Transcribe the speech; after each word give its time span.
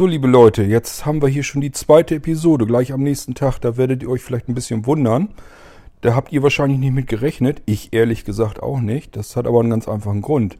So, 0.00 0.06
liebe 0.06 0.28
Leute, 0.28 0.62
jetzt 0.62 1.04
haben 1.04 1.20
wir 1.20 1.28
hier 1.28 1.42
schon 1.42 1.60
die 1.60 1.72
zweite 1.72 2.14
Episode, 2.14 2.64
gleich 2.64 2.90
am 2.90 3.02
nächsten 3.02 3.34
Tag. 3.34 3.58
Da 3.58 3.76
werdet 3.76 4.02
ihr 4.02 4.08
euch 4.08 4.22
vielleicht 4.22 4.48
ein 4.48 4.54
bisschen 4.54 4.86
wundern. 4.86 5.28
Da 6.00 6.14
habt 6.14 6.32
ihr 6.32 6.42
wahrscheinlich 6.42 6.78
nicht 6.78 6.94
mit 6.94 7.06
gerechnet. 7.06 7.60
Ich 7.66 7.92
ehrlich 7.92 8.24
gesagt 8.24 8.62
auch 8.62 8.80
nicht. 8.80 9.14
Das 9.14 9.36
hat 9.36 9.46
aber 9.46 9.60
einen 9.60 9.68
ganz 9.68 9.88
einfachen 9.88 10.22
Grund. 10.22 10.56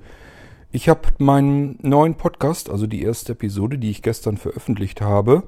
Ich 0.73 0.91
habe 0.91 1.09
meinen 1.17 1.79
neuen 1.81 2.17
Podcast, 2.17 2.69
also 2.69 2.87
die 2.87 3.01
erste 3.01 3.33
Episode, 3.33 3.79
die 3.79 3.89
ich 3.89 4.03
gestern 4.03 4.37
veröffentlicht 4.37 5.01
habe, 5.01 5.45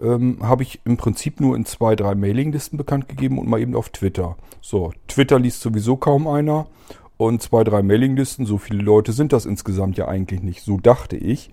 ähm, 0.00 0.38
habe 0.40 0.62
ich 0.62 0.78
im 0.84 0.96
Prinzip 0.96 1.40
nur 1.40 1.56
in 1.56 1.64
zwei, 1.64 1.96
drei 1.96 2.14
Mailinglisten 2.14 2.78
bekannt 2.78 3.08
gegeben 3.08 3.40
und 3.40 3.48
mal 3.48 3.58
eben 3.58 3.74
auf 3.74 3.88
Twitter. 3.88 4.36
So, 4.60 4.92
Twitter 5.08 5.40
liest 5.40 5.62
sowieso 5.62 5.96
kaum 5.96 6.28
einer 6.28 6.68
und 7.16 7.42
zwei, 7.42 7.64
drei 7.64 7.82
Mailinglisten, 7.82 8.46
so 8.46 8.56
viele 8.56 8.84
Leute 8.84 9.10
sind 9.10 9.32
das 9.32 9.46
insgesamt 9.46 9.96
ja 9.96 10.06
eigentlich 10.06 10.42
nicht. 10.42 10.62
So 10.62 10.76
dachte 10.76 11.16
ich. 11.16 11.50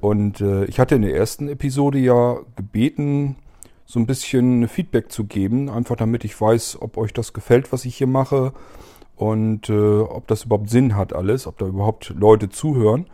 Und 0.00 0.40
äh, 0.40 0.64
ich 0.66 0.78
hatte 0.78 0.94
in 0.94 1.02
der 1.02 1.14
ersten 1.14 1.48
Episode 1.48 1.98
ja 1.98 2.38
gebeten, 2.56 3.36
so 3.84 4.00
ein 4.00 4.06
bisschen 4.06 4.68
Feedback 4.68 5.10
zu 5.12 5.24
geben, 5.24 5.70
einfach 5.70 5.96
damit 5.96 6.24
ich 6.24 6.38
weiß, 6.38 6.78
ob 6.80 6.96
euch 6.96 7.12
das 7.12 7.32
gefällt, 7.32 7.72
was 7.72 7.84
ich 7.84 7.96
hier 7.96 8.08
mache 8.08 8.52
und 9.14 9.70
äh, 9.70 10.00
ob 10.00 10.26
das 10.26 10.44
überhaupt 10.44 10.70
Sinn 10.70 10.96
hat 10.96 11.12
alles, 11.12 11.46
ob 11.46 11.58
da 11.58 11.66
überhaupt 11.66 12.12
Leute 12.18 12.48
zuhören. 12.48 13.06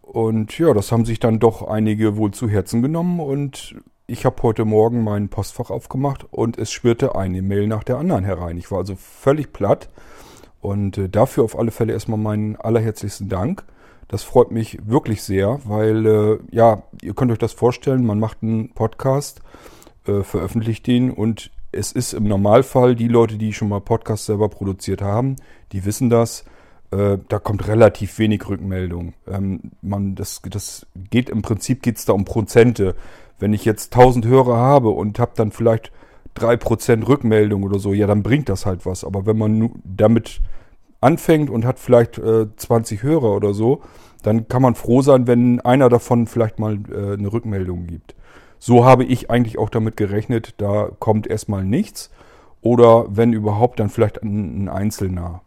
Und 0.00 0.58
ja, 0.58 0.74
das 0.74 0.92
haben 0.92 1.04
sich 1.04 1.20
dann 1.20 1.38
doch 1.38 1.62
einige 1.62 2.16
wohl 2.16 2.32
zu 2.32 2.48
Herzen 2.48 2.82
genommen 2.82 3.20
und 3.20 3.76
ich 4.06 4.24
habe 4.26 4.42
heute 4.42 4.64
Morgen 4.64 5.04
mein 5.04 5.28
Postfach 5.28 5.70
aufgemacht 5.70 6.26
und 6.30 6.58
es 6.58 6.72
schwirrte 6.72 7.14
eine 7.14 7.40
Mail 7.40 7.66
nach 7.66 7.84
der 7.84 7.98
anderen 7.98 8.24
herein. 8.24 8.58
Ich 8.58 8.70
war 8.70 8.78
also 8.78 8.96
völlig 8.96 9.52
platt 9.52 9.88
und 10.60 10.98
äh, 10.98 11.08
dafür 11.08 11.44
auf 11.44 11.58
alle 11.58 11.70
Fälle 11.70 11.92
erstmal 11.92 12.18
meinen 12.18 12.56
allerherzlichsten 12.56 13.28
Dank. 13.28 13.64
Das 14.08 14.22
freut 14.22 14.50
mich 14.50 14.78
wirklich 14.84 15.22
sehr, 15.22 15.60
weil 15.64 16.06
äh, 16.06 16.38
ja, 16.50 16.82
ihr 17.00 17.14
könnt 17.14 17.32
euch 17.32 17.38
das 17.38 17.52
vorstellen, 17.52 18.04
man 18.04 18.20
macht 18.20 18.38
einen 18.42 18.74
Podcast, 18.74 19.40
äh, 20.06 20.22
veröffentlicht 20.22 20.86
den 20.86 21.10
und 21.10 21.50
es 21.72 21.92
ist 21.92 22.12
im 22.12 22.24
Normalfall 22.24 22.94
die 22.94 23.08
Leute, 23.08 23.38
die 23.38 23.52
schon 23.52 23.70
mal 23.70 23.80
Podcasts 23.80 24.26
selber 24.26 24.48
produziert 24.50 25.00
haben, 25.00 25.36
die 25.72 25.84
wissen 25.84 26.10
das. 26.10 26.44
Äh, 26.90 27.18
da 27.28 27.38
kommt 27.38 27.66
relativ 27.66 28.18
wenig 28.18 28.46
Rückmeldung. 28.46 29.14
Ähm, 29.26 29.72
man, 29.80 30.14
das, 30.14 30.42
das 30.48 30.86
geht 31.10 31.30
im 31.30 31.40
Prinzip 31.40 31.82
geht's 31.82 32.04
da 32.04 32.12
um 32.12 32.26
Prozente. 32.26 32.94
Wenn 33.38 33.54
ich 33.54 33.64
jetzt 33.64 33.94
1000 33.94 34.26
Hörer 34.26 34.56
habe 34.56 34.90
und 34.90 35.18
habe 35.18 35.32
dann 35.34 35.50
vielleicht 35.50 35.90
3% 36.36 37.08
Rückmeldung 37.08 37.62
oder 37.62 37.78
so, 37.78 37.94
ja, 37.94 38.06
dann 38.06 38.22
bringt 38.22 38.50
das 38.50 38.66
halt 38.66 38.84
was. 38.84 39.04
Aber 39.04 39.24
wenn 39.24 39.38
man 39.38 39.70
damit 39.84 40.42
anfängt 41.02 41.50
und 41.50 41.64
hat 41.64 41.78
vielleicht 41.78 42.18
äh, 42.18 42.46
20 42.56 43.02
Hörer 43.02 43.34
oder 43.36 43.54
so, 43.54 43.82
dann 44.22 44.48
kann 44.48 44.62
man 44.62 44.74
froh 44.74 45.02
sein, 45.02 45.26
wenn 45.26 45.60
einer 45.60 45.88
davon 45.88 46.26
vielleicht 46.26 46.58
mal 46.58 46.78
äh, 46.90 47.14
eine 47.14 47.32
Rückmeldung 47.32 47.86
gibt. 47.86 48.14
So 48.58 48.84
habe 48.84 49.04
ich 49.04 49.30
eigentlich 49.30 49.58
auch 49.58 49.70
damit 49.70 49.96
gerechnet, 49.96 50.54
da 50.58 50.88
kommt 50.98 51.26
erstmal 51.26 51.64
nichts. 51.64 52.10
Oder 52.60 53.06
wenn 53.08 53.32
überhaupt, 53.32 53.80
dann 53.80 53.90
vielleicht 53.90 54.22
ein, 54.22 54.64
ein 54.64 54.68
Einzelner. 54.68 55.42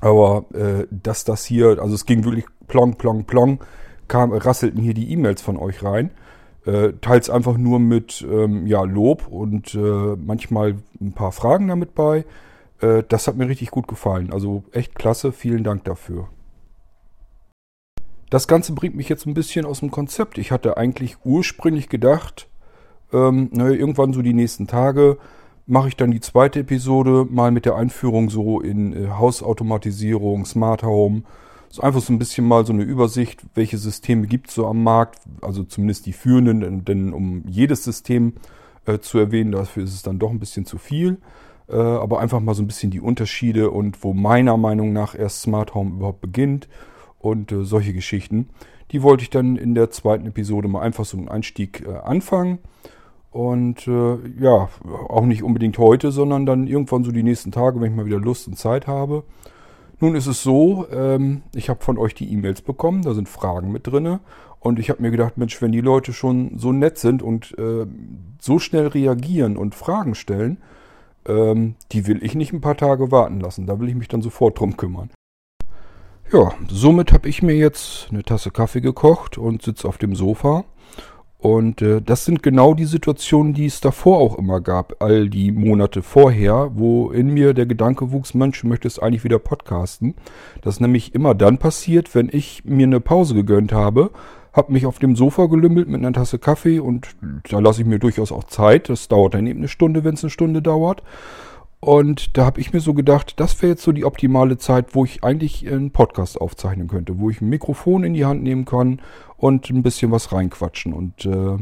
Aber 0.00 0.44
äh, 0.52 0.86
dass 0.90 1.24
das 1.24 1.46
hier, 1.46 1.78
also 1.80 1.94
es 1.94 2.04
ging 2.04 2.24
wirklich 2.24 2.44
plong, 2.66 2.96
plong, 2.96 3.24
plong, 3.24 3.60
kam, 4.08 4.32
rasselten 4.32 4.82
hier 4.82 4.92
die 4.92 5.10
E-Mails 5.10 5.40
von 5.40 5.56
euch 5.56 5.82
rein. 5.82 6.10
Äh, 6.66 6.92
teils 7.00 7.30
einfach 7.30 7.56
nur 7.56 7.78
mit 7.78 8.26
ähm, 8.30 8.66
ja, 8.66 8.82
Lob 8.82 9.26
und 9.26 9.74
äh, 9.74 10.16
manchmal 10.16 10.76
ein 11.00 11.12
paar 11.12 11.32
Fragen 11.32 11.68
damit 11.68 11.94
bei. 11.94 12.26
Äh, 12.80 13.02
das 13.08 13.26
hat 13.26 13.36
mir 13.36 13.48
richtig 13.48 13.70
gut 13.70 13.88
gefallen. 13.88 14.32
Also 14.32 14.64
echt 14.72 14.94
klasse, 14.94 15.32
vielen 15.32 15.64
Dank 15.64 15.84
dafür. 15.84 16.28
Das 18.30 18.46
Ganze 18.46 18.74
bringt 18.74 18.94
mich 18.94 19.08
jetzt 19.08 19.26
ein 19.26 19.34
bisschen 19.34 19.64
aus 19.64 19.80
dem 19.80 19.90
Konzept. 19.90 20.36
Ich 20.38 20.52
hatte 20.52 20.76
eigentlich 20.76 21.16
ursprünglich 21.24 21.88
gedacht, 21.88 22.48
ähm, 23.12 23.48
naja, 23.52 23.72
irgendwann 23.72 24.12
so 24.12 24.20
die 24.20 24.34
nächsten 24.34 24.66
Tage 24.66 25.18
mache 25.66 25.88
ich 25.88 25.96
dann 25.96 26.10
die 26.10 26.20
zweite 26.20 26.60
Episode 26.60 27.26
mal 27.30 27.50
mit 27.50 27.64
der 27.64 27.76
Einführung 27.76 28.30
so 28.30 28.60
in 28.60 28.92
äh, 28.92 29.08
Hausautomatisierung, 29.08 30.44
Smart 30.44 30.82
Home. 30.82 31.22
So 31.70 31.82
einfach 31.82 32.00
so 32.00 32.12
ein 32.12 32.18
bisschen 32.18 32.46
mal 32.46 32.64
so 32.64 32.72
eine 32.72 32.82
Übersicht, 32.82 33.42
welche 33.54 33.76
Systeme 33.76 34.26
gibt 34.26 34.48
es 34.48 34.54
so 34.54 34.66
am 34.66 34.82
Markt, 34.82 35.20
also 35.42 35.64
zumindest 35.64 36.06
die 36.06 36.14
führenden, 36.14 36.86
denn 36.86 37.12
um 37.12 37.44
jedes 37.46 37.84
System 37.84 38.34
äh, 38.86 38.98
zu 38.98 39.18
erwähnen, 39.18 39.52
dafür 39.52 39.84
ist 39.84 39.92
es 39.92 40.02
dann 40.02 40.18
doch 40.18 40.30
ein 40.30 40.38
bisschen 40.38 40.64
zu 40.64 40.78
viel. 40.78 41.18
Äh, 41.68 41.76
aber 41.76 42.20
einfach 42.20 42.40
mal 42.40 42.54
so 42.54 42.62
ein 42.62 42.66
bisschen 42.66 42.90
die 42.90 43.00
Unterschiede 43.00 43.70
und 43.70 44.02
wo 44.02 44.14
meiner 44.14 44.56
Meinung 44.56 44.92
nach 44.92 45.14
erst 45.14 45.42
Smart 45.42 45.74
Home 45.74 45.96
überhaupt 45.96 46.20
beginnt 46.20 46.68
und 47.18 47.52
äh, 47.52 47.64
solche 47.64 47.92
Geschichten. 47.92 48.48
Die 48.90 49.02
wollte 49.02 49.22
ich 49.22 49.30
dann 49.30 49.56
in 49.56 49.74
der 49.74 49.90
zweiten 49.90 50.26
Episode 50.26 50.68
mal 50.68 50.80
einfach 50.80 51.04
so 51.04 51.18
einen 51.18 51.28
Einstieg 51.28 51.86
äh, 51.86 51.98
anfangen. 51.98 52.58
Und 53.30 53.86
äh, 53.86 54.16
ja, 54.40 54.70
auch 55.08 55.26
nicht 55.26 55.42
unbedingt 55.42 55.76
heute, 55.76 56.10
sondern 56.10 56.46
dann 56.46 56.66
irgendwann 56.66 57.04
so 57.04 57.12
die 57.12 57.22
nächsten 57.22 57.52
Tage, 57.52 57.78
wenn 57.78 57.90
ich 57.90 57.96
mal 57.96 58.06
wieder 58.06 58.18
Lust 58.18 58.48
und 58.48 58.56
Zeit 58.56 58.86
habe. 58.86 59.24
Nun 60.00 60.14
ist 60.14 60.26
es 60.26 60.42
so, 60.42 60.86
ähm, 60.90 61.42
ich 61.54 61.68
habe 61.68 61.84
von 61.84 61.98
euch 61.98 62.14
die 62.14 62.32
E-Mails 62.32 62.62
bekommen, 62.62 63.02
da 63.02 63.12
sind 63.12 63.28
Fragen 63.28 63.70
mit 63.70 63.86
drinne. 63.86 64.20
Und 64.60 64.78
ich 64.78 64.90
habe 64.90 65.02
mir 65.02 65.10
gedacht, 65.10 65.36
Mensch, 65.36 65.60
wenn 65.60 65.72
die 65.72 65.80
Leute 65.80 66.12
schon 66.12 66.58
so 66.58 66.72
nett 66.72 66.98
sind 66.98 67.22
und 67.22 67.56
äh, 67.58 67.86
so 68.40 68.58
schnell 68.58 68.86
reagieren 68.86 69.56
und 69.56 69.74
Fragen 69.74 70.14
stellen, 70.14 70.58
ähm, 71.26 71.74
die 71.92 72.06
will 72.06 72.22
ich 72.22 72.34
nicht 72.34 72.52
ein 72.52 72.60
paar 72.60 72.76
Tage 72.76 73.10
warten 73.10 73.40
lassen. 73.40 73.66
Da 73.66 73.80
will 73.80 73.88
ich 73.88 73.94
mich 73.94 74.08
dann 74.08 74.22
sofort 74.22 74.58
drum 74.58 74.76
kümmern. 74.76 75.10
Ja, 76.32 76.52
somit 76.68 77.12
habe 77.12 77.28
ich 77.28 77.42
mir 77.42 77.56
jetzt 77.56 78.08
eine 78.10 78.22
Tasse 78.22 78.50
Kaffee 78.50 78.82
gekocht 78.82 79.38
und 79.38 79.62
sitze 79.62 79.88
auf 79.88 79.96
dem 79.96 80.14
Sofa. 80.14 80.64
Und 81.38 81.82
äh, 81.82 82.02
das 82.02 82.24
sind 82.24 82.42
genau 82.42 82.74
die 82.74 82.84
Situationen, 82.84 83.54
die 83.54 83.66
es 83.66 83.80
davor 83.80 84.18
auch 84.18 84.36
immer 84.36 84.60
gab, 84.60 85.00
all 85.00 85.30
die 85.30 85.52
Monate 85.52 86.02
vorher, 86.02 86.72
wo 86.74 87.10
in 87.12 87.28
mir 87.28 87.54
der 87.54 87.66
Gedanke 87.66 88.10
wuchs, 88.10 88.34
Mensch, 88.34 88.60
du 88.60 88.66
möchtest 88.66 89.00
eigentlich 89.00 89.22
wieder 89.22 89.38
podcasten. 89.38 90.16
Das 90.62 90.74
ist 90.74 90.80
nämlich 90.80 91.14
immer 91.14 91.36
dann 91.36 91.58
passiert, 91.58 92.14
wenn 92.16 92.28
ich 92.30 92.64
mir 92.64 92.88
eine 92.88 93.00
Pause 93.00 93.34
gegönnt 93.34 93.72
habe, 93.72 94.10
habe 94.52 94.72
mich 94.72 94.86
auf 94.86 94.98
dem 94.98 95.16
Sofa 95.16 95.46
gelümmelt 95.46 95.88
mit 95.88 95.98
einer 95.98 96.12
Tasse 96.12 96.38
Kaffee 96.38 96.80
und 96.80 97.08
da 97.48 97.58
lasse 97.58 97.82
ich 97.82 97.86
mir 97.86 97.98
durchaus 97.98 98.32
auch 98.32 98.44
Zeit. 98.44 98.88
Das 98.88 99.08
dauert 99.08 99.34
dann 99.34 99.46
eben 99.46 99.60
eine 99.60 99.68
Stunde, 99.68 100.04
wenn 100.04 100.14
es 100.14 100.24
eine 100.24 100.30
Stunde 100.30 100.62
dauert. 100.62 101.02
Und 101.80 102.36
da 102.36 102.44
habe 102.44 102.60
ich 102.60 102.72
mir 102.72 102.80
so 102.80 102.92
gedacht, 102.92 103.38
das 103.38 103.62
wäre 103.62 103.72
jetzt 103.72 103.84
so 103.84 103.92
die 103.92 104.04
optimale 104.04 104.58
Zeit, 104.58 104.94
wo 104.96 105.04
ich 105.04 105.22
eigentlich 105.22 105.68
einen 105.70 105.92
Podcast 105.92 106.40
aufzeichnen 106.40 106.88
könnte, 106.88 107.20
wo 107.20 107.30
ich 107.30 107.40
ein 107.40 107.48
Mikrofon 107.48 108.02
in 108.02 108.14
die 108.14 108.24
Hand 108.24 108.42
nehmen 108.42 108.64
kann 108.64 109.00
und 109.36 109.70
ein 109.70 109.84
bisschen 109.84 110.10
was 110.10 110.32
reinquatschen. 110.32 110.92
Und 110.92 111.24
äh, 111.24 111.56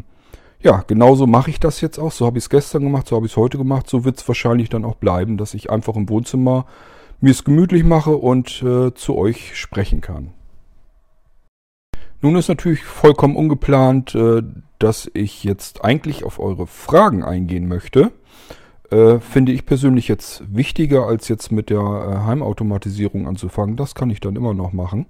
ja, 0.62 0.84
genauso 0.86 1.26
mache 1.26 1.50
ich 1.50 1.60
das 1.60 1.82
jetzt 1.82 1.98
auch. 1.98 2.12
So 2.12 2.24
habe 2.24 2.38
ich 2.38 2.44
es 2.44 2.50
gestern 2.50 2.82
gemacht, 2.82 3.08
so 3.08 3.16
habe 3.16 3.26
ich 3.26 3.32
es 3.32 3.36
heute 3.36 3.58
gemacht. 3.58 3.90
So 3.90 4.04
wird 4.04 4.16
es 4.16 4.26
wahrscheinlich 4.26 4.70
dann 4.70 4.86
auch 4.86 4.94
bleiben, 4.94 5.36
dass 5.36 5.52
ich 5.52 5.70
einfach 5.70 5.96
im 5.96 6.08
Wohnzimmer 6.08 6.64
mir 7.20 7.30
es 7.30 7.44
gemütlich 7.44 7.84
mache 7.84 8.16
und 8.16 8.62
äh, 8.62 8.94
zu 8.94 9.16
euch 9.16 9.54
sprechen 9.56 10.00
kann. 10.00 10.30
Nun 12.26 12.34
ist 12.34 12.48
natürlich 12.48 12.82
vollkommen 12.82 13.36
ungeplant, 13.36 14.16
äh, 14.16 14.42
dass 14.80 15.08
ich 15.14 15.44
jetzt 15.44 15.84
eigentlich 15.84 16.24
auf 16.24 16.40
eure 16.40 16.66
Fragen 16.66 17.22
eingehen 17.22 17.68
möchte. 17.68 18.10
Äh, 18.90 19.20
finde 19.20 19.52
ich 19.52 19.64
persönlich 19.64 20.08
jetzt 20.08 20.42
wichtiger, 20.52 21.06
als 21.06 21.28
jetzt 21.28 21.52
mit 21.52 21.70
der 21.70 21.78
äh, 21.78 22.26
Heimautomatisierung 22.26 23.28
anzufangen. 23.28 23.76
Das 23.76 23.94
kann 23.94 24.10
ich 24.10 24.18
dann 24.18 24.34
immer 24.34 24.54
noch 24.54 24.72
machen. 24.72 25.06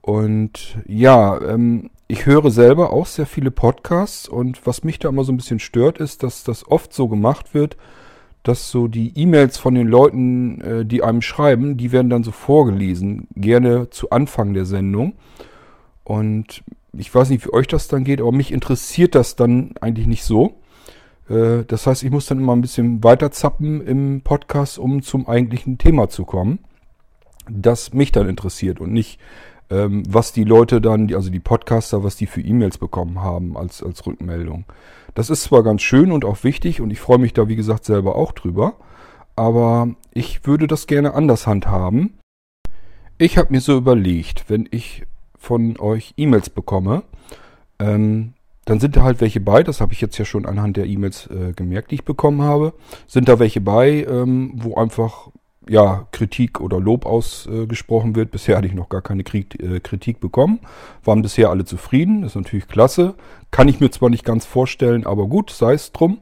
Und 0.00 0.78
ja, 0.88 1.40
ähm, 1.40 1.88
ich 2.08 2.26
höre 2.26 2.50
selber 2.50 2.92
auch 2.92 3.06
sehr 3.06 3.26
viele 3.26 3.52
Podcasts 3.52 4.28
und 4.28 4.66
was 4.66 4.82
mich 4.82 4.98
da 4.98 5.10
immer 5.10 5.22
so 5.22 5.30
ein 5.30 5.36
bisschen 5.36 5.60
stört, 5.60 5.98
ist, 5.98 6.24
dass 6.24 6.42
das 6.42 6.66
oft 6.66 6.92
so 6.92 7.06
gemacht 7.06 7.54
wird, 7.54 7.76
dass 8.42 8.72
so 8.72 8.88
die 8.88 9.16
E-Mails 9.16 9.56
von 9.56 9.76
den 9.76 9.86
Leuten, 9.86 10.60
äh, 10.62 10.84
die 10.84 11.04
einem 11.04 11.22
schreiben, 11.22 11.76
die 11.76 11.92
werden 11.92 12.10
dann 12.10 12.24
so 12.24 12.32
vorgelesen, 12.32 13.28
gerne 13.36 13.90
zu 13.90 14.10
Anfang 14.10 14.52
der 14.52 14.64
Sendung. 14.64 15.14
Und 16.08 16.64
ich 16.94 17.14
weiß 17.14 17.28
nicht, 17.28 17.44
wie 17.44 17.52
euch 17.52 17.66
das 17.66 17.86
dann 17.86 18.02
geht, 18.02 18.22
aber 18.22 18.32
mich 18.32 18.50
interessiert 18.50 19.14
das 19.14 19.36
dann 19.36 19.74
eigentlich 19.82 20.06
nicht 20.06 20.24
so. 20.24 20.58
Äh, 21.28 21.64
das 21.66 21.86
heißt, 21.86 22.02
ich 22.02 22.10
muss 22.10 22.24
dann 22.24 22.38
immer 22.38 22.56
ein 22.56 22.62
bisschen 22.62 23.04
weiter 23.04 23.30
zappen 23.30 23.86
im 23.86 24.22
Podcast, 24.22 24.78
um 24.78 25.02
zum 25.02 25.28
eigentlichen 25.28 25.76
Thema 25.76 26.08
zu 26.08 26.24
kommen, 26.24 26.60
das 27.50 27.92
mich 27.92 28.10
dann 28.10 28.26
interessiert 28.26 28.80
und 28.80 28.90
nicht, 28.90 29.20
ähm, 29.68 30.02
was 30.08 30.32
die 30.32 30.44
Leute 30.44 30.80
dann, 30.80 31.12
also 31.12 31.28
die 31.28 31.40
Podcaster, 31.40 32.02
was 32.02 32.16
die 32.16 32.26
für 32.26 32.40
E-Mails 32.40 32.78
bekommen 32.78 33.20
haben 33.20 33.58
als, 33.58 33.82
als 33.82 34.06
Rückmeldung. 34.06 34.64
Das 35.14 35.28
ist 35.28 35.42
zwar 35.42 35.62
ganz 35.62 35.82
schön 35.82 36.10
und 36.10 36.24
auch 36.24 36.42
wichtig 36.42 36.80
und 36.80 36.90
ich 36.90 37.00
freue 37.00 37.18
mich 37.18 37.34
da, 37.34 37.48
wie 37.48 37.56
gesagt, 37.56 37.84
selber 37.84 38.16
auch 38.16 38.32
drüber, 38.32 38.76
aber 39.36 39.94
ich 40.14 40.46
würde 40.46 40.68
das 40.68 40.86
gerne 40.86 41.12
anders 41.12 41.46
handhaben. 41.46 42.18
Ich 43.18 43.36
habe 43.36 43.52
mir 43.52 43.60
so 43.60 43.76
überlegt, 43.76 44.46
wenn 44.48 44.66
ich 44.70 45.04
von 45.38 45.78
euch 45.78 46.14
E-Mails 46.16 46.50
bekomme, 46.50 47.02
ähm, 47.78 48.34
dann 48.64 48.80
sind 48.80 48.96
da 48.96 49.02
halt 49.02 49.20
welche 49.20 49.40
bei, 49.40 49.62
das 49.62 49.80
habe 49.80 49.94
ich 49.94 50.00
jetzt 50.00 50.18
ja 50.18 50.26
schon 50.26 50.44
anhand 50.44 50.76
der 50.76 50.86
E-Mails 50.86 51.26
äh, 51.28 51.52
gemerkt, 51.52 51.90
die 51.90 51.96
ich 51.96 52.04
bekommen 52.04 52.42
habe, 52.42 52.74
sind 53.06 53.28
da 53.28 53.38
welche 53.38 53.62
bei, 53.62 54.04
ähm, 54.04 54.52
wo 54.56 54.74
einfach 54.74 55.30
ja, 55.68 56.06
Kritik 56.12 56.60
oder 56.60 56.80
Lob 56.80 57.06
ausgesprochen 57.06 58.16
wird. 58.16 58.30
Bisher 58.30 58.56
hatte 58.56 58.66
ich 58.66 58.74
noch 58.74 58.88
gar 58.88 59.02
keine 59.02 59.22
äh, 59.22 59.80
Kritik 59.80 60.20
bekommen. 60.20 60.60
Waren 61.04 61.22
bisher 61.22 61.50
alle 61.50 61.64
zufrieden. 61.64 62.24
ist 62.24 62.36
natürlich 62.36 62.68
klasse. 62.68 63.14
Kann 63.50 63.68
ich 63.68 63.80
mir 63.80 63.90
zwar 63.90 64.10
nicht 64.10 64.24
ganz 64.24 64.46
vorstellen, 64.46 65.06
aber 65.06 65.26
gut, 65.26 65.50
sei 65.50 65.74
es 65.74 65.92
drum. 65.92 66.18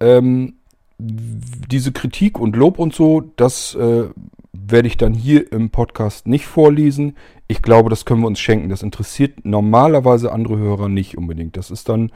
Ähm, 0.00 0.54
diese 0.98 1.92
Kritik 1.92 2.38
und 2.38 2.54
Lob 2.54 2.78
und 2.78 2.94
so, 2.94 3.22
das 3.36 3.74
äh, 3.74 4.04
werde 4.52 4.88
ich 4.88 4.96
dann 4.96 5.14
hier 5.14 5.50
im 5.52 5.70
Podcast 5.70 6.26
nicht 6.26 6.46
vorlesen. 6.46 7.16
Ich 7.48 7.62
glaube, 7.62 7.90
das 7.90 8.04
können 8.04 8.20
wir 8.20 8.26
uns 8.26 8.40
schenken. 8.40 8.68
Das 8.68 8.82
interessiert 8.82 9.44
normalerweise 9.44 10.32
andere 10.32 10.58
Hörer 10.58 10.88
nicht 10.88 11.16
unbedingt. 11.16 11.56
Das 11.56 11.70
ist 11.70 11.88
dann 11.88 12.12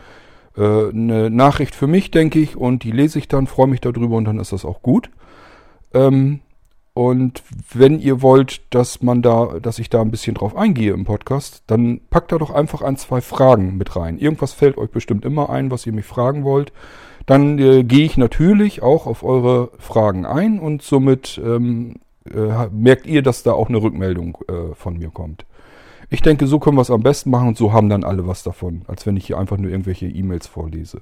äh, 0.57 0.89
eine 0.89 1.31
Nachricht 1.31 1.75
für 1.75 1.87
mich, 1.87 2.11
denke 2.11 2.39
ich, 2.39 2.57
und 2.57 2.85
die 2.85 2.93
lese 2.93 3.19
ich 3.19 3.29
dann, 3.29 3.47
freue 3.47 3.69
mich 3.69 3.81
darüber 3.81 4.17
und 4.17 4.25
dann 4.27 4.39
ist 4.39 4.53
das 4.53 4.65
auch 4.65 4.83
gut. 4.83 5.11
Ähm, 5.95 6.41
und 6.93 7.43
wenn 7.75 8.01
ihr 8.01 8.23
wollt, 8.23 8.63
dass 8.75 9.03
man 9.03 9.21
da, 9.21 9.59
dass 9.61 9.79
ich 9.79 9.91
da 9.91 10.01
ein 10.01 10.11
bisschen 10.11 10.35
drauf 10.35 10.57
eingehe 10.57 10.95
im 10.95 11.05
Podcast, 11.05 11.63
dann 11.67 12.01
packt 12.09 12.33
da 12.33 12.39
doch 12.39 12.51
einfach 12.51 12.81
ein, 12.81 12.97
zwei 12.97 13.21
Fragen 13.21 13.77
mit 13.77 13.97
rein. 13.97 14.19
Irgendwas 14.19 14.55
fällt 14.55 14.79
euch 14.79 14.91
bestimmt 14.91 15.27
immer 15.27 15.51
ein, 15.51 15.71
was 15.71 15.85
ihr 15.85 15.93
mich 15.93 16.07
fragen 16.07 16.43
wollt. 16.43 16.73
Dann 17.27 17.59
äh, 17.59 17.85
gehe 17.85 18.07
ich 18.07 18.17
natürlich 18.17 18.83
auch 18.83 19.07
auf 19.07 19.25
eure 19.25 19.73
Fragen 19.79 20.25
ein 20.25 20.59
und 20.59 20.81
somit 20.81 21.39
ähm, 21.45 21.97
äh, 22.35 22.69
merkt 22.73 23.07
ihr, 23.07 23.23
dass 23.23 23.43
da 23.43 23.53
auch 23.53 23.69
eine 23.69 23.83
Rückmeldung 23.83 24.39
äh, 24.49 24.75
von 24.75 24.99
mir 24.99 25.11
kommt. 25.11 25.47
Ich 26.09 26.23
denke, 26.23 26.47
so 26.47 26.59
können 26.59 26.77
wir 26.77 26.83
es 26.83 26.91
am 26.91 27.03
besten 27.03 27.31
machen 27.31 27.49
und 27.49 27.59
so 27.59 27.73
haben 27.73 27.89
dann 27.89 28.05
alle 28.05 28.27
was 28.27 28.43
davon, 28.43 28.83
als 28.87 29.07
wenn 29.07 29.17
ich 29.17 29.27
hier 29.27 29.39
einfach 29.39 29.57
nur 29.57 29.71
irgendwelche 29.71 30.07
E-Mails 30.07 30.47
vorlese. 30.47 31.01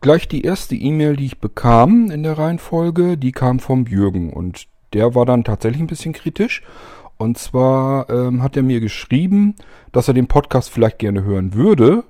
Gleich 0.00 0.28
die 0.28 0.42
erste 0.42 0.76
E-Mail, 0.76 1.16
die 1.16 1.26
ich 1.26 1.40
bekam 1.40 2.10
in 2.10 2.22
der 2.22 2.38
Reihenfolge, 2.38 3.18
die 3.18 3.32
kam 3.32 3.58
vom 3.58 3.86
Jürgen 3.86 4.32
und 4.32 4.68
der 4.92 5.14
war 5.16 5.26
dann 5.26 5.42
tatsächlich 5.42 5.80
ein 5.80 5.88
bisschen 5.88 6.12
kritisch. 6.12 6.62
Und 7.16 7.36
zwar 7.36 8.08
ähm, 8.10 8.44
hat 8.44 8.56
er 8.56 8.62
mir 8.62 8.78
geschrieben, 8.78 9.56
dass 9.90 10.06
er 10.06 10.14
den 10.14 10.28
Podcast 10.28 10.70
vielleicht 10.70 11.00
gerne 11.00 11.24
hören 11.24 11.52
würde, 11.52 12.04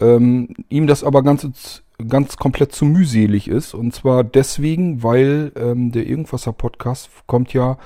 ähm, 0.00 0.48
ihm 0.68 0.88
das 0.88 1.04
aber 1.04 1.22
ganz, 1.22 1.82
ganz 2.06 2.36
komplett 2.36 2.72
zu 2.72 2.84
mühselig 2.84 3.48
ist. 3.48 3.74
Und 3.74 3.94
zwar 3.94 4.24
deswegen, 4.24 5.02
weil 5.02 5.52
ähm, 5.56 5.92
der 5.92 6.06
Irgendwasser 6.06 6.52
Podcast 6.52 7.10
kommt 7.26 7.52
ja 7.52 7.76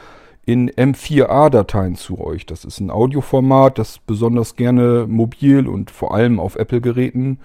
in 0.44 0.70
M4A-Dateien 0.70 1.94
zu 1.94 2.20
euch. 2.20 2.46
Das 2.46 2.64
ist 2.64 2.80
ein 2.80 2.90
Audioformat, 2.90 3.78
das 3.78 3.98
besonders 3.98 4.56
gerne 4.56 5.06
mobil 5.08 5.68
und 5.68 5.90
vor 5.90 6.14
allem 6.14 6.40
auf 6.40 6.56
Apple-Geräten 6.56 7.38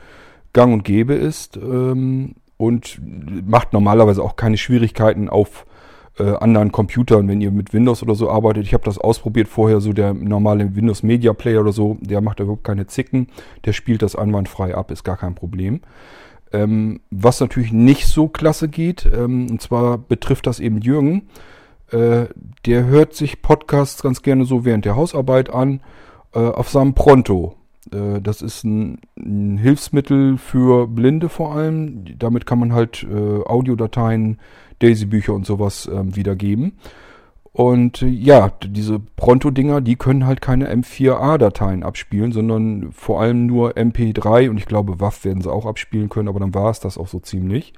gang 0.53 0.73
und 0.73 0.83
gäbe 0.83 1.13
ist 1.13 1.57
ähm, 1.57 2.35
und 2.57 2.99
macht 3.47 3.73
normalerweise 3.73 4.23
auch 4.23 4.35
keine 4.35 4.57
Schwierigkeiten 4.57 5.29
auf 5.29 5.65
äh, 6.17 6.35
anderen 6.37 6.71
Computern, 6.71 7.27
wenn 7.27 7.41
ihr 7.41 7.51
mit 7.51 7.73
Windows 7.73 8.01
oder 8.01 8.15
so 8.15 8.31
arbeitet. 8.31 8.65
Ich 8.65 8.73
habe 8.73 8.83
das 8.83 8.97
ausprobiert 8.97 9.47
vorher, 9.47 9.79
so 9.79 9.93
der 9.93 10.15
normale 10.15 10.75
Windows 10.75 11.03
Media 11.03 11.33
Player 11.33 11.61
oder 11.61 11.71
so, 11.71 11.97
der 12.01 12.21
macht 12.21 12.39
überhaupt 12.39 12.63
keine 12.63 12.87
Zicken, 12.87 13.27
der 13.65 13.73
spielt 13.73 14.01
das 14.01 14.15
einwandfrei 14.15 14.73
ab, 14.73 14.89
ist 14.89 15.03
gar 15.03 15.17
kein 15.17 15.35
Problem. 15.35 15.81
Ähm, 16.53 17.01
was 17.11 17.39
natürlich 17.39 17.73
nicht 17.73 18.07
so 18.07 18.27
klasse 18.27 18.69
geht, 18.69 19.05
ähm, 19.05 19.49
und 19.51 19.61
zwar 19.61 19.97
betrifft 19.97 20.47
das 20.47 20.59
eben 20.59 20.79
Jürgen. 20.79 21.27
Äh, 21.91 22.27
der 22.65 22.85
hört 22.85 23.13
sich 23.13 23.41
Podcasts 23.41 24.01
ganz 24.01 24.21
gerne 24.21 24.45
so 24.45 24.65
während 24.65 24.85
der 24.85 24.95
Hausarbeit 24.95 25.49
an, 25.49 25.81
äh, 26.33 26.39
auf 26.39 26.69
seinem 26.69 26.94
Pronto. 26.94 27.55
Äh, 27.91 28.21
das 28.21 28.41
ist 28.41 28.63
ein, 28.63 28.99
ein, 29.17 29.57
Hilfsmittel 29.57 30.38
für 30.38 30.88
Blinde 30.88 31.29
vor 31.29 31.55
allem. 31.55 32.03
Damit 32.17 32.45
kann 32.45 32.59
man 32.59 32.73
halt 32.73 33.03
äh, 33.03 33.43
Audiodateien, 33.43 34.39
Daisy-Bücher 34.79 35.33
und 35.33 35.45
sowas 35.45 35.89
ähm, 35.91 36.15
wiedergeben. 36.15 36.73
Und 37.57 38.04
äh, 38.04 38.07
ja, 38.07 38.51
diese 38.63 39.00
Pronto-Dinger, 39.00 39.81
die 39.81 39.95
können 39.95 40.27
halt 40.27 40.42
keine 40.42 40.71
M4A-Dateien 40.71 41.81
abspielen, 41.81 42.31
sondern 42.31 42.92
vor 42.92 43.19
allem 43.19 43.48
nur 43.48 43.71
MP3 43.71 44.51
und 44.51 44.57
ich 44.57 44.68
glaube, 44.68 45.00
WAV 45.00 45.25
werden 45.25 45.42
sie 45.42 45.51
auch 45.51 45.65
abspielen 45.65 46.07
können, 46.07 46.27
aber 46.27 46.39
dann 46.39 46.54
war 46.54 46.69
es 46.69 46.80
das 46.80 47.00
auch 47.00 47.07
so 47.07 47.19
ziemlich. 47.19 47.74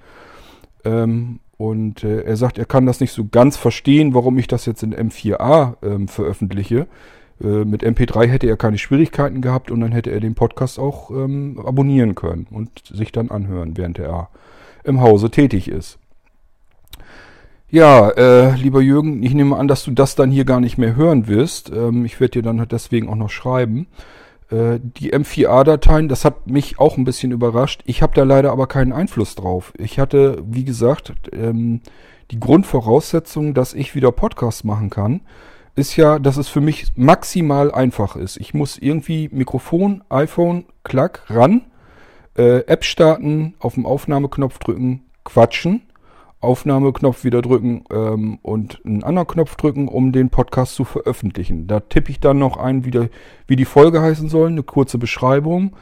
Ähm, 0.84 1.40
und 1.56 2.04
äh, 2.04 2.24
er 2.24 2.36
sagt, 2.36 2.58
er 2.58 2.66
kann 2.66 2.86
das 2.88 3.00
nicht 3.00 3.14
so 3.14 3.28
ganz 3.31 3.56
verstehen, 3.56 4.14
warum 4.14 4.38
ich 4.38 4.48
das 4.48 4.66
jetzt 4.66 4.84
in 4.84 4.94
M4A 4.94 5.78
ähm, 5.82 6.10
veröffentliche. 6.10 6.86
Äh, 7.42 7.64
mit 7.64 7.82
MP3 7.82 8.28
hätte 8.28 8.48
er 8.48 8.58
keine 8.58 8.78
Schwierigkeiten 8.78 9.40
gehabt 9.40 9.72
und 9.72 9.80
dann 9.80 9.94
hätte 9.94 10.12
er 10.12 10.20
den 10.20 10.36
Podcast 10.36 10.78
auch 10.78 11.10
ähm, 11.10 11.58
abonnieren 11.66 12.16
können 12.16 12.48
und 12.52 12.70
sich 12.86 13.14
dann 13.14 13.32
anhören, 13.32 13.78
während 13.78 13.98
er 13.98 14.28
im 14.84 15.00
Hause 15.00 15.32
tätig 15.32 15.70
ist. 15.70 16.00
Ja, 17.71 18.10
äh, 18.10 18.56
lieber 18.56 18.81
Jürgen, 18.81 19.21
ich 19.21 19.36
nehme 19.36 19.56
an, 19.56 19.68
dass 19.68 19.83
du 19.83 19.92
das 19.92 20.16
dann 20.16 20.31
hier 20.31 20.44
gar 20.44 20.60
nicht 20.60 20.80
mehr 20.80 20.95
hören 20.95 21.27
wirst. 21.27 21.71
Ähm, 21.71 22.04
ich 22.04 22.19
werde 22.19 22.31
dir 22.31 22.42
dann 22.42 22.68
deswegen 22.68 23.07
auch 23.07 23.16
noch 23.16 23.30
schreiben. 23.30 23.86
Äh, 24.50 24.80
die 24.81 25.13
M4A-Dateien, 25.13 26.10
das 26.10 26.25
hat 26.25 26.48
mich 26.48 26.80
auch 26.80 26.98
ein 26.98 27.04
bisschen 27.04 27.31
überrascht. 27.31 27.83
Ich 27.86 28.01
habe 28.01 28.16
da 28.16 28.24
leider 28.24 28.51
aber 28.51 28.66
keinen 28.66 28.92
Einfluss 28.92 29.36
drauf. 29.36 29.71
Ich 29.77 30.00
hatte, 30.00 30.42
wie 30.48 30.63
gesagt, 30.63 31.13
ähm, 31.31 31.81
die 32.31 32.39
Grundvoraussetzung, 32.39 33.54
dass 33.54 33.75
ich 33.75 33.94
wieder 33.94 34.12
Podcasts 34.12 34.63
machen 34.63 34.89
kann, 34.89 35.22
ist 35.75 35.95
ja, 35.95 36.18
dass 36.18 36.38
es 36.38 36.48
für 36.48 36.62
mich 36.62 36.88
maximal 36.95 37.72
einfach 37.72 38.15
ist. 38.15 38.38
Ich 38.38 38.56
muss 38.56 38.80
irgendwie 38.80 39.30
Mikrofon, 39.31 40.04
iPhone, 40.10 40.65
Klack, 40.83 41.22
ran, 41.27 41.62
äh, 42.36 42.62
App 42.65 42.83
starten, 42.83 43.54
auf 43.60 43.75
den 43.75 43.86
Aufnahmeknopf 43.86 44.57
drücken, 44.57 45.04
quatschen 45.24 45.83
Aufnahmeknopf 46.41 47.24
wieder 47.24 47.41
drücken 47.41 47.83
ähm, 47.91 48.39
und 48.41 48.81
einen 48.86 49.03
anderen 49.03 49.27
Knopf 49.27 49.56
drücken, 49.56 49.88
um 49.88 50.12
den 50.12 50.30
Podcast 50.30 50.75
zu 50.75 50.86
veröffentlichen. 50.86 51.68
Da 51.68 51.81
tippe 51.81 52.12
ich 52.12 52.19
dann 52.19 52.39
noch 52.39 52.57
ein, 52.57 52.86
wie, 52.86 52.91
der, 52.91 53.09
wie 53.47 53.56
die 53.56 53.65
Folge 53.65 54.01
heißen 54.01 54.30
soll, 54.30 54.47
eine 54.47 54.63
kurze 54.63 54.97
Beschreibung 54.97 55.75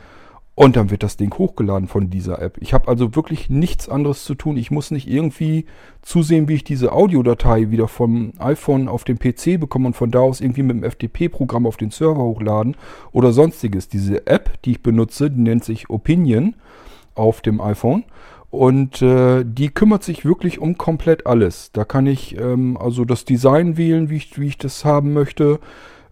und 0.60 0.76
dann 0.76 0.90
wird 0.90 1.04
das 1.04 1.18
Ding 1.18 1.32
hochgeladen 1.38 1.88
von 1.88 2.10
dieser 2.10 2.42
App. 2.42 2.58
Ich 2.60 2.74
habe 2.74 2.88
also 2.88 3.16
wirklich 3.16 3.48
nichts 3.48 3.88
anderes 3.88 4.24
zu 4.24 4.34
tun. 4.34 4.58
Ich 4.58 4.72
muss 4.72 4.90
nicht 4.90 5.08
irgendwie 5.08 5.68
zusehen, 6.02 6.48
wie 6.48 6.56
ich 6.56 6.64
diese 6.64 6.94
Audiodatei 6.94 7.70
wieder 7.70 7.88
vom 7.88 8.34
iPhone 8.40 8.88
auf 8.88 9.04
den 9.04 9.20
PC 9.20 9.60
bekomme 9.60 9.86
und 9.86 9.94
von 9.96 10.10
da 10.10 10.22
aus 10.22 10.42
irgendwie 10.42 10.64
mit 10.64 10.78
dem 10.78 10.84
FTP-Programm 10.84 11.68
auf 11.68 11.78
den 11.78 11.92
Server 11.92 12.24
hochladen 12.24 12.76
oder 13.12 13.34
sonstiges. 13.34 13.88
Diese 13.88 14.26
App, 14.26 14.60
die 14.64 14.72
ich 14.72 14.82
benutze, 14.82 15.30
die 15.30 15.42
nennt 15.42 15.64
sich 15.64 15.92
Opinion 15.92 16.56
auf 17.14 17.42
dem 17.42 17.62
iPhone. 17.62 18.04
Und 18.50 19.02
äh, 19.02 19.44
die 19.46 19.70
kümmert 19.70 20.04
sich 20.04 20.24
wirklich 20.24 20.60
um 20.60 20.78
komplett 20.78 21.28
alles. 21.28 21.72
Da 21.74 21.84
kann 21.84 22.08
ich 22.08 22.38
ähm, 22.38 22.78
also 22.78 23.04
das 23.04 23.26
Design 23.26 23.78
wählen, 23.78 24.10
wie 24.10 24.18
ich, 24.18 24.40
wie 24.40 24.48
ich 24.48 24.58
das 24.58 24.86
haben 24.86 25.14
möchte. 25.14 25.60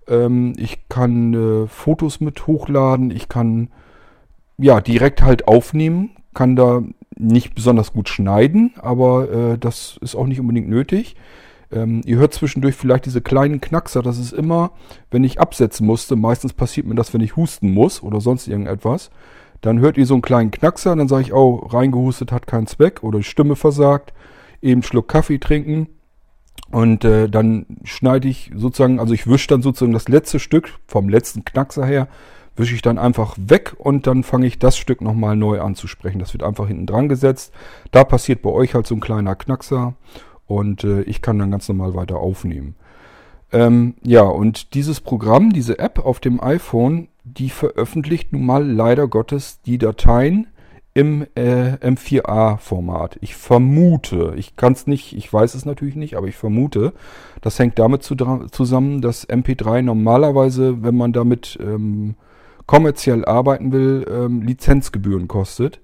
Ähm, 0.07 0.53
ich 0.57 0.89
kann 0.89 1.33
äh, 1.33 1.67
Fotos 1.67 2.19
mit 2.19 2.45
hochladen. 2.45 3.09
Ich 3.09 3.29
kann 3.29 3.69
ja 4.57 4.81
direkt 4.81 5.21
halt 5.21 5.47
aufnehmen. 5.47 6.11
Kann 6.33 6.57
da 6.57 6.83
nicht 7.17 7.55
besonders 7.55 7.93
gut 7.93 8.09
schneiden, 8.09 8.73
aber 8.81 9.31
äh, 9.31 9.57
das 9.57 9.97
ist 10.01 10.15
auch 10.15 10.27
nicht 10.27 10.41
unbedingt 10.41 10.67
nötig. 10.67 11.15
Ähm, 11.71 12.01
ihr 12.05 12.17
hört 12.17 12.33
zwischendurch 12.33 12.75
vielleicht 12.75 13.05
diese 13.05 13.21
kleinen 13.21 13.61
Knackser. 13.61 14.01
Das 14.01 14.19
ist 14.19 14.33
immer, 14.33 14.71
wenn 15.11 15.23
ich 15.23 15.39
absetzen 15.39 15.85
musste. 15.87 16.15
Meistens 16.15 16.53
passiert 16.53 16.85
mir 16.85 16.95
das, 16.95 17.13
wenn 17.13 17.21
ich 17.21 17.35
husten 17.37 17.71
muss 17.71 18.03
oder 18.03 18.19
sonst 18.21 18.47
irgendetwas. 18.47 19.09
Dann 19.61 19.79
hört 19.79 19.97
ihr 19.97 20.05
so 20.05 20.13
einen 20.13 20.21
kleinen 20.21 20.51
Knackser, 20.51 20.95
dann 20.95 21.07
sage 21.07 21.23
ich, 21.23 21.33
oh, 21.33 21.55
reingehustet 21.55 22.31
hat 22.31 22.47
keinen 22.47 22.67
Zweck 22.67 23.03
oder 23.03 23.19
die 23.19 23.23
Stimme 23.23 23.55
versagt, 23.55 24.13
eben 24.61 24.73
einen 24.73 24.83
Schluck 24.83 25.07
Kaffee 25.07 25.39
trinken. 25.39 25.87
Und 26.71 27.05
äh, 27.05 27.29
dann 27.29 27.65
schneide 27.83 28.27
ich 28.27 28.51
sozusagen, 28.55 28.99
also 28.99 29.13
ich 29.13 29.27
wische 29.27 29.47
dann 29.47 29.61
sozusagen 29.61 29.93
das 29.93 30.07
letzte 30.07 30.39
Stück 30.39 30.73
vom 30.87 31.09
letzten 31.09 31.45
Knackser 31.45 31.85
her, 31.85 32.07
wische 32.55 32.75
ich 32.75 32.81
dann 32.81 32.97
einfach 32.97 33.35
weg 33.37 33.75
und 33.77 34.07
dann 34.07 34.23
fange 34.23 34.47
ich 34.47 34.59
das 34.59 34.77
Stück 34.77 35.01
nochmal 35.01 35.35
neu 35.35 35.61
anzusprechen. 35.61 36.19
Das 36.19 36.33
wird 36.33 36.43
einfach 36.43 36.67
hinten 36.67 36.85
dran 36.85 37.09
gesetzt. 37.09 37.53
Da 37.91 38.03
passiert 38.03 38.41
bei 38.41 38.49
euch 38.49 38.73
halt 38.73 38.87
so 38.87 38.95
ein 38.95 39.01
kleiner 39.01 39.35
Knackser 39.35 39.93
und 40.47 40.83
äh, 40.83 41.01
ich 41.01 41.21
kann 41.21 41.39
dann 41.39 41.51
ganz 41.51 41.67
normal 41.67 41.95
weiter 41.95 42.17
aufnehmen. 42.17 42.75
Ähm, 43.51 43.95
ja, 44.03 44.23
und 44.23 44.73
dieses 44.73 45.01
Programm, 45.01 45.53
diese 45.53 45.79
App 45.79 45.99
auf 45.99 46.19
dem 46.19 46.41
iPhone, 46.41 47.07
die 47.25 47.49
veröffentlicht 47.49 48.31
nun 48.31 48.45
mal 48.45 48.65
leider 48.65 49.07
Gottes 49.07 49.59
die 49.65 49.77
Dateien 49.77 50.47
im 50.93 51.25
äh, 51.35 51.73
M4A-Format. 51.73 53.17
Ich 53.19 53.35
vermute, 53.35 54.33
ich 54.37 54.55
kann 54.55 54.73
es 54.73 54.87
nicht, 54.87 55.13
ich 55.17 55.31
weiß 55.31 55.53
es 55.55 55.65
natürlich 55.65 55.95
nicht, 55.95 56.15
aber 56.15 56.27
ich 56.27 56.37
vermute, 56.37 56.93
das 57.41 57.59
hängt 57.59 57.77
damit 57.79 58.03
zu, 58.03 58.15
zusammen, 58.15 59.01
dass 59.01 59.27
MP3 59.27 59.81
normalerweise, 59.81 60.83
wenn 60.83 60.95
man 60.95 61.11
damit 61.11 61.57
ähm, 61.61 62.15
kommerziell 62.65 63.25
arbeiten 63.25 63.73
will, 63.73 64.05
ähm, 64.09 64.41
Lizenzgebühren 64.41 65.27
kostet. 65.27 65.81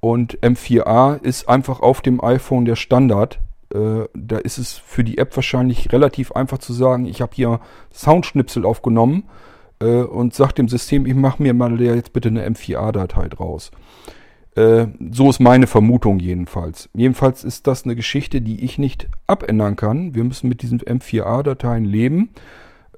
Und 0.00 0.38
M4A 0.40 1.22
ist 1.22 1.48
einfach 1.48 1.80
auf 1.80 2.02
dem 2.02 2.22
iPhone 2.22 2.66
der 2.66 2.76
Standard. 2.76 3.40
Äh, 3.72 4.08
da 4.14 4.38
ist 4.38 4.58
es 4.58 4.74
für 4.74 5.04
die 5.04 5.18
App 5.18 5.34
wahrscheinlich 5.36 5.90
relativ 5.92 6.32
einfach 6.32 6.58
zu 6.58 6.74
sagen, 6.74 7.06
ich 7.06 7.22
habe 7.22 7.32
hier 7.34 7.60
Soundschnipsel 7.92 8.66
aufgenommen 8.66 9.24
äh, 9.80 10.02
und 10.02 10.34
sagt 10.34 10.58
dem 10.58 10.68
System, 10.68 11.06
ich 11.06 11.14
mache 11.14 11.42
mir 11.42 11.54
mal 11.54 11.80
jetzt 11.80 12.12
bitte 12.12 12.28
eine 12.28 12.48
M4A-Datei 12.48 13.28
draus. 13.28 13.70
Äh, 14.56 14.88
so 15.12 15.30
ist 15.30 15.40
meine 15.40 15.66
Vermutung 15.66 16.18
jedenfalls. 16.18 16.88
Jedenfalls 16.94 17.44
ist 17.44 17.66
das 17.66 17.84
eine 17.84 17.96
Geschichte, 17.96 18.40
die 18.40 18.64
ich 18.64 18.78
nicht 18.78 19.08
abändern 19.26 19.76
kann. 19.76 20.14
Wir 20.14 20.24
müssen 20.24 20.48
mit 20.48 20.62
diesen 20.62 20.80
M4A-Dateien 20.80 21.84
leben. 21.84 22.30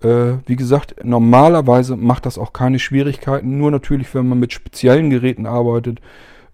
Äh, 0.03 0.39
wie 0.47 0.57
gesagt, 0.57 1.05
normalerweise 1.05 1.97
macht 1.97 2.27
das 2.27 2.39
auch 2.39 2.53
keine 2.53 2.79
Schwierigkeiten. 2.79 3.59
Nur 3.59 3.71
natürlich, 3.71 4.15
wenn 4.15 4.29
man 4.29 4.41
mit 4.41 4.53
speziellen 4.53 5.11
Geräten 5.11 5.47
arbeitet, 5.47 6.01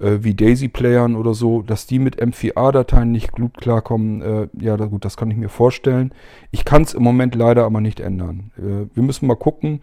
äh, 0.01 0.19
wie 0.21 0.35
Daisy-Playern 0.35 1.15
oder 1.15 1.33
so, 1.33 1.63
dass 1.63 1.87
die 1.87 2.01
mit 2.01 2.21
M4A-Dateien 2.21 3.13
nicht 3.13 3.33
gut 3.33 3.57
klarkommen. 3.57 4.51
Ja, 4.61 4.77
gut, 4.77 5.05
das 5.05 5.17
kann 5.17 5.31
ich 5.31 5.37
mir 5.37 5.49
vorstellen. 5.49 6.13
Ich 6.51 6.65
kann 6.65 6.83
es 6.83 6.95
im 6.95 7.05
Moment 7.05 7.37
leider 7.37 7.65
aber 7.65 7.81
nicht 7.81 8.01
ändern. 8.01 8.51
Wir 8.57 9.03
müssen 9.03 9.27
mal 9.27 9.37
gucken. 9.37 9.81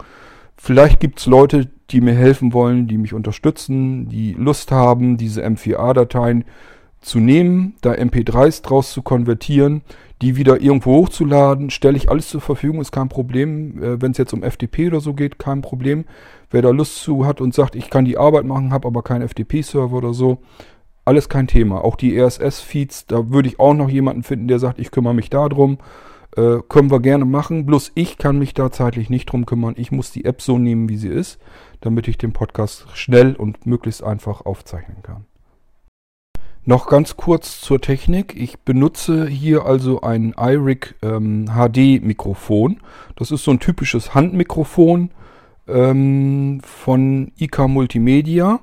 Vielleicht 0.57 0.99
gibt 0.99 1.19
es 1.19 1.25
Leute, 1.25 1.69
die 1.91 2.01
mir 2.01 2.13
helfen 2.13 2.53
wollen, 2.53 2.87
die 2.87 2.97
mich 2.97 3.13
unterstützen, 3.13 4.09
die 4.09 4.33
Lust 4.33 4.71
haben, 4.71 5.17
diese 5.17 5.45
M4A-Dateien 5.45 6.45
zu 7.01 7.19
nehmen, 7.19 7.75
da 7.81 7.91
MP3s 7.91 8.63
draus 8.63 8.91
zu 8.91 9.03
konvertieren, 9.03 9.83
die 10.21 10.37
wieder 10.37 10.61
irgendwo 10.61 10.93
hochzuladen, 10.93 11.69
stelle 11.69 11.97
ich 11.97 12.09
alles 12.09 12.29
zur 12.29 12.41
Verfügung, 12.41 12.81
ist 12.81 12.91
kein 12.91 13.09
Problem. 13.09 13.81
Äh, 13.83 14.01
Wenn 14.01 14.11
es 14.11 14.17
jetzt 14.17 14.33
um 14.33 14.41
FTP 14.41 14.87
oder 14.87 15.01
so 15.01 15.13
geht, 15.13 15.37
kein 15.37 15.61
Problem. 15.61 16.05
Wer 16.49 16.63
da 16.63 16.69
Lust 16.71 17.03
zu 17.03 17.25
hat 17.25 17.41
und 17.41 17.53
sagt, 17.53 17.75
ich 17.75 17.89
kann 17.89 18.05
die 18.05 18.17
Arbeit 18.17 18.45
machen, 18.45 18.71
habe 18.71 18.87
aber 18.87 19.03
keinen 19.03 19.27
FTP-Server 19.27 19.95
oder 19.95 20.13
so, 20.13 20.39
alles 21.03 21.29
kein 21.29 21.47
Thema. 21.47 21.83
Auch 21.83 21.95
die 21.95 22.19
RSS-Feeds, 22.19 23.05
da 23.05 23.29
würde 23.29 23.49
ich 23.49 23.59
auch 23.59 23.75
noch 23.75 23.89
jemanden 23.89 24.23
finden, 24.23 24.47
der 24.47 24.59
sagt, 24.59 24.79
ich 24.79 24.89
kümmere 24.89 25.13
mich 25.13 25.29
darum. 25.29 25.77
Äh, 26.35 26.57
können 26.67 26.91
wir 26.91 26.99
gerne 26.99 27.25
machen. 27.25 27.65
Bloß 27.65 27.91
ich 27.95 28.17
kann 28.17 28.39
mich 28.39 28.53
da 28.53 28.71
zeitlich 28.71 29.09
nicht 29.09 29.27
drum 29.27 29.45
kümmern. 29.45 29.75
Ich 29.77 29.91
muss 29.91 30.11
die 30.11 30.25
App 30.25 30.41
so 30.41 30.57
nehmen, 30.57 30.89
wie 30.89 30.97
sie 30.97 31.09
ist, 31.09 31.39
damit 31.81 32.07
ich 32.07 32.17
den 32.17 32.33
Podcast 32.33 32.87
schnell 32.93 33.35
und 33.35 33.65
möglichst 33.65 34.03
einfach 34.03 34.45
aufzeichnen 34.45 35.01
kann. 35.01 35.25
Noch 36.67 36.87
ganz 36.87 37.15
kurz 37.15 37.61
zur 37.61 37.79
Technik. 37.79 38.35
Ich 38.35 38.59
benutze 38.59 39.27
hier 39.27 39.65
also 39.65 40.01
ein 40.01 40.33
iRig 40.35 40.95
ähm, 41.03 41.45
HD 41.45 42.03
Mikrofon. 42.03 42.81
Das 43.15 43.29
ist 43.29 43.43
so 43.43 43.51
ein 43.51 43.59
typisches 43.59 44.15
Handmikrofon 44.15 45.11
ähm, 45.67 46.59
von 46.63 47.31
IK 47.37 47.67
Multimedia. 47.67 48.61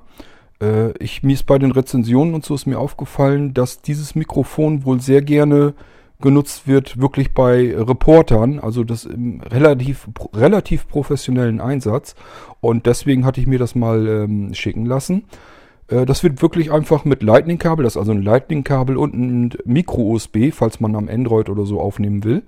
Äh, 0.61 0.99
ich, 0.99 1.23
mir 1.23 1.35
ist 1.35 1.47
bei 1.47 1.59
den 1.59 1.71
Rezensionen 1.71 2.35
und 2.35 2.45
so 2.45 2.57
ist 2.57 2.67
mir 2.67 2.81
aufgefallen, 2.81 3.55
dass 3.55 3.83
dieses 3.83 4.17
Mikrofon 4.17 4.85
wohl 4.85 5.00
sehr 5.00 5.23
gerne 5.23 5.75
genutzt 6.23 6.67
wird, 6.67 7.00
wirklich 7.00 7.35
bei 7.35 7.75
Reportern, 7.76 8.59
also 8.59 8.85
das 8.85 9.05
im 9.05 9.41
relativ, 9.43 10.09
relativ 10.35 10.88
professionellen 10.88 11.61
Einsatz. 11.61 12.14
Und 12.61 12.87
deswegen 12.87 13.26
hatte 13.26 13.41
ich 13.41 13.47
mir 13.47 13.59
das 13.59 13.75
mal 13.75 14.07
ähm, 14.07 14.55
schicken 14.55 14.87
lassen. 14.87 15.25
Äh, 15.88 16.07
das 16.07 16.23
wird 16.23 16.41
wirklich 16.41 16.73
einfach 16.73 17.05
mit 17.05 17.23
Lightning-Kabel, 17.23 17.85
das 17.85 17.95
ist 17.95 17.99
also 17.99 18.12
ein 18.12 18.23
Lightning-Kabel 18.23 18.97
und 18.97 19.14
ein 19.14 19.50
Micro-USB, 19.64 20.52
falls 20.52 20.81
man 20.81 20.97
am 20.97 21.09
Android 21.09 21.50
oder 21.50 21.67
so 21.67 21.81
aufnehmen 21.81 22.25
will. 22.25 22.43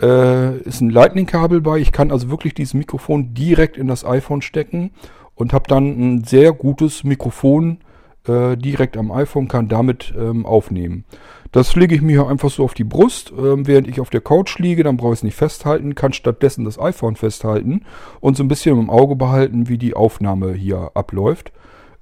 Äh, 0.00 0.58
ist 0.60 0.80
ein 0.80 0.90
Lightning-Kabel 0.90 1.60
bei. 1.60 1.78
Ich 1.78 1.92
kann 1.92 2.10
also 2.10 2.30
wirklich 2.30 2.54
dieses 2.54 2.74
Mikrofon 2.74 3.34
direkt 3.34 3.76
in 3.76 3.86
das 3.86 4.04
iPhone 4.04 4.42
stecken 4.42 4.90
und 5.34 5.52
habe 5.52 5.68
dann 5.68 5.84
ein 5.84 6.24
sehr 6.24 6.52
gutes 6.52 7.04
Mikrofon 7.04 7.78
äh, 8.28 8.56
direkt 8.56 8.96
am 8.96 9.12
iPhone, 9.12 9.48
kann 9.48 9.68
damit 9.68 10.14
ähm, 10.16 10.46
aufnehmen. 10.46 11.04
Das 11.52 11.76
lege 11.76 11.94
ich 11.94 12.02
mir 12.02 12.26
einfach 12.26 12.50
so 12.50 12.64
auf 12.64 12.74
die 12.74 12.84
Brust, 12.84 13.30
äh, 13.30 13.66
während 13.66 13.86
ich 13.86 14.00
auf 14.00 14.10
der 14.10 14.20
Couch 14.20 14.58
liege, 14.58 14.82
dann 14.82 14.96
brauche 14.96 15.12
ich 15.12 15.20
es 15.20 15.22
nicht 15.22 15.36
festhalten, 15.36 15.94
kann 15.94 16.12
stattdessen 16.12 16.64
das 16.64 16.80
iPhone 16.80 17.16
festhalten 17.16 17.82
und 18.20 18.36
so 18.36 18.42
ein 18.42 18.48
bisschen 18.48 18.78
im 18.78 18.90
Auge 18.90 19.14
behalten, 19.14 19.68
wie 19.68 19.78
die 19.78 19.94
Aufnahme 19.94 20.52
hier 20.52 20.90
abläuft. 20.94 21.52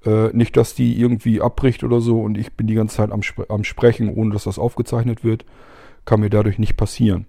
Äh, 0.06 0.28
nicht, 0.32 0.56
dass 0.56 0.74
die 0.74 0.98
irgendwie 0.98 1.40
abbricht 1.40 1.84
oder 1.84 2.00
so 2.00 2.22
und 2.22 2.38
ich 2.38 2.54
bin 2.54 2.66
die 2.66 2.74
ganze 2.74 2.96
Zeit 2.96 3.12
am, 3.12 3.22
Spre 3.22 3.46
am 3.50 3.62
Sprechen, 3.62 4.08
ohne 4.08 4.32
dass 4.32 4.44
das 4.44 4.58
aufgezeichnet 4.58 5.22
wird. 5.22 5.44
Kann 6.04 6.20
mir 6.20 6.30
dadurch 6.30 6.58
nicht 6.58 6.76
passieren. 6.76 7.26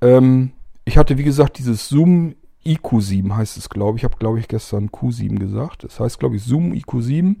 Ähm, 0.00 0.52
ich 0.84 0.96
hatte, 0.96 1.18
wie 1.18 1.24
gesagt, 1.24 1.58
dieses 1.58 1.88
Zoom 1.88 2.34
IQ7 2.64 3.34
heißt 3.34 3.56
es, 3.56 3.68
glaube 3.70 3.96
ich. 3.96 4.02
Ich 4.02 4.04
habe, 4.04 4.18
glaube 4.18 4.38
ich, 4.38 4.48
gestern 4.48 4.90
Q7 4.90 5.38
gesagt. 5.38 5.84
Das 5.84 5.98
heißt, 6.00 6.18
glaube 6.18 6.36
ich, 6.36 6.44
Zoom 6.44 6.72
IQ7. 6.72 7.36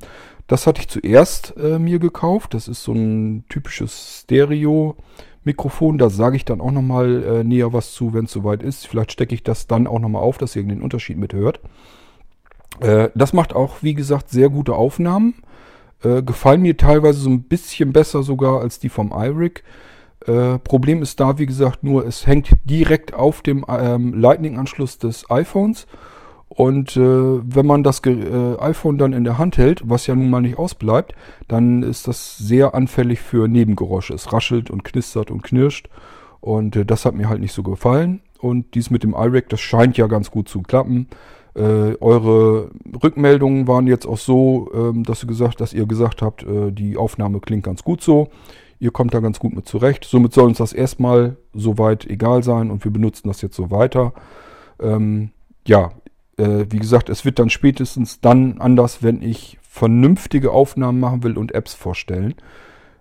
Das 0.46 0.66
hatte 0.66 0.80
ich 0.80 0.88
zuerst 0.88 1.54
äh, 1.56 1.78
mir 1.78 1.98
gekauft. 1.98 2.54
Das 2.54 2.68
ist 2.68 2.82
so 2.82 2.92
ein 2.92 3.44
typisches 3.48 4.22
Stereo-Mikrofon. 4.22 5.98
Da 5.98 6.10
sage 6.10 6.36
ich 6.36 6.44
dann 6.44 6.60
auch 6.60 6.72
nochmal 6.72 7.22
äh, 7.22 7.44
näher 7.44 7.72
was 7.72 7.92
zu, 7.92 8.14
wenn 8.14 8.24
es 8.24 8.32
soweit 8.32 8.62
ist. 8.62 8.86
Vielleicht 8.86 9.12
stecke 9.12 9.34
ich 9.34 9.44
das 9.44 9.66
dann 9.66 9.86
auch 9.86 9.98
nochmal 9.98 10.22
auf, 10.22 10.38
dass 10.38 10.56
ihr 10.56 10.62
den 10.62 10.82
Unterschied 10.82 11.18
mithört. 11.18 11.60
Äh, 12.80 13.10
das 13.14 13.32
macht 13.32 13.54
auch, 13.54 13.82
wie 13.82 13.94
gesagt, 13.94 14.30
sehr 14.30 14.48
gute 14.48 14.74
Aufnahmen. 14.74 15.34
Äh, 16.02 16.22
gefallen 16.22 16.62
mir 16.62 16.78
teilweise 16.78 17.20
so 17.20 17.28
ein 17.28 17.42
bisschen 17.42 17.92
besser 17.92 18.22
sogar 18.22 18.60
als 18.60 18.78
die 18.78 18.88
vom 18.88 19.12
iRig. 19.12 19.62
Äh, 20.26 20.58
Problem 20.58 21.02
ist 21.02 21.20
da, 21.20 21.38
wie 21.38 21.46
gesagt, 21.46 21.82
nur 21.82 22.06
es 22.06 22.26
hängt 22.26 22.50
direkt 22.64 23.14
auf 23.14 23.42
dem 23.42 23.64
ähm, 23.68 24.14
Lightning-Anschluss 24.14 24.98
des 24.98 25.30
iPhones. 25.30 25.86
Und 26.48 26.96
äh, 26.96 27.00
wenn 27.00 27.64
man 27.64 27.84
das 27.84 28.02
äh, 28.04 28.56
iPhone 28.58 28.98
dann 28.98 29.12
in 29.12 29.24
der 29.24 29.38
Hand 29.38 29.56
hält, 29.56 29.88
was 29.88 30.08
ja 30.08 30.16
nun 30.16 30.30
mal 30.30 30.40
nicht 30.42 30.58
ausbleibt, 30.58 31.14
dann 31.46 31.82
ist 31.84 32.08
das 32.08 32.38
sehr 32.38 32.74
anfällig 32.74 33.20
für 33.20 33.46
Nebengeräusche. 33.46 34.14
Es 34.14 34.32
raschelt 34.32 34.68
und 34.68 34.82
knistert 34.82 35.30
und 35.30 35.42
knirscht. 35.42 35.88
Und 36.40 36.74
äh, 36.74 36.84
das 36.84 37.04
hat 37.04 37.14
mir 37.14 37.28
halt 37.28 37.40
nicht 37.40 37.52
so 37.52 37.62
gefallen. 37.62 38.20
Und 38.40 38.74
dies 38.74 38.90
mit 38.90 39.04
dem 39.04 39.14
iRig, 39.14 39.48
das 39.48 39.60
scheint 39.60 39.96
ja 39.96 40.06
ganz 40.06 40.30
gut 40.30 40.48
zu 40.48 40.62
klappen. 40.62 41.08
Äh, 41.54 41.96
eure 42.00 42.70
Rückmeldungen 43.02 43.68
waren 43.68 43.86
jetzt 43.86 44.06
auch 44.06 44.18
so, 44.18 44.70
ähm, 44.74 45.04
dass, 45.04 45.22
ihr 45.22 45.28
gesagt, 45.28 45.60
dass 45.60 45.72
ihr 45.72 45.86
gesagt 45.86 46.20
habt, 46.20 46.42
äh, 46.42 46.72
die 46.72 46.96
Aufnahme 46.96 47.40
klingt 47.40 47.64
ganz 47.64 47.84
gut 47.84 48.02
so. 48.02 48.28
Ihr 48.80 48.90
kommt 48.90 49.14
da 49.14 49.20
ganz 49.20 49.38
gut 49.38 49.54
mit 49.54 49.68
zurecht. 49.68 50.04
Somit 50.04 50.32
soll 50.32 50.48
uns 50.48 50.58
das 50.58 50.72
erstmal 50.72 51.36
soweit 51.52 52.06
egal 52.06 52.42
sein 52.42 52.70
und 52.70 52.82
wir 52.84 52.90
benutzen 52.90 53.28
das 53.28 53.42
jetzt 53.42 53.54
so 53.54 53.70
weiter. 53.70 54.14
Ähm, 54.80 55.30
ja, 55.66 55.92
äh, 56.38 56.64
wie 56.70 56.78
gesagt, 56.78 57.10
es 57.10 57.24
wird 57.26 57.38
dann 57.38 57.50
spätestens 57.50 58.20
dann 58.20 58.58
anders, 58.58 59.02
wenn 59.02 59.22
ich 59.22 59.58
vernünftige 59.60 60.50
Aufnahmen 60.50 60.98
machen 60.98 61.22
will 61.22 61.36
und 61.36 61.54
Apps 61.54 61.74
vorstellen. 61.74 62.34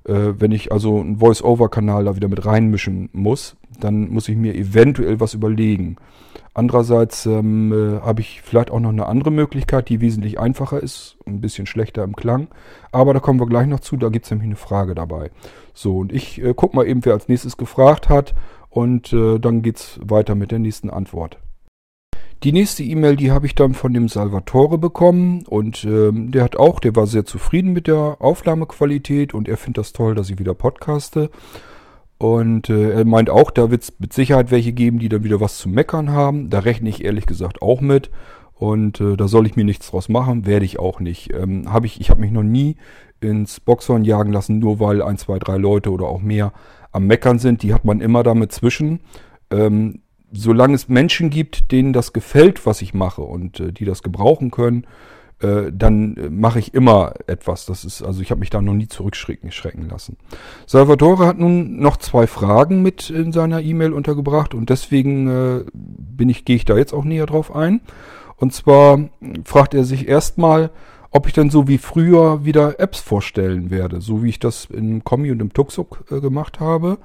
Äh, 0.05 0.33
wenn 0.39 0.51
ich 0.51 0.71
also 0.71 0.99
einen 0.99 1.17
Voice-Over-Kanal 1.17 2.05
da 2.05 2.15
wieder 2.15 2.27
mit 2.27 2.45
reinmischen 2.45 3.09
muss, 3.13 3.55
dann 3.79 4.09
muss 4.09 4.29
ich 4.29 4.35
mir 4.35 4.55
eventuell 4.55 5.19
was 5.19 5.33
überlegen. 5.33 5.97
Andererseits 6.53 7.25
ähm, 7.25 7.71
äh, 7.71 8.01
habe 8.01 8.21
ich 8.21 8.41
vielleicht 8.41 8.71
auch 8.71 8.79
noch 8.79 8.89
eine 8.89 9.05
andere 9.05 9.31
Möglichkeit, 9.31 9.87
die 9.87 10.01
wesentlich 10.01 10.39
einfacher 10.39 10.81
ist, 10.81 11.17
ein 11.25 11.41
bisschen 11.41 11.65
schlechter 11.65 12.03
im 12.03 12.15
Klang. 12.15 12.47
Aber 12.91 13.13
da 13.13 13.19
kommen 13.19 13.39
wir 13.39 13.47
gleich 13.47 13.67
noch 13.67 13.79
zu, 13.79 13.97
da 13.97 14.09
gibt 14.09 14.25
es 14.25 14.31
nämlich 14.31 14.47
eine 14.47 14.55
Frage 14.55 14.95
dabei. 14.95 15.31
So, 15.73 15.99
und 15.99 16.11
ich 16.11 16.41
äh, 16.43 16.53
gucke 16.53 16.75
mal 16.75 16.87
eben, 16.87 17.05
wer 17.05 17.13
als 17.13 17.27
nächstes 17.27 17.55
gefragt 17.55 18.09
hat. 18.09 18.33
Und 18.69 19.13
äh, 19.13 19.39
dann 19.39 19.61
geht 19.61 19.77
es 19.77 19.99
weiter 20.03 20.35
mit 20.35 20.51
der 20.51 20.59
nächsten 20.59 20.89
Antwort. 20.89 21.37
Die 22.43 22.53
nächste 22.53 22.83
E-Mail, 22.83 23.17
die 23.17 23.31
habe 23.31 23.47
ich 23.47 23.53
dann 23.53 23.73
von 23.73 23.93
dem 23.93 24.07
Salvatore 24.07 24.77
bekommen 24.77 25.43
und 25.45 25.83
ähm, 25.83 26.31
der 26.31 26.45
hat 26.45 26.55
auch, 26.55 26.79
der 26.79 26.95
war 26.95 27.05
sehr 27.05 27.25
zufrieden 27.25 27.73
mit 27.73 27.87
der 27.87 28.15
Aufnahmequalität 28.19 29.33
und 29.33 29.49
er 29.49 29.57
findet 29.57 29.79
das 29.79 29.91
toll, 29.91 30.15
dass 30.15 30.29
ich 30.29 30.39
wieder 30.39 30.53
podcaste. 30.53 31.29
Und 32.17 32.69
äh, 32.69 32.91
er 32.91 33.05
meint 33.05 33.29
auch, 33.29 33.51
da 33.51 33.71
wird 33.71 33.83
es 33.83 33.93
mit 33.99 34.13
Sicherheit 34.13 34.51
welche 34.51 34.71
geben, 34.71 34.99
die 34.99 35.09
dann 35.09 35.25
wieder 35.25 35.41
was 35.41 35.57
zu 35.57 35.67
meckern 35.67 36.11
haben. 36.11 36.49
Da 36.49 36.59
rechne 36.59 36.87
ich 36.87 37.03
ehrlich 37.03 37.25
gesagt 37.25 37.61
auch 37.61 37.81
mit. 37.81 38.09
Und 38.53 39.01
äh, 39.01 39.17
da 39.17 39.27
soll 39.27 39.45
ich 39.45 39.57
mir 39.57 39.65
nichts 39.65 39.89
draus 39.89 40.07
machen, 40.07 40.45
werde 40.45 40.65
ich 40.65 40.79
auch 40.79 41.01
nicht. 41.01 41.33
Ähm, 41.33 41.71
hab 41.71 41.83
ich 41.83 41.99
ich 41.99 42.09
habe 42.09 42.21
mich 42.21 42.31
noch 42.31 42.43
nie 42.43 42.77
ins 43.19 43.59
Boxhorn 43.59 44.05
jagen 44.05 44.31
lassen, 44.31 44.59
nur 44.59 44.79
weil 44.79 45.01
ein, 45.01 45.17
zwei, 45.17 45.39
drei 45.39 45.57
Leute 45.57 45.91
oder 45.91 46.07
auch 46.07 46.21
mehr 46.21 46.53
am 46.93 47.05
Meckern 47.05 47.39
sind. 47.39 47.63
Die 47.63 47.73
hat 47.73 47.83
man 47.83 47.99
immer 47.99 48.23
damit 48.23 48.53
zwischen. 48.53 49.01
Ähm, 49.51 50.01
solange 50.31 50.75
es 50.75 50.89
Menschen 50.89 51.29
gibt, 51.29 51.71
denen 51.71 51.93
das 51.93 52.13
gefällt, 52.13 52.65
was 52.65 52.81
ich 52.81 52.93
mache 52.93 53.21
und 53.21 53.59
äh, 53.59 53.71
die 53.71 53.85
das 53.85 54.03
gebrauchen 54.03 54.51
können, 54.51 54.85
äh, 55.41 55.71
dann 55.71 56.17
äh, 56.17 56.29
mache 56.29 56.59
ich 56.59 56.73
immer 56.73 57.13
etwas. 57.27 57.65
Das 57.65 57.85
ist, 57.85 58.01
also 58.01 58.21
ich 58.21 58.31
habe 58.31 58.39
mich 58.39 58.49
da 58.49 58.61
noch 58.61 58.73
nie 58.73 58.87
zurückschrecken 58.87 59.51
schrecken 59.51 59.87
lassen. 59.89 60.17
Salvatore 60.65 61.25
hat 61.25 61.39
nun 61.39 61.79
noch 61.79 61.97
zwei 61.97 62.27
Fragen 62.27 62.81
mit 62.81 63.09
in 63.09 63.31
seiner 63.31 63.61
E-Mail 63.61 63.93
untergebracht 63.93 64.53
und 64.53 64.69
deswegen 64.69 65.27
äh, 65.27 65.63
bin 65.73 66.29
ich, 66.29 66.45
gehe 66.45 66.57
ich 66.57 66.65
da 66.65 66.77
jetzt 66.77 66.93
auch 66.93 67.05
näher 67.05 67.25
drauf 67.25 67.55
ein. 67.55 67.81
Und 68.35 68.53
zwar 68.53 69.09
fragt 69.43 69.73
er 69.73 69.83
sich 69.83 70.07
erstmal, 70.07 70.71
ob 71.11 71.27
ich 71.27 71.33
dann 71.33 71.49
so 71.49 71.67
wie 71.67 71.77
früher 71.77 72.45
wieder 72.45 72.79
Apps 72.79 72.99
vorstellen 72.99 73.69
werde, 73.69 74.01
so 74.01 74.23
wie 74.23 74.29
ich 74.29 74.39
das 74.39 74.65
im 74.65 75.03
Kommi 75.03 75.31
und 75.31 75.41
im 75.41 75.53
Tuxuk 75.53 76.03
äh, 76.11 76.19
gemacht 76.19 76.59
habe. 76.59 76.97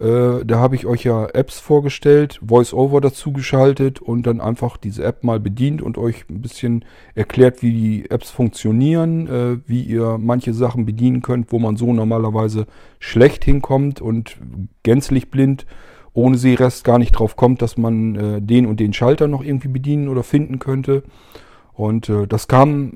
Äh, 0.00 0.44
da 0.44 0.58
habe 0.58 0.74
ich 0.74 0.86
euch 0.86 1.04
ja 1.04 1.26
Apps 1.26 1.60
vorgestellt, 1.60 2.40
VoiceOver 2.42 3.00
dazu 3.00 3.32
geschaltet 3.32 4.00
und 4.00 4.26
dann 4.26 4.40
einfach 4.40 4.76
diese 4.76 5.04
App 5.04 5.22
mal 5.22 5.40
bedient 5.40 5.82
und 5.82 5.98
euch 5.98 6.24
ein 6.28 6.42
bisschen 6.42 6.84
erklärt, 7.14 7.62
wie 7.62 7.72
die 7.72 8.10
Apps 8.10 8.30
funktionieren, 8.30 9.28
äh, 9.28 9.58
wie 9.66 9.82
ihr 9.82 10.18
manche 10.18 10.52
Sachen 10.52 10.84
bedienen 10.84 11.22
könnt, 11.22 11.52
wo 11.52 11.58
man 11.58 11.76
so 11.76 11.92
normalerweise 11.92 12.66
schlecht 12.98 13.44
hinkommt 13.44 14.00
und 14.00 14.36
gänzlich 14.82 15.30
blind 15.30 15.66
ohne 16.12 16.38
Sehrest 16.38 16.84
gar 16.84 16.98
nicht 16.98 17.12
drauf 17.12 17.36
kommt, 17.36 17.60
dass 17.60 17.76
man 17.76 18.14
äh, 18.14 18.40
den 18.40 18.66
und 18.66 18.80
den 18.80 18.92
Schalter 18.92 19.28
noch 19.28 19.44
irgendwie 19.44 19.68
bedienen 19.68 20.08
oder 20.08 20.22
finden 20.22 20.60
könnte. 20.60 21.02
Und 21.72 22.08
äh, 22.08 22.26
das 22.26 22.46
kam 22.46 22.92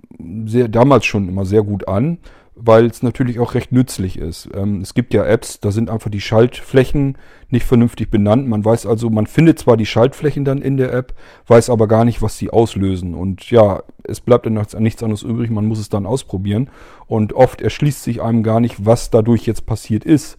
sehr, 0.46 0.68
damals 0.68 1.04
schon 1.04 1.28
immer 1.28 1.44
sehr 1.44 1.62
gut 1.62 1.88
an, 1.88 2.18
weil 2.60 2.86
es 2.86 3.02
natürlich 3.02 3.38
auch 3.38 3.54
recht 3.54 3.72
nützlich 3.72 4.18
ist. 4.18 4.48
Ähm, 4.54 4.80
es 4.80 4.94
gibt 4.94 5.14
ja 5.14 5.24
Apps, 5.24 5.60
da 5.60 5.70
sind 5.70 5.90
einfach 5.90 6.10
die 6.10 6.20
Schaltflächen 6.20 7.16
nicht 7.50 7.64
vernünftig 7.64 8.10
benannt. 8.10 8.48
Man 8.48 8.64
weiß 8.64 8.86
also, 8.86 9.10
man 9.10 9.26
findet 9.26 9.58
zwar 9.58 9.76
die 9.76 9.86
Schaltflächen 9.86 10.44
dann 10.44 10.60
in 10.60 10.76
der 10.76 10.92
App, 10.92 11.14
weiß 11.46 11.70
aber 11.70 11.86
gar 11.86 12.04
nicht, 12.04 12.20
was 12.20 12.36
sie 12.36 12.50
auslösen. 12.50 13.14
Und 13.14 13.50
ja, 13.50 13.82
es 14.02 14.20
bleibt 14.20 14.46
dann 14.46 14.60
nichts 14.78 15.02
anderes 15.02 15.22
übrig, 15.22 15.50
man 15.50 15.66
muss 15.66 15.78
es 15.78 15.88
dann 15.88 16.06
ausprobieren. 16.06 16.68
Und 17.06 17.32
oft 17.32 17.62
erschließt 17.62 18.02
sich 18.02 18.20
einem 18.20 18.42
gar 18.42 18.60
nicht, 18.60 18.84
was 18.84 19.10
dadurch 19.10 19.46
jetzt 19.46 19.64
passiert 19.64 20.04
ist. 20.04 20.36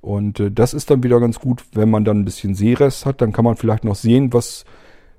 Und 0.00 0.40
äh, 0.40 0.50
das 0.50 0.74
ist 0.74 0.90
dann 0.90 1.02
wieder 1.02 1.18
ganz 1.18 1.40
gut, 1.40 1.64
wenn 1.72 1.90
man 1.90 2.04
dann 2.04 2.20
ein 2.20 2.24
bisschen 2.26 2.54
Sehrest 2.54 3.06
hat, 3.06 3.22
dann 3.22 3.32
kann 3.32 3.44
man 3.44 3.56
vielleicht 3.56 3.84
noch 3.84 3.96
sehen, 3.96 4.32
was 4.34 4.66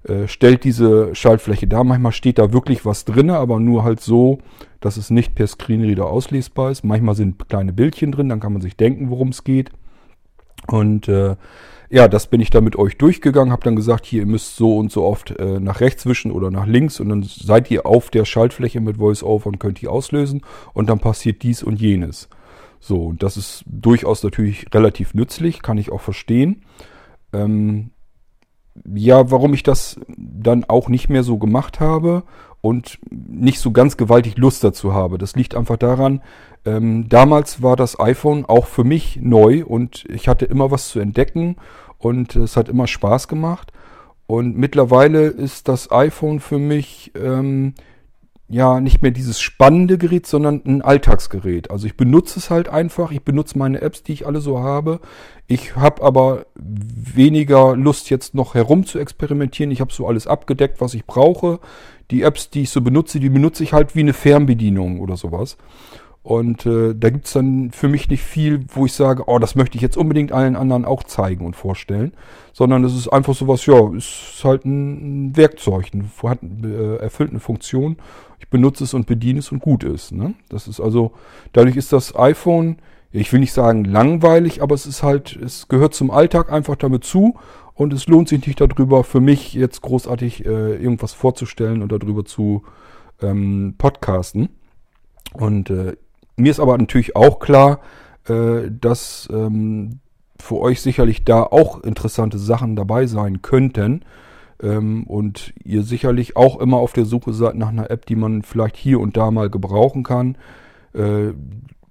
äh, 0.08 0.28
stellt 0.28 0.64
diese 0.64 1.16
Schaltfläche 1.16 1.66
dar. 1.66 1.84
Manchmal 1.84 2.12
steht 2.12 2.38
da 2.38 2.54
wirklich 2.54 2.86
was 2.86 3.06
drin, 3.06 3.32
aber 3.32 3.60
nur 3.60 3.84
halt 3.84 4.00
so, 4.00 4.38
dass 4.86 4.98
es 4.98 5.10
nicht 5.10 5.36
per 5.36 5.48
Screenreader 5.48 6.06
auslesbar 6.06 6.72
ist. 6.72 6.84
Manchmal 6.84 7.16
sind 7.16 7.50
kleine 7.50 7.74
Bildchen 7.74 8.12
drin, 8.12 8.30
dann 8.30 8.40
kann 8.40 8.54
man 8.54 8.62
sich 8.62 8.78
denken, 8.78 9.10
worum 9.10 9.30
es 9.30 9.44
geht. 9.44 9.72
Und 10.68 11.08
äh, 11.08 11.36
ja, 11.90 12.08
das 12.08 12.28
bin 12.28 12.42
ich 12.42 12.50
dann 12.50 12.64
mit 12.64 12.76
euch 12.76 12.98
durchgegangen, 12.98 13.52
habe 13.52 13.64
dann 13.64 13.76
gesagt, 13.76 14.06
hier, 14.06 14.22
ihr 14.22 14.26
müsst 14.26 14.56
so 14.56 14.78
und 14.78 14.92
so 14.92 15.04
oft 15.04 15.32
äh, 15.32 15.60
nach 15.60 15.82
rechts 15.82 16.06
wischen 16.06 16.32
oder 16.32 16.52
nach 16.52 16.66
links 16.66 17.00
und 17.00 17.10
dann 17.10 17.24
seid 17.24 17.70
ihr 17.72 17.86
auf 17.86 18.10
der 18.10 18.26
Schaltfläche 18.26 18.82
mit 18.82 19.00
VoiceOver 19.00 19.48
und 19.48 19.60
könnt 19.60 19.82
die 19.82 19.88
auslösen 19.88 20.42
und 20.74 20.90
dann 20.90 21.00
passiert 21.00 21.44
dies 21.44 21.64
und 21.64 21.80
jenes. 21.80 22.30
So, 22.80 23.08
und 23.08 23.24
das 23.24 23.38
ist 23.38 23.64
durchaus 23.68 24.24
natürlich 24.24 24.68
relativ 24.74 25.14
nützlich, 25.14 25.62
kann 25.62 25.78
ich 25.78 25.92
auch 25.92 26.02
verstehen. 26.02 26.64
Ähm, 27.34 27.92
ja, 28.94 29.32
warum 29.32 29.54
ich 29.54 29.64
das 29.64 30.00
dann 30.18 30.66
auch 30.66 30.90
nicht 30.90 31.10
mehr 31.10 31.24
so 31.24 31.38
gemacht 31.38 31.80
habe 31.80 32.24
und 32.62 33.00
nicht 33.10 33.60
so 33.60 33.72
ganz 33.72 33.96
gewaltig 33.96 34.38
Lust 34.38 34.64
dazu 34.64 34.94
habe. 34.94 35.18
Das 35.18 35.36
liegt 35.36 35.56
einfach 35.56 35.78
daran, 35.78 36.22
ähm, 36.66 37.08
damals 37.08 37.62
war 37.62 37.76
das 37.76 38.00
iPhone 38.00 38.46
auch 38.46 38.66
für 38.66 38.84
mich 38.84 39.20
neu 39.22 39.64
und 39.64 40.06
ich 40.10 40.28
hatte 40.28 40.46
immer 40.46 40.72
was 40.72 40.90
zu 40.90 41.00
entdecken 41.00 41.58
und 42.00 42.36
es 42.36 42.58
hat 42.58 42.70
immer 42.70 42.88
Spaß 42.88 43.28
gemacht. 43.28 43.72
Und 44.28 44.58
mittlerweile 44.58 45.28
ist 45.28 45.68
das 45.68 45.92
iPhone 45.92 46.40
für 46.40 46.58
mich 46.58 47.12
ähm, 47.16 47.76
ja 48.48 48.80
nicht 48.80 49.02
mehr 49.02 49.12
dieses 49.12 49.40
spannende 49.42 49.98
Gerät, 49.98 50.28
sondern 50.28 50.62
ein 50.66 50.82
Alltagsgerät. 50.82 51.72
Also 51.72 51.88
ich 51.88 51.98
benutze 51.98 52.40
es 52.40 52.50
halt 52.50 52.70
einfach, 52.70 53.12
ich 53.12 53.24
benutze 53.24 53.58
meine 53.58 53.82
Apps, 53.82 54.04
die 54.04 54.14
ich 54.14 54.28
alle 54.28 54.40
so 54.40 54.60
habe. 54.60 55.00
Ich 55.48 55.76
habe 55.76 56.04
aber 56.04 56.46
weniger 56.56 57.76
Lust 57.76 58.10
jetzt 58.10 58.36
noch 58.36 58.54
herum 58.54 58.86
zu 58.86 59.00
experimentieren. 59.00 59.72
Ich 59.72 59.82
habe 59.82 59.94
so 59.94 60.08
alles 60.08 60.28
abgedeckt, 60.28 60.80
was 60.80 60.94
ich 60.94 61.06
brauche. 61.06 61.60
Die 62.12 62.22
Apps, 62.22 62.52
die 62.52 62.64
ich 62.64 62.70
so 62.70 62.82
benutze, 62.82 63.20
die 63.20 63.30
benutze 63.30 63.64
ich 63.64 63.74
halt 63.74 63.96
wie 63.96 64.02
eine 64.02 64.14
Fernbedienung 64.14 65.00
oder 65.00 65.18
sowas. 65.18 65.58
Und 66.26 66.66
äh, 66.66 66.96
da 66.96 67.12
gibt's 67.12 67.34
dann 67.34 67.70
für 67.70 67.88
mich 67.88 68.10
nicht 68.10 68.24
viel, 68.24 68.66
wo 68.70 68.88
ich 68.88 68.94
sage, 68.94 69.26
oh, 69.28 69.38
das 69.38 69.54
möchte 69.54 69.76
ich 69.76 69.84
jetzt 69.84 69.96
unbedingt 69.96 70.32
allen 70.32 70.56
anderen 70.56 70.84
auch 70.84 71.04
zeigen 71.04 71.46
und 71.46 71.56
vorstellen. 71.56 72.14
Sondern 72.52 72.84
es 72.84 72.96
ist 72.96 73.10
einfach 73.10 73.36
sowas, 73.36 73.64
ja, 73.68 73.94
ist 73.96 74.42
halt 74.44 74.66
ein 74.66 75.38
Werkzeug, 75.38 75.94
ein, 75.94 76.10
hat, 76.24 76.40
äh, 76.42 76.96
erfüllt 76.96 77.30
eine 77.30 77.40
Funktion. 77.40 77.98
Ich 78.40 78.50
benutze 78.50 78.86
es 78.86 78.96
und 78.96 79.06
bediene 79.06 79.38
es 79.38 79.52
und 79.52 79.60
gut 79.60 79.84
ist. 79.84 80.14
Ne? 80.14 80.34
Das 80.50 80.68
ist 80.68 80.80
also, 80.80 81.12
dadurch 81.54 81.76
ist 81.76 81.94
das 81.94 82.16
iPhone, 82.16 82.78
ich 83.12 83.32
will 83.32 83.40
nicht 83.40 83.54
sagen 83.54 83.86
langweilig, 83.86 84.64
aber 84.64 84.74
es 84.74 84.88
ist 84.88 85.04
halt, 85.04 85.36
es 85.36 85.68
gehört 85.68 85.94
zum 85.94 86.10
Alltag 86.10 86.52
einfach 86.52 86.76
damit 86.76 87.04
zu. 87.04 87.36
Und 87.76 87.94
es 87.94 88.08
lohnt 88.08 88.30
sich 88.30 88.48
nicht 88.48 88.60
darüber, 88.60 89.04
für 89.04 89.22
mich 89.22 89.54
jetzt 89.54 89.84
großartig 89.84 90.44
äh, 90.44 90.76
irgendwas 90.76 91.14
vorzustellen 91.14 91.84
und 91.84 91.92
darüber 91.92 92.26
zu 92.26 92.64
ähm, 93.22 93.76
podcasten. 93.78 94.50
Und 95.34 95.70
äh, 95.70 95.98
mir 96.38 96.52
ist 96.52 96.60
aber 96.60 96.78
natürlich 96.78 97.16
auch 97.16 97.40
klar, 97.40 97.80
äh, 98.28 98.70
dass 98.70 99.28
ähm, 99.32 100.00
für 100.38 100.58
euch 100.58 100.82
sicherlich 100.82 101.24
da 101.24 101.44
auch 101.44 101.82
interessante 101.82 102.38
Sachen 102.38 102.76
dabei 102.76 103.08
sein 103.08 103.42
könnten. 103.42 104.04
Ähm, 104.62 105.04
und 105.06 105.54
ihr 105.64 105.84
sicherlich 105.84 106.38
auch 106.38 106.60
immer 106.60 106.78
auf 106.78 106.94
der 106.94 107.06
Suche 107.06 107.34
seid 107.34 107.56
nach 107.56 107.70
einer 107.70 107.92
App, 107.92 108.06
die 108.06 108.16
man 108.16 108.42
vielleicht 108.42 108.78
hier 108.78 109.00
und 109.00 109.18
da 109.18 109.32
mal 109.32 109.50
gebrauchen 109.50 110.04
kann. 110.04 110.38
Äh, 110.94 111.34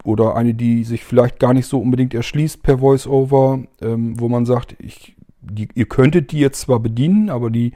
oder 0.04 0.36
eine, 0.36 0.54
die 0.54 0.84
sich 0.84 1.04
vielleicht 1.04 1.38
gar 1.38 1.54
nicht 1.54 1.66
so 1.66 1.80
unbedingt 1.80 2.14
erschließt 2.14 2.62
per 2.62 2.80
VoiceOver, 2.80 3.60
ähm, 3.80 4.20
wo 4.20 4.28
man 4.28 4.44
sagt, 4.44 4.76
ich, 4.78 5.16
die, 5.40 5.68
ihr 5.74 5.86
könntet 5.86 6.30
die 6.32 6.38
jetzt 6.38 6.60
zwar 6.60 6.80
bedienen, 6.80 7.30
aber 7.30 7.50
die 7.50 7.72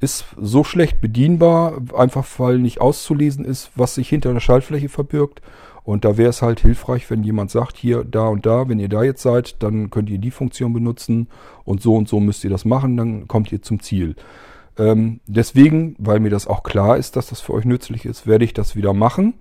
ist 0.00 0.26
so 0.38 0.64
schlecht 0.64 1.00
bedienbar, 1.00 1.80
einfach 1.96 2.26
weil 2.38 2.58
nicht 2.58 2.80
auszulesen 2.80 3.44
ist, 3.44 3.70
was 3.76 3.94
sich 3.94 4.10
hinter 4.10 4.32
der 4.34 4.40
Schaltfläche 4.40 4.90
verbirgt. 4.90 5.40
Und 5.84 6.06
da 6.06 6.16
wäre 6.16 6.30
es 6.30 6.40
halt 6.40 6.60
hilfreich, 6.60 7.10
wenn 7.10 7.22
jemand 7.22 7.50
sagt, 7.50 7.76
hier, 7.76 8.04
da 8.04 8.28
und 8.28 8.46
da, 8.46 8.68
wenn 8.68 8.80
ihr 8.80 8.88
da 8.88 9.02
jetzt 9.02 9.20
seid, 9.22 9.62
dann 9.62 9.90
könnt 9.90 10.08
ihr 10.08 10.18
die 10.18 10.30
Funktion 10.30 10.72
benutzen 10.72 11.28
und 11.64 11.82
so 11.82 11.94
und 11.94 12.08
so 12.08 12.20
müsst 12.20 12.42
ihr 12.42 12.50
das 12.50 12.64
machen, 12.64 12.96
dann 12.96 13.28
kommt 13.28 13.52
ihr 13.52 13.60
zum 13.60 13.80
Ziel. 13.80 14.16
Ähm, 14.78 15.20
deswegen, 15.26 15.94
weil 15.98 16.20
mir 16.20 16.30
das 16.30 16.46
auch 16.46 16.62
klar 16.62 16.96
ist, 16.96 17.16
dass 17.16 17.26
das 17.26 17.42
für 17.42 17.52
euch 17.52 17.66
nützlich 17.66 18.06
ist, 18.06 18.26
werde 18.26 18.46
ich 18.46 18.54
das 18.54 18.76
wieder 18.76 18.94
machen. 18.94 19.34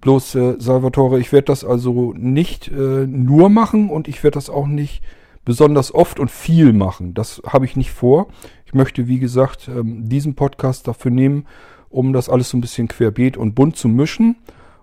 Bloß, 0.00 0.34
äh, 0.34 0.56
Salvatore, 0.58 1.20
ich 1.20 1.32
werde 1.32 1.46
das 1.46 1.64
also 1.64 2.12
nicht 2.16 2.68
äh, 2.68 3.06
nur 3.06 3.48
machen 3.48 3.88
und 3.88 4.08
ich 4.08 4.22
werde 4.24 4.34
das 4.34 4.50
auch 4.50 4.66
nicht 4.66 5.02
besonders 5.44 5.94
oft 5.94 6.18
und 6.18 6.30
viel 6.30 6.72
machen. 6.72 7.14
Das 7.14 7.40
habe 7.46 7.64
ich 7.64 7.76
nicht 7.76 7.92
vor. 7.92 8.28
Ich 8.66 8.74
möchte, 8.74 9.06
wie 9.06 9.20
gesagt, 9.20 9.68
ähm, 9.68 10.08
diesen 10.08 10.34
Podcast 10.34 10.88
dafür 10.88 11.12
nehmen, 11.12 11.46
um 11.88 12.12
das 12.12 12.28
alles 12.28 12.50
so 12.50 12.58
ein 12.58 12.60
bisschen 12.60 12.88
querbeet 12.88 13.36
und 13.36 13.54
bunt 13.54 13.76
zu 13.76 13.88
mischen 13.88 14.36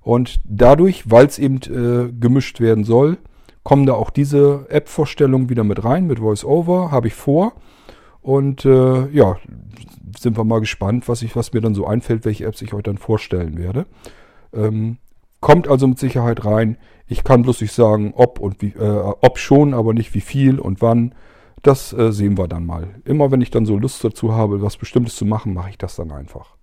und 0.05 0.39
dadurch, 0.43 1.09
weil 1.09 1.25
es 1.25 1.39
eben 1.39 1.57
äh, 1.63 2.11
gemischt 2.11 2.59
werden 2.59 2.83
soll, 2.83 3.17
kommen 3.63 3.87
da 3.87 3.93
auch 3.93 4.11
diese 4.11 4.67
App-Vorstellungen 4.69 5.49
wieder 5.49 5.63
mit 5.63 5.83
rein, 5.83 6.05
mit 6.05 6.21
VoiceOver, 6.21 6.91
habe 6.91 7.07
ich 7.07 7.15
vor. 7.15 7.53
Und 8.21 8.65
äh, 8.65 9.09
ja, 9.09 9.37
sind 10.15 10.37
wir 10.37 10.43
mal 10.43 10.59
gespannt, 10.59 11.09
was, 11.09 11.23
ich, 11.23 11.35
was 11.35 11.53
mir 11.53 11.61
dann 11.61 11.73
so 11.73 11.87
einfällt, 11.87 12.23
welche 12.23 12.45
Apps 12.45 12.61
ich 12.61 12.75
euch 12.75 12.83
dann 12.83 12.99
vorstellen 12.99 13.57
werde. 13.57 13.87
Ähm, 14.53 14.97
kommt 15.41 15.67
also 15.67 15.87
mit 15.87 15.97
Sicherheit 15.97 16.45
rein. 16.45 16.77
Ich 17.07 17.23
kann 17.23 17.41
bloß 17.41 17.61
nicht 17.61 17.73
sagen, 17.73 18.13
ob 18.15 18.39
und 18.39 18.61
wie, 18.61 18.73
äh, 18.77 19.13
ob 19.21 19.39
schon, 19.39 19.73
aber 19.73 19.95
nicht 19.95 20.13
wie 20.13 20.21
viel 20.21 20.59
und 20.59 20.83
wann. 20.83 21.15
Das 21.63 21.93
äh, 21.93 22.11
sehen 22.11 22.37
wir 22.37 22.47
dann 22.47 22.67
mal. 22.67 22.89
Immer 23.05 23.31
wenn 23.31 23.41
ich 23.41 23.49
dann 23.49 23.65
so 23.65 23.75
Lust 23.75 24.03
dazu 24.03 24.35
habe, 24.35 24.61
was 24.61 24.77
Bestimmtes 24.77 25.15
zu 25.15 25.25
machen, 25.25 25.55
mache 25.55 25.71
ich 25.71 25.79
das 25.79 25.95
dann 25.95 26.11
einfach. 26.11 26.55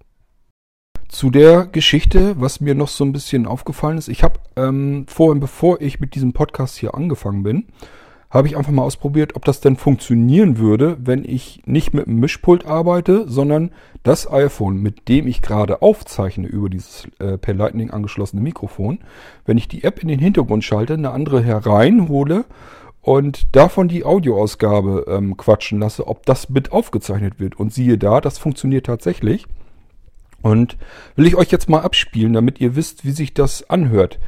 Zu 1.12 1.28
der 1.28 1.66
Geschichte, 1.66 2.40
was 2.40 2.62
mir 2.62 2.74
noch 2.74 2.88
so 2.88 3.04
ein 3.04 3.12
bisschen 3.12 3.46
aufgefallen 3.46 3.98
ist, 3.98 4.08
ich 4.08 4.22
habe 4.22 4.40
ähm, 4.56 5.04
vorhin, 5.06 5.40
bevor 5.40 5.82
ich 5.82 6.00
mit 6.00 6.14
diesem 6.14 6.32
Podcast 6.32 6.78
hier 6.78 6.94
angefangen 6.94 7.42
bin, 7.42 7.66
habe 8.30 8.48
ich 8.48 8.56
einfach 8.56 8.72
mal 8.72 8.82
ausprobiert, 8.82 9.36
ob 9.36 9.44
das 9.44 9.60
denn 9.60 9.76
funktionieren 9.76 10.56
würde, 10.56 10.96
wenn 10.98 11.22
ich 11.22 11.60
nicht 11.66 11.92
mit 11.92 12.06
einem 12.06 12.18
Mischpult 12.18 12.64
arbeite, 12.64 13.28
sondern 13.28 13.72
das 14.02 14.28
iPhone, 14.32 14.78
mit 14.78 15.06
dem 15.10 15.26
ich 15.26 15.42
gerade 15.42 15.82
aufzeichne 15.82 16.48
über 16.48 16.70
dieses 16.70 17.06
äh, 17.18 17.36
per 17.36 17.52
Lightning 17.52 17.90
angeschlossene 17.90 18.40
Mikrofon, 18.40 19.00
wenn 19.44 19.58
ich 19.58 19.68
die 19.68 19.84
App 19.84 20.00
in 20.00 20.08
den 20.08 20.18
Hintergrund 20.18 20.64
schalte, 20.64 20.94
eine 20.94 21.10
andere 21.10 21.42
hereinhole 21.42 22.46
und 23.02 23.54
davon 23.54 23.86
die 23.86 24.06
Audioausgabe 24.06 25.04
ähm, 25.08 25.36
quatschen 25.36 25.78
lasse, 25.78 26.08
ob 26.08 26.24
das 26.24 26.48
mit 26.48 26.72
aufgezeichnet 26.72 27.38
wird. 27.38 27.60
Und 27.60 27.70
siehe 27.74 27.98
da, 27.98 28.22
das 28.22 28.38
funktioniert 28.38 28.86
tatsächlich. 28.86 29.46
Und 30.42 30.76
will 31.16 31.26
ich 31.26 31.36
euch 31.36 31.50
jetzt 31.50 31.68
mal 31.68 31.80
abspielen, 31.80 32.32
damit 32.32 32.60
ihr 32.60 32.76
wisst, 32.76 33.04
wie 33.04 33.12
sich 33.12 33.34
das 33.34 33.68
anhört. 33.70 34.18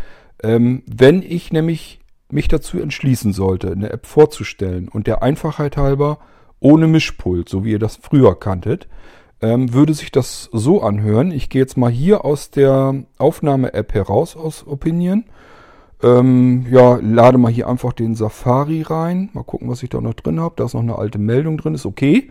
Ähm, 0.43 0.83
wenn 0.87 1.23
ich 1.23 1.53
nämlich 1.53 2.01
mich 2.31 2.49
dazu 2.49 2.81
entschließen 2.81 3.33
sollte, 3.33 3.73
eine 3.73 3.91
App 3.91 4.07
vorzustellen 4.07 4.89
und 4.89 5.07
der 5.07 5.23
Einfachheit 5.23 5.77
halber 5.77 6.19
ohne 6.61 6.87
Mischpult, 6.87 7.49
so 7.49 7.65
wie 7.65 7.73
ihr 7.73 7.79
das 7.79 7.97
früher 7.97 8.39
kanntet, 8.39 8.89
ähm, 9.43 9.73
würde 9.75 9.95
sich 9.95 10.11
das 10.11 10.49
so 10.53 10.83
anhören. 10.83 11.31
Ich 11.31 11.51
gehe 11.51 11.61
jetzt 11.61 11.77
mal 11.77 11.91
hier 11.91 12.25
aus 12.25 12.51
der 12.51 13.05
Aufnahme-App 13.19 13.93
heraus 13.93 14.37
aus 14.37 14.67
Opinion. 14.67 15.25
Ähm, 16.03 16.67
ja, 16.71 16.99
lade 17.01 17.39
mal 17.39 17.53
hier 17.53 17.69
einfach 17.69 17.93
den 17.93 18.15
Safari 18.15 18.83
rein. 18.83 19.31
Mal 19.33 19.45
gucken, 19.45 19.69
was 19.69 19.83
ich 19.83 19.91
da 19.91 20.01
noch 20.01 20.15
drin 20.15 20.41
habe. 20.41 20.55
Da 20.57 20.65
ist 20.65 20.75
noch 20.75 20.83
eine 20.83 20.97
alte 20.97 21.19
Meldung 21.19 21.59
drin, 21.59 21.75
ist 21.75 21.87
okay. 21.87 22.31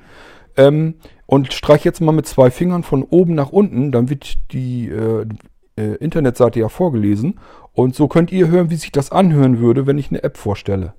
Ähm, 0.58 0.96
und 1.26 1.54
streich 1.54 1.84
jetzt 1.84 2.02
mal 2.02 2.12
mit 2.12 2.28
zwei 2.28 2.52
Fingern 2.52 2.84
von 2.84 3.04
oben 3.04 3.36
nach 3.36 3.50
unten, 3.50 3.92
dann 3.92 4.10
wird 4.10 4.36
die 4.52 4.90
äh, 4.90 5.26
äh, 5.78 5.96
Internetseite 5.96 6.60
ja 6.60 6.70
vorgelesen. 6.70 7.40
Und 7.74 7.96
so 7.96 8.08
könnt 8.08 8.32
ihr 8.32 8.50
hören, 8.50 8.70
wie 8.70 8.76
sich 8.76 8.92
das 8.92 9.12
anhören 9.12 9.60
würde, 9.60 9.88
wenn 9.88 9.98
ich 9.98 10.10
eine 10.10 10.24
App 10.24 10.38
vorstelle. 10.38 10.94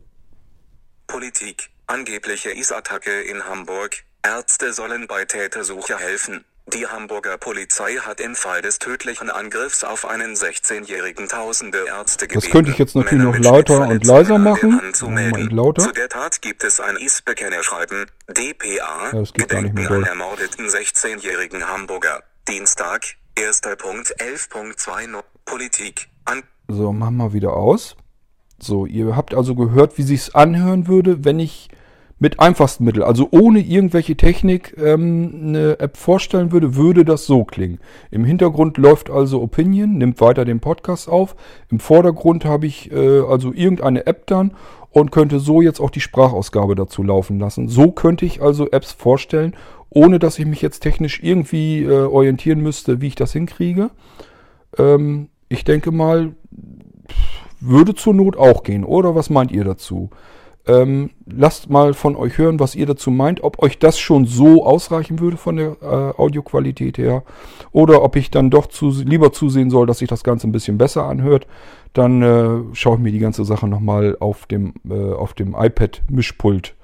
Politik. 1.07 1.71
Angebliche 1.87 2.51
IS-Attacke 2.51 3.23
in 3.23 3.45
Hamburg. 3.45 4.05
Ärzte 4.23 4.73
sollen 4.73 5.07
bei 5.07 5.25
Tätersuche 5.27 5.99
helfen. 5.99 6.45
Die 6.73 6.87
Hamburger 6.87 7.37
Polizei 7.37 7.97
hat 7.97 8.21
im 8.21 8.35
Fall 8.35 8.63
des 8.63 8.79
tödlichen 8.79 9.29
Angriffs 9.29 9.85
auf 9.85 10.07
einen 10.07 10.35
16-jährigen 10.35 11.29
tausende 11.29 11.85
Ärzte 11.87 12.27
gebeten. 12.27 12.41
Das 12.41 12.51
könnte 12.51 12.71
ich 12.71 12.79
jetzt 12.79 12.97
natürlich 12.97 13.23
noch 13.23 13.39
lauter 13.39 13.87
und 13.87 14.05
leiser 14.05 14.39
machen. 14.39 14.81
Und 15.03 15.53
lauter. 15.53 15.83
Zu 15.83 15.93
der 15.93 16.09
Tat 16.09 16.41
gibt 16.41 16.65
es 16.65 16.81
ein 16.81 16.97
IS-Bekennerschreiben. 16.97 18.07
DPA. 18.29 19.13
Ja, 19.13 19.23
Gedenken 19.35 19.87
an 19.87 20.05
ermordeten 20.05 20.67
16-jährigen 20.67 21.69
Hamburger. 21.69 22.23
Dienstag, 22.49 23.05
1.11.20 23.37 25.23
Politik. 25.45 26.09
An 26.25 26.43
So, 26.69 26.95
machen 26.95 27.19
wir 27.19 27.35
wieder 27.35 27.53
aus. 27.53 27.95
So, 28.59 28.87
ihr 28.87 29.15
habt 29.15 29.35
also 29.35 29.55
gehört, 29.55 29.99
wie 29.99 30.03
sich's 30.03 30.35
anhören 30.35 30.89
würde, 30.89 31.27
wenn 31.27 31.41
ich 31.41 31.69
mit 32.19 32.39
einfachsten 32.41 32.85
Mitteln, 32.85 33.03
also 33.03 33.29
ohne 33.33 33.61
irgendwelche 33.61 34.17
Technik, 34.17 34.77
ähm, 34.79 35.33
eine 35.43 35.81
App 35.81 35.97
vorstellen 35.97 36.53
würde, 36.53 36.77
würde 36.77 37.05
das 37.05 37.27
so 37.27 37.45
klingen. 37.45 37.81
Im 38.11 38.25
Hintergrund 38.25 38.79
läuft 38.79 39.11
also 39.11 39.43
Opinion, 39.43 39.99
nimmt 39.99 40.21
weiter 40.21 40.45
den 40.45 40.61
Podcast 40.61 41.09
auf. 41.09 41.35
Im 41.71 41.81
Vordergrund 41.81 42.45
habe 42.45 42.67
ich 42.67 42.91
äh, 42.93 43.21
also 43.21 43.53
irgendeine 43.53 44.07
App 44.07 44.27
dann 44.27 44.53
und 44.91 45.11
könnte 45.11 45.41
so 45.41 45.61
jetzt 45.61 45.81
auch 45.81 45.91
die 45.91 46.01
Sprachausgabe 46.01 46.77
dazu 46.77 47.03
laufen 47.03 47.41
lassen. 47.41 47.69
So 47.69 47.91
könnte 47.91 48.25
ich 48.25 48.41
also 48.41 48.71
Apps 48.71 48.93
vorstellen, 48.93 49.55
ohne 49.91 50.21
dass 50.21 50.39
ich 50.39 50.47
mich 50.47 50.63
jetzt 50.63 50.81
technisch 50.81 51.21
irgendwie 51.23 51.83
äh, 51.83 52.05
orientieren 52.05 52.61
müsste, 52.61 53.01
wie 53.01 53.09
ich 53.09 53.17
das 53.17 53.33
hinkriege. 53.33 53.91
Ähm, 54.79 55.29
ich 55.49 55.65
denke 55.65 55.91
mal, 55.91 56.35
würde 57.61 57.95
zur 57.95 58.15
Not 58.15 58.37
auch 58.37 58.63
gehen, 58.63 58.85
oder 58.85 59.15
was 59.15 59.31
meint 59.31 59.51
ihr 59.51 59.65
dazu? 59.65 60.11
Ähm, 60.67 61.11
lasst 61.27 61.69
mal 61.69 61.93
von 61.93 62.17
euch 62.17 62.39
hören, 62.39 62.59
was 62.59 62.75
ihr 62.75 62.87
dazu 62.87 63.11
meint, 63.11 63.45
ob 63.45 63.63
euch 63.63 63.79
das 63.79 63.99
schon 63.99 64.25
so 64.25 64.65
ausreichen 64.65 65.21
würde 65.21 65.37
von 65.37 65.57
der 65.57 65.77
äh, 65.83 66.21
Audioqualität 66.21 66.97
her 66.97 67.23
oder 67.71 68.03
ob 68.03 68.17
ich 68.17 68.31
dann 68.31 68.49
doch 68.49 68.67
zu, 68.69 68.91
lieber 68.91 69.31
zusehen 69.33 69.69
soll, 69.69 69.87
dass 69.87 69.99
sich 69.99 70.09
das 70.09 70.25
Ganze 70.25 70.49
ein 70.49 70.53
bisschen 70.53 70.79
besser 70.79 71.05
anhört. 71.05 71.47
Dann 71.93 72.23
äh, 72.23 72.75
schaue 72.75 72.97
ich 72.97 73.03
mir 73.03 73.13
die 73.13 73.19
ganze 73.19 73.45
Sache 73.45 73.69
nochmal 73.69 74.17
auf 74.21 74.47
dem, 74.47 74.75
äh, 74.89 75.35
dem 75.39 75.55
iPad-Mischpult 75.55 76.75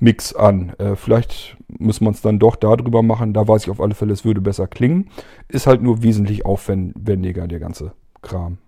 Mix 0.00 0.34
an. 0.34 0.72
Äh, 0.78 0.96
vielleicht 0.96 1.56
muss 1.78 2.00
man 2.00 2.14
es 2.14 2.22
dann 2.22 2.38
doch 2.38 2.56
darüber 2.56 3.02
machen. 3.02 3.34
Da 3.34 3.46
weiß 3.46 3.64
ich 3.64 3.70
auf 3.70 3.80
alle 3.80 3.94
Fälle, 3.94 4.12
es 4.12 4.24
würde 4.24 4.40
besser 4.40 4.66
klingen. 4.66 5.10
Ist 5.48 5.66
halt 5.66 5.82
nur 5.82 6.02
wesentlich 6.02 6.46
aufwendiger, 6.46 7.46
der 7.46 7.58
ganze 7.58 7.92
Kram. 8.22 8.58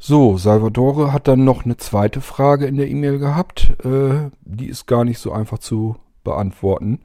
So, 0.00 0.36
Salvatore 0.36 1.12
hat 1.12 1.26
dann 1.26 1.44
noch 1.44 1.64
eine 1.64 1.76
zweite 1.76 2.20
Frage 2.20 2.66
in 2.66 2.76
der 2.76 2.88
E-Mail 2.88 3.18
gehabt. 3.18 3.74
Äh, 3.84 4.30
die 4.42 4.68
ist 4.68 4.86
gar 4.86 5.04
nicht 5.04 5.18
so 5.18 5.32
einfach 5.32 5.58
zu 5.58 5.96
beantworten. 6.22 7.00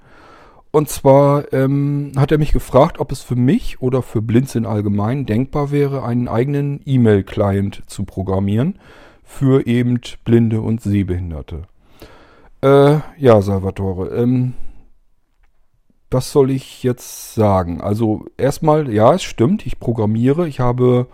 Und 0.72 0.90
zwar 0.90 1.52
ähm, 1.54 2.12
hat 2.18 2.32
er 2.32 2.38
mich 2.38 2.52
gefragt, 2.52 3.00
ob 3.00 3.12
es 3.12 3.22
für 3.22 3.36
mich 3.36 3.82
oder 3.82 4.02
für 4.04 4.22
Blinzeln 4.22 4.66
allgemein 4.66 5.26
denkbar 5.26 5.72
wäre, 5.72 6.04
einen 6.04 6.28
eigenen 6.28 6.82
E-Mail-Client 6.86 7.84
zu 7.88 8.06
programmieren 8.06 8.80
für 9.24 9.66
eben 9.66 10.00
Blinde 10.24 10.62
und 10.62 10.82
Sehbehinderte. 10.82 11.64
Äh, 12.62 13.00
ja, 13.18 13.42
Salvatore, 13.42 14.10
ähm, 14.16 14.54
was 16.12 16.32
soll 16.32 16.52
ich 16.52 16.84
jetzt 16.84 17.34
sagen? 17.34 17.82
Also 17.82 18.26
erstmal, 18.38 18.92
ja, 18.94 19.14
es 19.16 19.24
stimmt, 19.24 19.66
ich 19.66 19.80
programmiere. 19.80 20.48
Ich 20.48 20.60
habe 20.60 21.08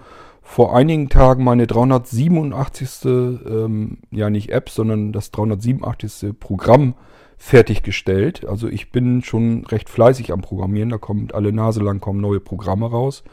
vor 0.50 0.76
einigen 0.76 1.10
Tagen 1.10 1.44
meine 1.44 1.68
387. 1.68 3.06
Ähm, 3.06 4.00
ja 4.10 4.32
nicht 4.32 4.50
App, 4.50 4.72
sondern 4.72 5.12
das 5.12 5.30
387. 5.30 6.34
Programm 6.40 6.96
fertiggestellt. 7.38 8.48
Also 8.48 8.68
ich 8.68 8.92
bin 8.92 9.22
schon 9.22 9.64
recht 9.68 9.90
fleißig 9.90 10.34
am 10.34 10.42
Programmieren. 10.42 10.90
Da 10.90 10.98
kommt 10.98 11.36
alle 11.36 11.54
Nase 11.54 11.84
lang 11.84 12.00
kommen 12.00 12.20
neue 12.20 12.40
Programme 12.40 12.90
raus. 12.90 13.24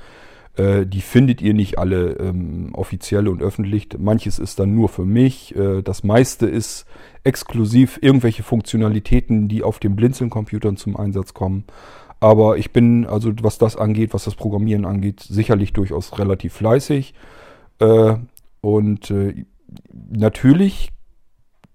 Äh, 0.57 0.85
die 0.85 1.00
findet 1.00 1.40
ihr 1.40 1.55
nicht 1.55 1.79
alle 1.79 2.18
ähm, 2.18 2.74
offiziell 2.74 3.29
und 3.29 3.42
öffentlich. 3.42 3.88
Manches 3.98 4.38
ist 4.38 4.59
dann 4.59 4.74
nur 4.74 4.90
für 4.90 5.07
mich. 5.07 5.57
Äh, 5.57 5.81
das 5.81 6.05
meiste 6.05 6.46
ist 6.46 6.85
exklusiv 7.24 7.98
irgendwelche 8.02 8.42
Funktionalitäten, 8.42 9.48
die 9.48 9.62
auf 9.62 9.79
den 9.79 9.96
Blinzeln-Computern 9.96 10.76
zum 10.76 10.98
Einsatz 10.98 11.33
kommen. 11.33 11.64
Aber 12.20 12.57
ich 12.57 12.72
bin, 12.72 13.07
also 13.07 13.33
was 13.42 13.59
das 13.59 13.76
angeht, 13.76 14.14
was 14.14 14.24
das 14.24 14.35
Programmieren 14.35 14.85
angeht, 14.85 15.20
sicherlich 15.20 15.72
durchaus 15.72 16.18
relativ 16.18 16.55
fleißig. 16.55 17.14
Äh, 17.79 18.16
und 18.61 19.11
äh, 19.11 19.44
natürlich 19.92 20.90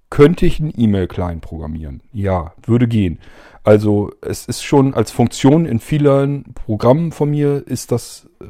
könnte 0.10 0.45
ich 0.45 0.60
einen 0.60 0.73
E-Mail-Client 0.75 1.41
programmieren. 1.41 2.01
Ja, 2.12 2.54
würde 2.63 2.88
gehen. 2.88 3.19
Also 3.63 4.12
es 4.21 4.45
ist 4.45 4.63
schon 4.63 4.93
als 4.93 5.12
Funktion 5.12 5.65
in 5.65 5.80
vielen 5.80 6.54
Programmen 6.54 7.12
von 7.12 7.30
mir 7.30 7.65
ist 7.65 7.91
das 7.91 8.27
äh, 8.41 8.45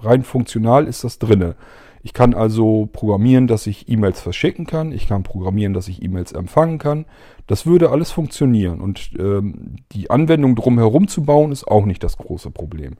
rein 0.00 0.22
funktional 0.22 0.86
ist 0.86 1.02
das 1.02 1.18
drinne. 1.18 1.56
Ich 2.02 2.14
kann 2.14 2.32
also 2.32 2.88
programmieren, 2.90 3.46
dass 3.46 3.66
ich 3.66 3.88
E-Mails 3.88 4.20
verschicken 4.20 4.66
kann. 4.66 4.90
Ich 4.92 5.06
kann 5.06 5.22
programmieren, 5.22 5.74
dass 5.74 5.88
ich 5.88 6.02
E-Mails 6.02 6.32
empfangen 6.32 6.78
kann. 6.78 7.04
Das 7.46 7.66
würde 7.66 7.90
alles 7.90 8.10
funktionieren. 8.10 8.80
Und 8.80 9.10
ähm, 9.18 9.76
die 9.92 10.10
Anwendung 10.10 10.56
drumherum 10.56 11.08
zu 11.08 11.22
bauen, 11.22 11.52
ist 11.52 11.68
auch 11.68 11.84
nicht 11.84 12.02
das 12.02 12.16
große 12.16 12.50
Problem. 12.50 12.96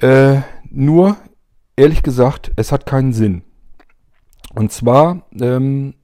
Äh, 0.00 0.42
nur, 0.70 1.16
ehrlich 1.76 2.02
gesagt, 2.04 2.52
es 2.56 2.70
hat 2.70 2.86
keinen 2.86 3.12
Sinn. 3.12 3.42
Und 4.54 4.70
zwar, 4.70 5.26
ähm, 5.40 5.94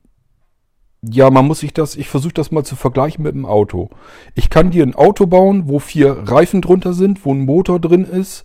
ja, 1.03 1.31
man 1.31 1.47
muss 1.47 1.61
sich 1.61 1.73
das, 1.73 1.97
ich 1.97 2.09
versuche 2.09 2.35
das 2.35 2.51
mal 2.51 2.65
zu 2.65 2.75
vergleichen 2.77 3.23
mit 3.23 3.35
einem 3.35 3.47
Auto. 3.47 3.89
Ich 4.35 4.51
kann 4.51 4.71
dir 4.71 4.85
ein 4.85 4.97
Auto 4.97 5.27
bauen, 5.27 5.69
wo 5.69 5.79
vier 5.79 6.11
Reifen 6.13 6.61
drunter 6.61 6.93
sind, 6.93 7.25
wo 7.25 7.33
ein 7.33 7.45
Motor 7.45 7.81
drin 7.81 8.05
ist, 8.05 8.45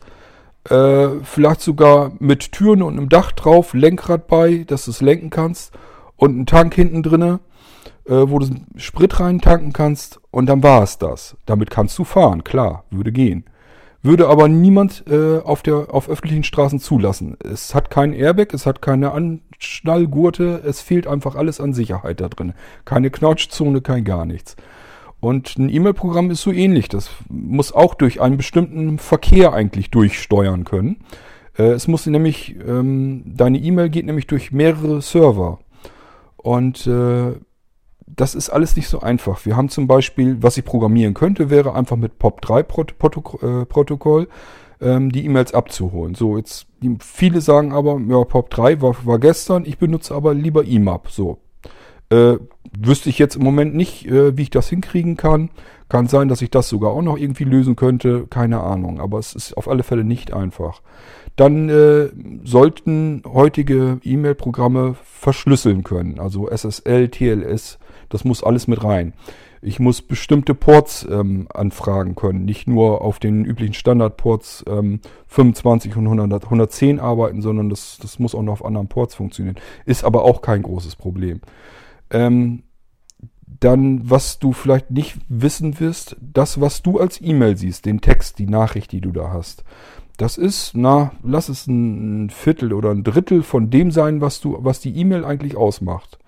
äh, 0.69 1.07
vielleicht 1.23 1.61
sogar 1.61 2.11
mit 2.19 2.51
Türen 2.51 2.81
und 2.81 2.97
einem 2.97 3.09
Dach 3.09 3.31
drauf, 3.31 3.73
Lenkrad 3.73 4.27
bei, 4.27 4.63
dass 4.67 4.85
du 4.85 4.91
es 4.91 5.01
lenken 5.01 5.29
kannst 5.29 5.73
und 6.15 6.31
einen 6.31 6.45
Tank 6.45 6.73
hinten 6.73 7.03
drinne, 7.03 7.39
äh, 8.05 8.13
wo 8.13 8.39
du 8.39 8.47
Sprit 8.77 9.19
rein 9.19 9.41
tanken 9.41 9.73
kannst 9.73 10.19
und 10.31 10.47
dann 10.47 10.63
war 10.63 10.83
es 10.83 10.97
das. 10.97 11.37
Damit 11.45 11.69
kannst 11.69 11.97
du 11.99 12.03
fahren, 12.03 12.43
klar, 12.43 12.85
würde 12.89 13.11
gehen. 13.11 13.45
Würde 14.01 14.27
aber 14.27 14.47
niemand 14.47 15.03
äh, 15.09 15.39
auf, 15.39 15.63
der, 15.63 15.87
auf 15.91 16.09
öffentlichen 16.09 16.43
Straßen 16.43 16.79
zulassen. 16.79 17.37
Es 17.43 17.73
hat 17.73 17.89
kein 17.89 18.13
Airbag, 18.13 18.53
es 18.53 18.67
hat 18.67 18.79
keine 18.79 19.11
Anschnallgurte, 19.11 20.61
es 20.63 20.79
fehlt 20.79 21.07
einfach 21.07 21.35
alles 21.35 21.59
an 21.59 21.73
Sicherheit 21.73 22.21
da 22.21 22.29
drin. 22.29 22.53
Keine 22.85 23.09
Knautschzone, 23.09 23.81
kein 23.81 24.03
gar 24.03 24.27
nichts. 24.27 24.55
Und 25.25 25.57
ein 25.57 25.73
E-Mail-Programm 25.73 26.29
ist 26.29 26.43
so 26.43 26.51
ähnlich. 26.51 26.87
Das 26.87 27.09
muss 27.29 27.71
auch 27.71 27.95
durch 27.95 28.21
einen 28.21 28.37
bestimmten 28.37 28.99
Verkehr 28.99 29.53
eigentlich 29.53 29.89
durchsteuern 29.89 30.65
können. 30.65 30.97
Äh, 31.57 31.71
es 31.71 31.87
muss 31.87 32.05
nämlich, 32.05 32.55
ähm, 32.63 33.23
deine 33.25 33.57
E-Mail 33.57 33.89
geht 33.89 34.05
nämlich 34.05 34.27
durch 34.27 34.51
mehrere 34.51 35.01
Server. 35.01 35.57
Und 36.37 36.85
äh, 36.85 37.33
das 38.05 38.35
ist 38.35 38.51
alles 38.51 38.75
nicht 38.75 38.87
so 38.87 38.99
einfach. 38.99 39.47
Wir 39.47 39.57
haben 39.57 39.69
zum 39.69 39.87
Beispiel, 39.87 40.43
was 40.43 40.57
ich 40.57 40.63
programmieren 40.63 41.15
könnte, 41.15 41.49
wäre 41.49 41.73
einfach 41.73 41.97
mit 41.97 42.19
POP3-Protokoll 42.19 44.27
äh, 44.79 44.87
ähm, 44.87 45.11
die 45.11 45.25
E-Mails 45.25 45.55
abzuholen. 45.55 46.13
So, 46.13 46.37
jetzt, 46.37 46.67
viele 46.99 47.41
sagen 47.41 47.73
aber, 47.73 47.93
ja, 47.93 48.17
POP3 48.17 48.79
war, 48.79 48.95
war 49.07 49.17
gestern, 49.17 49.65
ich 49.65 49.79
benutze 49.79 50.13
aber 50.13 50.35
lieber 50.35 50.65
IMAP. 50.65 51.09
So, 51.09 51.39
äh, 52.09 52.37
wüsste 52.77 53.09
ich 53.09 53.19
jetzt 53.19 53.35
im 53.35 53.43
Moment 53.43 53.75
nicht, 53.75 54.05
äh, 54.07 54.37
wie 54.37 54.43
ich 54.43 54.49
das 54.49 54.69
hinkriegen 54.69 55.17
kann. 55.17 55.49
Kann 55.87 56.07
sein, 56.07 56.27
dass 56.27 56.41
ich 56.41 56.49
das 56.49 56.67
sogar 56.67 56.91
auch 56.91 57.01
noch 57.01 57.17
irgendwie 57.17 57.43
lösen 57.43 57.75
könnte. 57.75 58.25
Keine 58.27 58.61
Ahnung. 58.61 58.99
Aber 58.99 59.19
es 59.19 59.35
ist 59.35 59.55
auf 59.55 59.67
alle 59.67 59.83
Fälle 59.83 60.03
nicht 60.03 60.33
einfach. 60.33 60.81
Dann 61.35 61.69
äh, 61.69 62.09
sollten 62.43 63.23
heutige 63.25 63.99
E-Mail-Programme 64.03 64.95
verschlüsseln 65.03 65.83
können. 65.83 66.19
Also 66.19 66.49
SSL, 66.49 67.09
TLS, 67.09 67.77
das 68.09 68.23
muss 68.23 68.43
alles 68.43 68.67
mit 68.67 68.83
rein. 68.83 69.13
Ich 69.61 69.79
muss 69.79 70.03
bestimmte 70.03 70.53
Ports 70.53 71.07
ähm, 71.09 71.47
anfragen 71.51 72.13
können, 72.13 72.45
nicht 72.45 72.67
nur 72.67 73.01
auf 73.01 73.17
den 73.17 73.45
üblichen 73.45 73.73
Standardports 73.73 74.63
ähm, 74.67 74.99
25 75.27 75.97
und 75.97 76.05
100, 76.05 76.43
110 76.43 76.99
arbeiten, 76.99 77.41
sondern 77.41 77.71
das, 77.71 77.97
das 77.99 78.19
muss 78.19 78.35
auch 78.35 78.43
noch 78.43 78.53
auf 78.53 78.65
anderen 78.65 78.87
Ports 78.87 79.15
funktionieren. 79.15 79.55
Ist 79.85 80.03
aber 80.03 80.23
auch 80.23 80.43
kein 80.43 80.61
großes 80.61 80.95
Problem. 80.95 81.41
Ähm, 82.09 82.63
dann, 83.59 84.09
was 84.09 84.39
du 84.39 84.53
vielleicht 84.53 84.91
nicht 84.91 85.17
wissen 85.29 85.79
wirst, 85.79 86.17
das, 86.21 86.59
was 86.59 86.81
du 86.81 86.99
als 86.99 87.21
E-Mail 87.21 87.57
siehst, 87.57 87.85
den 87.85 88.01
Text, 88.01 88.39
die 88.39 88.47
Nachricht, 88.47 88.91
die 88.91 89.01
du 89.01 89.11
da 89.11 89.31
hast, 89.31 89.63
das 90.17 90.37
ist, 90.37 90.71
na, 90.75 91.11
lass 91.23 91.49
es 91.49 91.67
ein 91.67 92.29
Viertel 92.29 92.73
oder 92.73 92.91
ein 92.91 93.03
Drittel 93.03 93.43
von 93.43 93.69
dem 93.69 93.91
sein, 93.91 94.21
was 94.21 94.39
du, 94.39 94.57
was 94.61 94.79
die 94.79 94.95
E-Mail 94.95 95.25
eigentlich 95.25 95.57
ausmacht. 95.57 96.19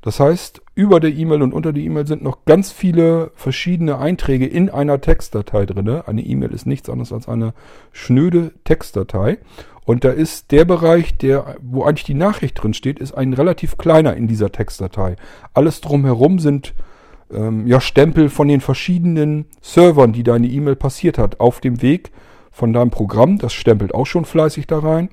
Das 0.00 0.20
heißt, 0.20 0.62
über 0.74 1.00
der 1.00 1.12
E-Mail 1.12 1.42
und 1.42 1.52
unter 1.52 1.72
der 1.72 1.82
E-Mail 1.82 2.06
sind 2.06 2.22
noch 2.22 2.44
ganz 2.44 2.70
viele 2.70 3.32
verschiedene 3.34 3.98
Einträge 3.98 4.46
in 4.46 4.70
einer 4.70 5.00
Textdatei 5.00 5.66
drin. 5.66 5.88
Eine 5.88 6.22
E-Mail 6.22 6.52
ist 6.52 6.66
nichts 6.66 6.88
anderes 6.88 7.12
als 7.12 7.28
eine 7.28 7.54
schnöde 7.92 8.52
Textdatei. 8.64 9.38
Und 9.86 10.04
da 10.04 10.10
ist 10.10 10.50
der 10.50 10.64
Bereich, 10.64 11.16
der, 11.16 11.56
wo 11.62 11.84
eigentlich 11.84 12.04
die 12.04 12.14
Nachricht 12.14 12.60
drin 12.60 12.74
steht, 12.74 12.98
ist 12.98 13.12
ein 13.12 13.32
relativ 13.32 13.78
kleiner 13.78 14.14
in 14.14 14.26
dieser 14.26 14.50
Textdatei. 14.50 15.14
Alles 15.54 15.80
drumherum 15.80 16.40
sind 16.40 16.74
ähm, 17.32 17.66
ja 17.68 17.80
Stempel 17.80 18.28
von 18.28 18.48
den 18.48 18.60
verschiedenen 18.60 19.46
Servern, 19.60 20.12
die 20.12 20.24
deine 20.24 20.48
E-Mail 20.48 20.74
passiert 20.74 21.18
hat, 21.18 21.38
auf 21.38 21.60
dem 21.60 21.82
Weg 21.82 22.10
von 22.50 22.72
deinem 22.72 22.90
Programm. 22.90 23.38
Das 23.38 23.52
stempelt 23.52 23.94
auch 23.94 24.06
schon 24.06 24.24
fleißig 24.24 24.66
da 24.66 24.80
rein, 24.80 25.08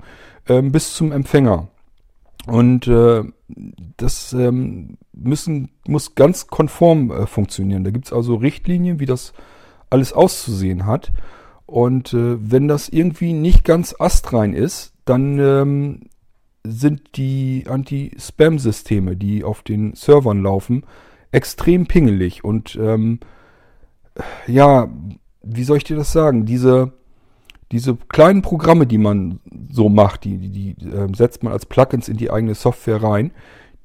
ähm, 0.48 0.72
bis 0.72 0.94
zum 0.94 1.12
Empfänger. 1.12 1.68
Und 2.46 2.88
äh, 2.88 3.22
das 3.96 4.32
ähm, 4.32 4.98
müssen, 5.12 5.70
muss 5.86 6.16
ganz 6.16 6.48
konform 6.48 7.12
äh, 7.12 7.26
funktionieren. 7.26 7.84
Da 7.84 7.90
gibt's 7.90 8.12
also 8.12 8.34
Richtlinien, 8.34 8.98
wie 8.98 9.06
das 9.06 9.34
alles 9.88 10.12
auszusehen 10.12 10.84
hat. 10.84 11.12
Und 11.66 12.12
äh, 12.12 12.36
wenn 12.38 12.68
das 12.68 12.88
irgendwie 12.88 13.32
nicht 13.32 13.64
ganz 13.64 13.94
astrein 13.98 14.52
ist, 14.52 14.92
dann 15.04 15.38
ähm, 15.38 16.00
sind 16.66 17.16
die 17.16 17.64
Anti-Spam-Systeme, 17.68 19.16
die 19.16 19.44
auf 19.44 19.62
den 19.62 19.94
Servern 19.94 20.42
laufen, 20.42 20.84
extrem 21.30 21.86
pingelig. 21.86 22.44
Und 22.44 22.76
ähm, 22.80 23.20
ja, 24.46 24.88
wie 25.42 25.64
soll 25.64 25.78
ich 25.78 25.84
dir 25.84 25.96
das 25.96 26.12
sagen? 26.12 26.46
Diese, 26.46 26.92
diese 27.72 27.96
kleinen 27.96 28.42
Programme, 28.42 28.86
die 28.86 28.98
man 28.98 29.40
so 29.70 29.88
macht, 29.88 30.24
die, 30.24 30.38
die, 30.38 30.74
die 30.74 30.88
äh, 30.88 31.08
setzt 31.14 31.42
man 31.42 31.52
als 31.52 31.66
Plugins 31.66 32.08
in 32.08 32.16
die 32.16 32.30
eigene 32.30 32.54
Software 32.54 33.02
rein, 33.02 33.32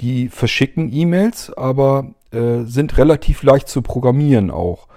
die 0.02 0.30
verschicken 0.30 0.94
E-Mails, 0.94 1.52
aber 1.58 2.14
äh, 2.32 2.64
sind 2.64 2.98
relativ 2.98 3.44
leicht 3.44 3.68
zu 3.68 3.82
programmieren 3.82 4.52
auch. 4.52 4.88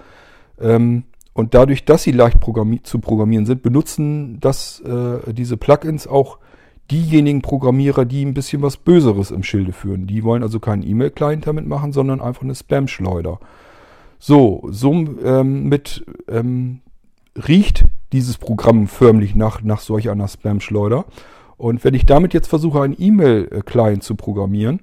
Ähm, 0.61 1.03
und 1.33 1.53
dadurch, 1.53 1.85
dass 1.85 2.03
sie 2.03 2.11
leicht 2.11 2.39
programmi 2.39 2.81
zu 2.83 2.99
programmieren 2.99 3.45
sind, 3.45 3.63
benutzen 3.63 4.39
das, 4.39 4.81
äh, 4.81 5.33
diese 5.33 5.57
Plugins 5.57 6.07
auch 6.07 6.37
diejenigen 6.91 7.41
Programmierer, 7.41 8.05
die 8.05 8.23
ein 8.23 8.33
bisschen 8.33 8.61
was 8.61 8.77
Böseres 8.77 9.31
im 9.31 9.43
Schilde 9.43 9.71
führen. 9.71 10.05
Die 10.05 10.23
wollen 10.23 10.43
also 10.43 10.59
keinen 10.59 10.83
E-Mail-Client 10.83 11.47
damit 11.47 11.65
machen, 11.65 11.91
sondern 11.91 12.21
einfach 12.21 12.43
eine 12.43 12.55
Spam-Schleuder. 12.55 13.39
So, 14.19 14.67
so 14.69 14.91
ähm, 14.91 15.69
mit 15.69 16.05
ähm, 16.27 16.81
riecht 17.47 17.85
dieses 18.11 18.37
Programm 18.37 18.87
förmlich 18.87 19.33
nach, 19.33 19.63
nach 19.63 19.79
solch 19.79 20.09
einer 20.09 20.27
Spam-Schleuder. 20.27 21.05
Und 21.57 21.83
wenn 21.83 21.93
ich 21.93 22.05
damit 22.05 22.33
jetzt 22.33 22.47
versuche, 22.47 22.81
einen 22.81 22.95
E-Mail-Client 22.97 24.03
zu 24.03 24.15
programmieren, 24.15 24.81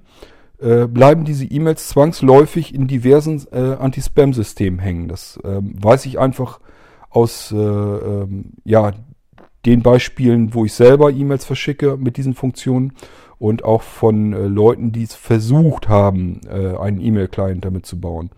äh, 0.60 0.86
bleiben 0.86 1.24
diese 1.24 1.44
E-Mails 1.44 1.88
zwangsläufig 1.88 2.74
in 2.74 2.86
diversen 2.86 3.46
äh, 3.52 3.76
Anti-Spam-Systemen 3.78 4.78
hängen. 4.78 5.08
Das 5.08 5.38
ähm, 5.44 5.74
weiß 5.80 6.06
ich 6.06 6.18
einfach 6.18 6.60
aus 7.08 7.52
äh, 7.52 7.56
ähm, 7.56 8.52
ja, 8.64 8.92
den 9.66 9.82
Beispielen, 9.82 10.54
wo 10.54 10.64
ich 10.64 10.72
selber 10.72 11.10
E-Mails 11.10 11.44
verschicke 11.44 11.96
mit 11.96 12.16
diesen 12.16 12.34
Funktionen 12.34 12.92
und 13.38 13.64
auch 13.64 13.82
von 13.82 14.32
äh, 14.32 14.46
Leuten, 14.46 14.92
die 14.92 15.02
es 15.02 15.14
versucht 15.14 15.88
haben, 15.88 16.40
äh, 16.48 16.76
einen 16.76 17.00
E-Mail-Client 17.00 17.64
damit 17.64 17.86
zu 17.86 18.00
bauen. 18.00 18.30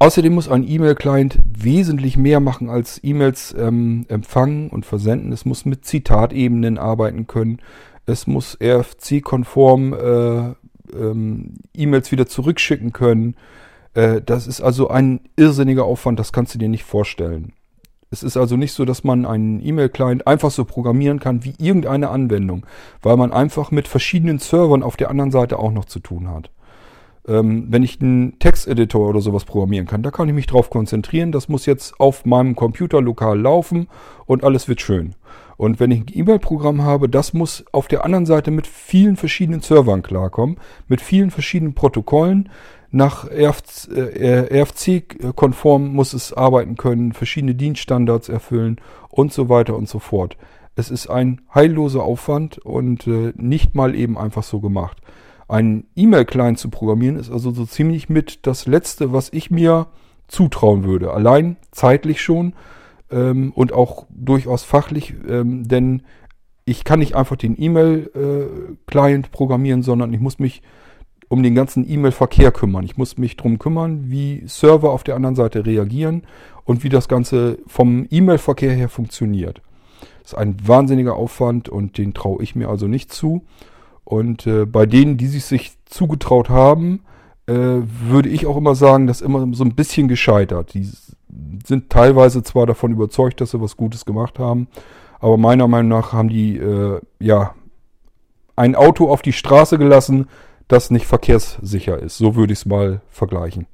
Außerdem 0.00 0.32
muss 0.32 0.48
ein 0.48 0.68
E-Mail-Client 0.68 1.40
wesentlich 1.58 2.16
mehr 2.16 2.38
machen 2.38 2.70
als 2.70 3.00
E-Mails 3.02 3.54
ähm, 3.58 4.06
empfangen 4.08 4.70
und 4.70 4.86
versenden. 4.86 5.32
Es 5.32 5.44
muss 5.44 5.64
mit 5.64 5.84
Zitatebenen 5.84 6.78
arbeiten 6.78 7.26
können. 7.26 7.58
Es 8.08 8.26
muss 8.26 8.56
RFC-konform 8.62 9.92
äh, 9.92 10.54
ähm, 10.96 11.54
E-Mails 11.74 12.10
wieder 12.10 12.26
zurückschicken 12.26 12.92
können. 12.92 13.36
Äh, 13.92 14.22
das 14.24 14.46
ist 14.46 14.62
also 14.62 14.88
ein 14.88 15.20
irrsinniger 15.36 15.84
Aufwand, 15.84 16.18
das 16.18 16.32
kannst 16.32 16.54
du 16.54 16.58
dir 16.58 16.68
nicht 16.68 16.84
vorstellen. 16.84 17.52
Es 18.10 18.22
ist 18.22 18.38
also 18.38 18.56
nicht 18.56 18.72
so, 18.72 18.86
dass 18.86 19.04
man 19.04 19.26
einen 19.26 19.60
E-Mail-Client 19.60 20.26
einfach 20.26 20.50
so 20.50 20.64
programmieren 20.64 21.20
kann 21.20 21.44
wie 21.44 21.54
irgendeine 21.58 22.08
Anwendung, 22.08 22.64
weil 23.02 23.18
man 23.18 23.32
einfach 23.32 23.70
mit 23.70 23.86
verschiedenen 23.86 24.38
Servern 24.38 24.82
auf 24.82 24.96
der 24.96 25.10
anderen 25.10 25.30
Seite 25.30 25.58
auch 25.58 25.72
noch 25.72 25.84
zu 25.84 26.00
tun 26.00 26.28
hat 26.28 26.50
ähm, 27.28 27.66
wenn 27.68 27.82
ich 27.82 28.00
einen 28.00 28.38
Texteditor 28.38 29.08
oder 29.08 29.20
sowas 29.20 29.44
programmieren 29.44 29.86
kann, 29.86 30.02
da 30.02 30.10
kann 30.10 30.28
ich 30.28 30.34
mich 30.34 30.46
drauf 30.46 30.70
konzentrieren. 30.70 31.30
Das 31.30 31.48
muss 31.48 31.66
jetzt 31.66 32.00
auf 32.00 32.24
meinem 32.24 32.56
Computer 32.56 33.00
lokal 33.00 33.38
laufen 33.38 33.88
und 34.26 34.42
alles 34.44 34.66
wird 34.66 34.80
schön. 34.80 35.14
Und 35.58 35.78
wenn 35.80 35.90
ich 35.90 36.00
ein 36.00 36.06
E-Mail-Programm 36.08 36.82
habe, 36.82 37.08
das 37.08 37.32
muss 37.34 37.64
auf 37.72 37.88
der 37.88 38.04
anderen 38.04 38.26
Seite 38.26 38.52
mit 38.52 38.68
vielen 38.68 39.16
verschiedenen 39.16 39.60
Servern 39.60 40.02
klarkommen, 40.02 40.58
mit 40.86 41.00
vielen 41.00 41.32
verschiedenen 41.32 41.74
Protokollen. 41.74 42.48
Nach 42.90 43.28
RFC-konform 43.28 45.86
äh, 45.86 45.88
muss 45.88 46.12
es 46.14 46.32
arbeiten 46.32 46.76
können, 46.76 47.12
verschiedene 47.12 47.56
Dienststandards 47.56 48.28
erfüllen 48.28 48.80
und 49.10 49.32
so 49.32 49.48
weiter 49.48 49.74
und 49.76 49.88
so 49.88 49.98
fort. 49.98 50.36
Es 50.76 50.92
ist 50.92 51.08
ein 51.08 51.40
heilloser 51.52 52.04
Aufwand 52.04 52.58
und 52.58 53.08
äh, 53.08 53.32
nicht 53.36 53.74
mal 53.74 53.96
eben 53.96 54.16
einfach 54.16 54.44
so 54.44 54.60
gemacht. 54.60 54.98
Ein 55.48 55.86
E-Mail-Client 55.96 56.60
zu 56.60 56.70
programmieren 56.70 57.16
ist 57.16 57.32
also 57.32 57.50
so 57.50 57.66
ziemlich 57.66 58.08
mit 58.08 58.46
das 58.46 58.66
Letzte, 58.66 59.12
was 59.12 59.32
ich 59.32 59.50
mir 59.50 59.88
zutrauen 60.28 60.84
würde. 60.84 61.12
Allein 61.12 61.56
zeitlich 61.72 62.22
schon 62.22 62.52
ähm, 63.10 63.52
und 63.54 63.72
auch 63.72 64.06
durchaus 64.10 64.62
fachlich, 64.62 65.14
ähm, 65.28 65.66
denn 65.66 66.02
ich 66.64 66.84
kann 66.84 66.98
nicht 66.98 67.16
einfach 67.16 67.36
den 67.36 67.60
E-Mail-Client 67.60 69.26
äh, 69.26 69.30
programmieren, 69.30 69.82
sondern 69.82 70.12
ich 70.12 70.20
muss 70.20 70.38
mich 70.38 70.62
um 71.28 71.42
den 71.42 71.54
ganzen 71.54 71.88
E-Mail-Verkehr 71.88 72.52
kümmern. 72.52 72.84
Ich 72.84 72.96
muss 72.96 73.18
mich 73.18 73.36
darum 73.36 73.58
kümmern, 73.58 74.10
wie 74.10 74.42
Server 74.46 74.90
auf 74.90 75.04
der 75.04 75.16
anderen 75.16 75.36
Seite 75.36 75.64
reagieren 75.64 76.22
und 76.64 76.84
wie 76.84 76.88
das 76.88 77.08
Ganze 77.08 77.58
vom 77.66 78.06
E-Mail-Verkehr 78.10 78.72
her 78.72 78.88
funktioniert. 78.88 79.62
Das 80.22 80.32
ist 80.32 80.38
ein 80.38 80.56
wahnsinniger 80.66 81.16
Aufwand 81.16 81.68
und 81.68 81.96
den 81.96 82.14
traue 82.14 82.42
ich 82.42 82.54
mir 82.54 82.68
also 82.68 82.86
nicht 82.86 83.12
zu. 83.12 83.44
Und 84.04 84.46
äh, 84.46 84.64
bei 84.64 84.86
denen, 84.86 85.16
die 85.16 85.26
sich, 85.26 85.44
sich 85.44 85.72
zugetraut 85.84 86.48
haben, 86.48 87.00
äh, 87.46 87.54
würde 87.54 88.28
ich 88.28 88.46
auch 88.46 88.56
immer 88.56 88.74
sagen, 88.74 89.06
dass 89.06 89.20
immer 89.20 89.46
so 89.54 89.64
ein 89.64 89.74
bisschen 89.74 90.08
gescheitert. 90.08 90.74
Die 90.74 90.88
sind 91.64 91.90
teilweise 91.90 92.42
zwar 92.42 92.66
davon 92.66 92.92
überzeugt, 92.92 93.40
dass 93.40 93.52
sie 93.52 93.60
was 93.60 93.76
Gutes 93.76 94.04
gemacht 94.04 94.38
haben, 94.38 94.68
aber 95.20 95.36
meiner 95.36 95.68
Meinung 95.68 95.88
nach 95.88 96.12
haben 96.12 96.28
die 96.28 96.56
äh, 96.56 97.00
ja 97.20 97.54
ein 98.56 98.74
Auto 98.74 99.10
auf 99.10 99.22
die 99.22 99.32
Straße 99.32 99.78
gelassen, 99.78 100.26
das 100.66 100.90
nicht 100.90 101.06
verkehrssicher 101.06 101.98
ist. 101.98 102.18
So 102.18 102.34
würde 102.36 102.52
ich 102.52 102.60
es 102.60 102.66
mal 102.66 103.00
vergleichen. 103.08 103.66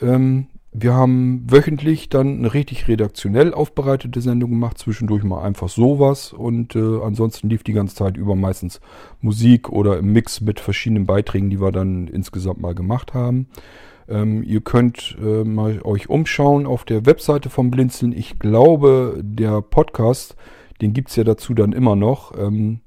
Ähm, 0.00 0.46
wir 0.78 0.92
haben 0.92 1.46
wöchentlich 1.48 2.10
dann 2.10 2.38
eine 2.38 2.52
richtig 2.52 2.86
redaktionell 2.86 3.54
aufbereitete 3.54 4.20
Sendung 4.20 4.50
gemacht, 4.50 4.76
zwischendurch 4.76 5.24
mal 5.24 5.42
einfach 5.42 5.70
sowas 5.70 6.34
und 6.34 6.76
äh, 6.76 7.00
ansonsten 7.02 7.48
lief 7.48 7.62
die 7.62 7.72
ganze 7.72 7.94
Zeit 7.94 8.18
über 8.18 8.36
meistens 8.36 8.80
Musik 9.22 9.70
oder 9.70 9.98
im 9.98 10.12
Mix 10.12 10.42
mit 10.42 10.60
verschiedenen 10.60 11.06
Beiträgen, 11.06 11.48
die 11.48 11.62
wir 11.62 11.72
dann 11.72 12.08
insgesamt 12.08 12.60
mal 12.60 12.74
gemacht 12.74 13.14
haben. 13.14 13.48
Ähm, 14.06 14.42
ihr 14.42 14.60
könnt 14.60 15.16
äh, 15.20 15.44
mal 15.44 15.80
euch 15.82 16.10
umschauen 16.10 16.66
auf 16.66 16.84
der 16.84 17.06
Webseite 17.06 17.48
vom 17.48 17.70
Blinzeln. 17.70 18.12
Ich 18.12 18.38
glaube, 18.38 19.18
der 19.22 19.62
Podcast, 19.62 20.36
den 20.82 20.92
gibt's 20.92 21.16
ja 21.16 21.24
dazu 21.24 21.54
dann 21.54 21.72
immer 21.72 21.96
noch. 21.96 22.36
Ähm, 22.38 22.80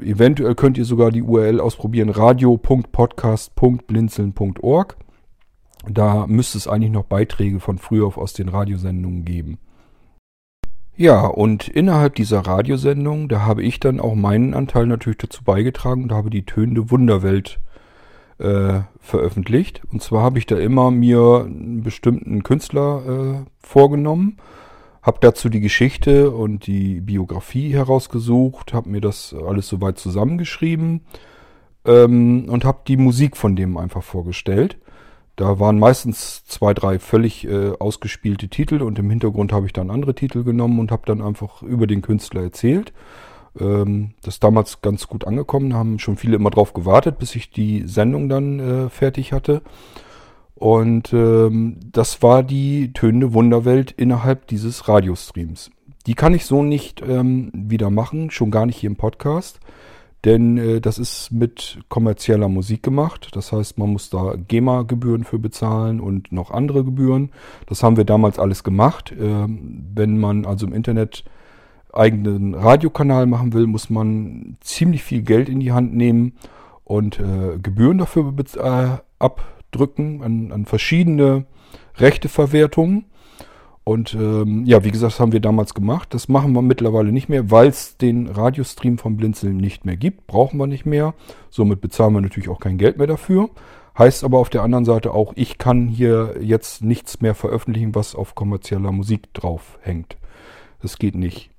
eventuell 0.00 0.54
könnt 0.54 0.78
ihr 0.78 0.84
sogar 0.84 1.10
die 1.10 1.22
URL 1.22 1.58
ausprobieren, 1.60 2.10
radio.podcast.blinzeln.org. 2.10 4.96
Da 5.88 6.26
müsste 6.26 6.58
es 6.58 6.68
eigentlich 6.68 6.90
noch 6.90 7.04
Beiträge 7.04 7.60
von 7.60 7.78
früher 7.78 8.18
aus 8.18 8.34
den 8.34 8.48
Radiosendungen 8.48 9.24
geben. 9.24 9.58
Ja, 10.96 11.26
und 11.26 11.68
innerhalb 11.68 12.16
dieser 12.16 12.40
Radiosendung, 12.40 13.28
da 13.28 13.40
habe 13.40 13.62
ich 13.62 13.80
dann 13.80 14.00
auch 14.00 14.14
meinen 14.14 14.52
Anteil 14.52 14.86
natürlich 14.86 15.18
dazu 15.18 15.42
beigetragen 15.42 16.02
und 16.02 16.12
habe 16.12 16.28
die 16.28 16.44
tönende 16.44 16.90
Wunderwelt 16.90 17.60
äh, 18.36 18.80
veröffentlicht. 18.98 19.80
Und 19.90 20.02
zwar 20.02 20.22
habe 20.22 20.38
ich 20.38 20.44
da 20.44 20.58
immer 20.58 20.90
mir 20.90 21.46
einen 21.46 21.82
bestimmten 21.82 22.42
Künstler 22.42 23.02
äh, 23.06 23.44
vorgenommen, 23.66 24.36
habe 25.02 25.18
dazu 25.20 25.48
die 25.48 25.60
Geschichte 25.60 26.30
und 26.30 26.66
die 26.66 27.00
Biografie 27.00 27.72
herausgesucht, 27.72 28.74
habe 28.74 28.90
mir 28.90 29.00
das 29.00 29.34
alles 29.34 29.68
soweit 29.68 29.98
zusammengeschrieben 29.98 31.02
ähm, 31.84 32.46
und 32.48 32.64
habe 32.64 32.80
die 32.86 32.96
Musik 32.96 33.36
von 33.36 33.56
dem 33.56 33.76
einfach 33.76 34.02
vorgestellt. 34.02 34.78
Da 35.36 35.58
waren 35.58 35.78
meistens 35.78 36.44
zwei, 36.44 36.74
drei 36.74 36.98
völlig 36.98 37.46
äh, 37.46 37.72
ausgespielte 37.78 38.48
Titel 38.48 38.82
und 38.82 38.98
im 38.98 39.08
Hintergrund 39.08 39.52
habe 39.52 39.66
ich 39.66 39.72
dann 39.72 39.90
andere 39.90 40.14
Titel 40.14 40.44
genommen 40.44 40.78
und 40.78 40.90
habe 40.92 41.02
dann 41.06 41.22
einfach 41.22 41.62
über 41.62 41.86
den 41.86 42.02
Künstler 42.02 42.42
erzählt. 42.42 42.92
Ähm, 43.58 44.10
das 44.22 44.34
ist 44.34 44.44
damals 44.44 44.82
ganz 44.82 45.08
gut 45.08 45.26
angekommen, 45.26 45.74
haben 45.74 45.98
schon 45.98 46.18
viele 46.18 46.36
immer 46.36 46.50
drauf 46.50 46.74
gewartet, 46.74 47.18
bis 47.18 47.34
ich 47.34 47.50
die 47.50 47.86
Sendung 47.86 48.28
dann 48.28 48.60
äh, 48.60 48.88
fertig 48.90 49.32
hatte. 49.32 49.62
Und 50.60 51.14
ähm, 51.14 51.78
das 51.90 52.22
war 52.22 52.42
die 52.42 52.92
tönende 52.92 53.32
Wunderwelt 53.32 53.92
innerhalb 53.92 54.46
dieses 54.46 54.88
Radiostreams. 54.88 55.70
Die 56.06 56.12
kann 56.12 56.34
ich 56.34 56.44
so 56.44 56.62
nicht 56.62 57.00
ähm, 57.00 57.50
wieder 57.54 57.88
machen, 57.88 58.30
schon 58.30 58.50
gar 58.50 58.66
nicht 58.66 58.76
hier 58.76 58.90
im 58.90 58.96
Podcast. 58.96 59.58
Denn 60.26 60.58
äh, 60.58 60.82
das 60.82 60.98
ist 60.98 61.32
mit 61.32 61.78
kommerzieller 61.88 62.50
Musik 62.50 62.82
gemacht. 62.82 63.30
Das 63.32 63.52
heißt, 63.52 63.78
man 63.78 63.88
muss 63.88 64.10
da 64.10 64.34
GEMA-Gebühren 64.36 65.24
für 65.24 65.38
bezahlen 65.38 65.98
und 65.98 66.30
noch 66.30 66.50
andere 66.50 66.84
Gebühren. 66.84 67.30
Das 67.66 67.82
haben 67.82 67.96
wir 67.96 68.04
damals 68.04 68.38
alles 68.38 68.62
gemacht. 68.62 69.14
Ähm, 69.18 69.86
wenn 69.94 70.18
man 70.18 70.44
also 70.44 70.66
im 70.66 70.74
Internet 70.74 71.24
eigenen 71.90 72.52
Radiokanal 72.52 73.24
machen 73.24 73.54
will, 73.54 73.66
muss 73.66 73.88
man 73.88 74.58
ziemlich 74.60 75.04
viel 75.04 75.22
Geld 75.22 75.48
in 75.48 75.60
die 75.60 75.72
Hand 75.72 75.96
nehmen 75.96 76.34
und 76.84 77.18
äh, 77.18 77.58
Gebühren 77.62 77.96
dafür 77.96 78.34
äh, 78.56 79.24
abdrücken 79.70 80.22
an, 80.22 80.52
an 80.52 80.64
verschiedene 80.66 81.44
Rechteverwertungen. 81.96 83.06
Und 83.84 84.14
ähm, 84.14 84.64
ja, 84.66 84.84
wie 84.84 84.90
gesagt, 84.90 85.14
das 85.14 85.20
haben 85.20 85.32
wir 85.32 85.40
damals 85.40 85.74
gemacht. 85.74 86.12
Das 86.12 86.28
machen 86.28 86.52
wir 86.52 86.62
mittlerweile 86.62 87.12
nicht 87.12 87.28
mehr, 87.28 87.50
weil 87.50 87.68
es 87.68 87.96
den 87.96 88.26
Radiostream 88.26 88.98
vom 88.98 89.16
Blinzeln 89.16 89.56
nicht 89.56 89.84
mehr 89.84 89.96
gibt. 89.96 90.26
Brauchen 90.26 90.58
wir 90.58 90.66
nicht 90.66 90.86
mehr. 90.86 91.14
Somit 91.48 91.80
bezahlen 91.80 92.12
wir 92.12 92.20
natürlich 92.20 92.48
auch 92.48 92.60
kein 92.60 92.78
Geld 92.78 92.98
mehr 92.98 93.06
dafür. 93.06 93.48
Heißt 93.98 94.22
aber 94.22 94.38
auf 94.38 94.50
der 94.50 94.62
anderen 94.62 94.84
Seite 94.84 95.12
auch, 95.12 95.32
ich 95.34 95.58
kann 95.58 95.88
hier 95.88 96.36
jetzt 96.40 96.84
nichts 96.84 97.20
mehr 97.20 97.34
veröffentlichen, 97.34 97.94
was 97.94 98.14
auf 98.14 98.34
kommerzieller 98.34 98.92
Musik 98.92 99.32
drauf 99.34 99.78
hängt. 99.82 100.16
Das 100.82 100.98
geht 100.98 101.14
nicht. 101.14 101.50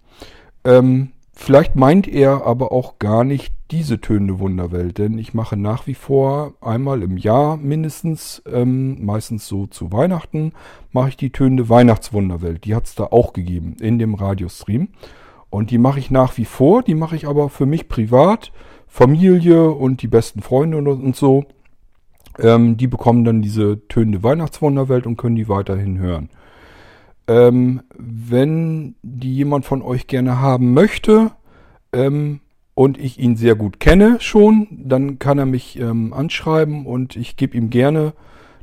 Ähm, 0.63 1.11
Vielleicht 1.43 1.75
meint 1.75 2.07
er 2.07 2.45
aber 2.45 2.71
auch 2.71 2.99
gar 2.99 3.23
nicht 3.23 3.51
diese 3.71 3.99
tönende 3.99 4.37
Wunderwelt, 4.37 4.99
denn 4.99 5.17
ich 5.17 5.33
mache 5.33 5.57
nach 5.57 5.87
wie 5.87 5.95
vor 5.95 6.53
einmal 6.61 7.01
im 7.01 7.17
Jahr 7.17 7.57
mindestens, 7.57 8.43
ähm, 8.45 9.03
meistens 9.03 9.47
so 9.47 9.65
zu 9.65 9.91
Weihnachten, 9.91 10.53
mache 10.91 11.09
ich 11.09 11.17
die 11.17 11.31
tönende 11.31 11.67
Weihnachtswunderwelt. 11.67 12.63
Die 12.65 12.75
hat 12.75 12.85
es 12.85 12.93
da 12.93 13.05
auch 13.05 13.33
gegeben 13.33 13.75
in 13.81 13.97
dem 13.97 14.13
Radiostream. 14.13 14.89
Und 15.49 15.71
die 15.71 15.79
mache 15.79 15.97
ich 15.97 16.11
nach 16.11 16.37
wie 16.37 16.45
vor, 16.45 16.83
die 16.83 16.93
mache 16.93 17.15
ich 17.15 17.27
aber 17.27 17.49
für 17.49 17.65
mich 17.65 17.89
privat, 17.89 18.51
Familie 18.85 19.71
und 19.71 20.03
die 20.03 20.07
besten 20.07 20.43
Freunde 20.43 20.77
und, 20.77 20.87
und 20.87 21.15
so. 21.15 21.45
Ähm, 22.37 22.77
die 22.77 22.87
bekommen 22.87 23.25
dann 23.25 23.41
diese 23.41 23.87
tönende 23.87 24.21
Weihnachtswunderwelt 24.21 25.07
und 25.07 25.17
können 25.17 25.37
die 25.37 25.49
weiterhin 25.49 25.97
hören. 25.97 26.29
Ähm, 27.27 27.81
wenn 27.97 28.95
die 29.03 29.33
jemand 29.33 29.65
von 29.65 29.81
euch 29.81 30.07
gerne 30.07 30.39
haben 30.39 30.73
möchte 30.73 31.31
ähm, 31.93 32.39
und 32.73 32.97
ich 32.97 33.19
ihn 33.19 33.35
sehr 33.35 33.55
gut 33.55 33.79
kenne 33.79 34.17
schon, 34.19 34.67
dann 34.71 35.19
kann 35.19 35.37
er 35.37 35.45
mich 35.45 35.79
ähm, 35.79 36.13
anschreiben 36.13 36.85
und 36.85 37.15
ich 37.15 37.37
gebe 37.37 37.55
ihm 37.55 37.69
gerne 37.69 38.13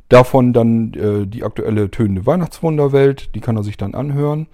davon 0.09 0.53
dann 0.53 0.93
äh, 0.93 1.25
die 1.27 1.43
aktuelle 1.43 1.89
tönende 1.89 2.25
Weihnachtswunderwelt. 2.25 3.33
Die 3.35 3.39
kann 3.39 3.55
er 3.55 3.63
sich 3.63 3.77
dann 3.77 3.93
anhören. 3.93 4.47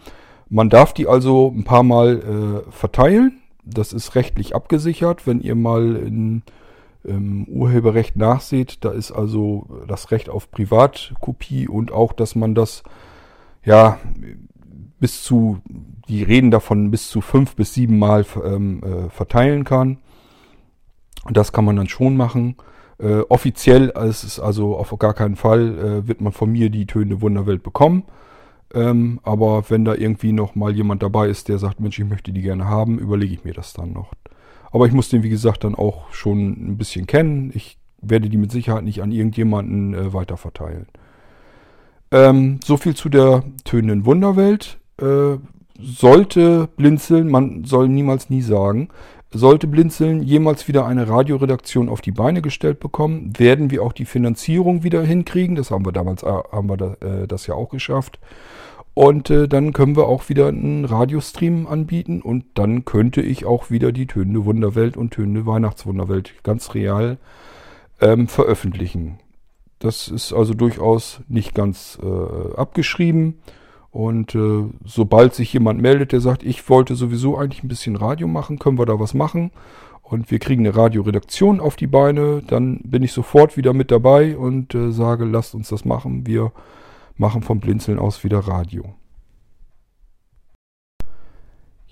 Man 0.49 0.69
darf 0.69 0.93
die 0.93 1.07
also 1.07 1.51
ein 1.55 1.63
paar 1.63 1.83
Mal 1.83 2.63
äh, 2.67 2.71
verteilen. 2.71 3.41
Das 3.63 3.93
ist 3.93 4.13
rechtlich 4.15 4.53
abgesichert. 4.55 5.25
Wenn 5.25 5.41
ihr 5.41 5.55
mal 5.55 5.95
in 5.95 6.43
ähm, 7.05 7.45
Urheberrecht 7.47 8.15
nachseht, 8.15 8.83
da 8.85 8.91
ist 8.91 9.11
also 9.11 9.67
das 9.87 10.11
Recht 10.11 10.29
auf 10.29 10.51
Privatkopie 10.51 11.67
und 11.67 11.91
auch, 11.91 12.13
dass 12.13 12.35
man 12.35 12.53
das 12.53 12.83
ja, 13.65 13.99
bis 14.99 15.23
zu, 15.23 15.59
die 16.07 16.23
reden 16.23 16.51
davon, 16.51 16.91
bis 16.91 17.09
zu 17.09 17.21
fünf 17.21 17.55
bis 17.55 17.73
sieben 17.73 17.99
Mal 17.99 18.25
ähm, 18.43 18.81
äh, 18.83 19.09
verteilen 19.09 19.63
kann. 19.63 19.97
Das 21.29 21.51
kann 21.51 21.65
man 21.65 21.75
dann 21.75 21.89
schon 21.89 22.15
machen. 22.15 22.55
Äh, 22.97 23.21
offiziell 23.29 23.89
ist 23.89 24.23
es 24.23 24.39
also 24.39 24.77
auf 24.77 24.97
gar 24.97 25.13
keinen 25.13 25.35
Fall, 25.35 25.77
äh, 25.77 26.07
wird 26.07 26.21
man 26.21 26.31
von 26.31 26.51
mir 26.51 26.69
die 26.69 26.85
Töne 26.85 27.21
Wunderwelt 27.21 27.63
bekommen. 27.63 28.03
Ähm, 28.73 29.19
aber 29.23 29.69
wenn 29.69 29.85
da 29.85 29.95
irgendwie 29.95 30.31
noch 30.31 30.55
mal 30.55 30.73
jemand 30.73 31.03
dabei 31.03 31.27
ist, 31.27 31.49
der 31.49 31.57
sagt, 31.57 31.79
Mensch, 31.79 31.99
ich 31.99 32.05
möchte 32.05 32.31
die 32.31 32.41
gerne 32.41 32.65
haben, 32.65 32.99
überlege 32.99 33.33
ich 33.33 33.43
mir 33.43 33.53
das 33.53 33.73
dann 33.73 33.93
noch. 33.93 34.13
Aber 34.71 34.85
ich 34.85 34.93
muss 34.93 35.09
den, 35.09 35.23
wie 35.23 35.29
gesagt, 35.29 35.63
dann 35.63 35.75
auch 35.75 36.11
schon 36.13 36.71
ein 36.71 36.77
bisschen 36.77 37.07
kennen. 37.07 37.51
Ich 37.53 37.77
werde 38.01 38.29
die 38.29 38.37
mit 38.37 38.51
Sicherheit 38.51 38.83
nicht 38.83 39.01
an 39.01 39.11
irgendjemanden 39.11 39.93
äh, 39.93 40.13
weiterverteilen. 40.13 40.87
Ähm, 42.15 42.61
so 42.63 42.77
viel 42.77 42.95
zu 42.95 43.09
der 43.09 43.43
tönenden 43.65 44.05
Wunderwelt. 44.05 44.77
Äh, 45.01 45.37
sollte 45.77 46.69
Blinzeln, 46.77 47.29
man 47.29 47.65
soll 47.65 47.89
niemals 47.89 48.29
nie 48.29 48.41
sagen, 48.41 48.87
sollte 49.31 49.67
Blinzeln 49.67 50.23
jemals 50.23 50.69
wieder 50.69 50.85
eine 50.85 51.09
Radioredaktion 51.09 51.89
auf 51.89 51.99
die 51.99 52.13
Beine 52.13 52.41
gestellt 52.41 52.79
bekommen, 52.79 53.33
werden 53.37 53.69
wir 53.69 53.83
auch 53.83 53.91
die 53.91 54.05
Finanzierung 54.05 54.83
wieder 54.83 55.03
hinkriegen. 55.03 55.57
Das 55.57 55.71
haben 55.71 55.85
wir 55.85 55.91
damals 55.91 56.23
äh, 56.23 56.27
haben 56.27 56.69
wir 56.69 56.77
da, 56.77 56.93
äh, 57.01 57.27
das 57.27 57.47
ja 57.47 57.55
auch 57.55 57.67
geschafft. 57.67 58.17
Und 58.93 59.29
äh, 59.29 59.49
dann 59.49 59.73
können 59.73 59.97
wir 59.97 60.07
auch 60.07 60.29
wieder 60.29 60.47
einen 60.47 60.85
Radiostream 60.85 61.67
anbieten 61.67 62.21
und 62.21 62.45
dann 62.53 62.85
könnte 62.85 63.21
ich 63.21 63.43
auch 63.43 63.69
wieder 63.69 63.91
die 63.91 64.07
tönende 64.07 64.45
Wunderwelt 64.45 64.95
und 64.95 65.11
tönende 65.11 65.45
Weihnachtswunderwelt 65.45 66.33
ganz 66.43 66.73
real 66.75 67.17
ähm, 67.99 68.29
veröffentlichen. 68.29 69.19
Das 69.79 70.07
ist 70.07 70.33
also 70.33 70.53
durchaus 70.53 71.21
nicht 71.27 71.53
ganz 71.53 71.99
äh, 72.01 72.55
abgeschrieben. 72.55 73.39
Und 73.91 74.35
äh, 74.35 74.65
sobald 74.83 75.33
sich 75.35 75.53
jemand 75.53 75.81
meldet, 75.81 76.11
der 76.11 76.19
sagt, 76.19 76.43
ich 76.43 76.69
wollte 76.69 76.95
sowieso 76.95 77.37
eigentlich 77.37 77.63
ein 77.63 77.69
bisschen 77.69 77.95
Radio 77.95 78.27
machen, 78.27 78.59
können 78.59 78.77
wir 78.77 78.85
da 78.85 78.99
was 78.99 79.13
machen? 79.13 79.51
Und 80.01 80.29
wir 80.31 80.39
kriegen 80.39 80.65
eine 80.65 80.75
Radioredaktion 80.75 81.59
auf 81.59 81.75
die 81.75 81.87
Beine, 81.87 82.43
dann 82.45 82.79
bin 82.83 83.03
ich 83.03 83.11
sofort 83.11 83.57
wieder 83.57 83.73
mit 83.73 83.91
dabei 83.91 84.37
und 84.37 84.75
äh, 84.75 84.91
sage, 84.91 85.25
lasst 85.25 85.55
uns 85.55 85.69
das 85.69 85.85
machen. 85.85 86.27
Wir 86.27 86.51
machen 87.17 87.41
vom 87.41 87.59
Blinzeln 87.59 87.97
aus 87.97 88.23
wieder 88.23 88.39
Radio. 88.39 88.93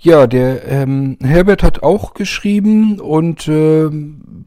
Ja, 0.04 0.28
der 0.28 0.68
ähm, 0.68 1.18
Herbert 1.24 1.64
hat 1.64 1.82
auch 1.82 2.14
geschrieben 2.14 3.00
und 3.00 3.48
äh, 3.48 3.90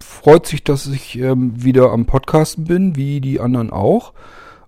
freut 0.04 0.46
sich, 0.46 0.62
dass 0.62 0.86
ich 0.86 1.18
ähm, 1.18 1.52
wieder 1.56 1.92
am 1.92 2.04
Podcasten 2.04 2.64
bin, 2.64 2.94
wie 2.94 3.22
die 3.22 3.40
anderen 3.40 3.70
auch. 3.70 4.12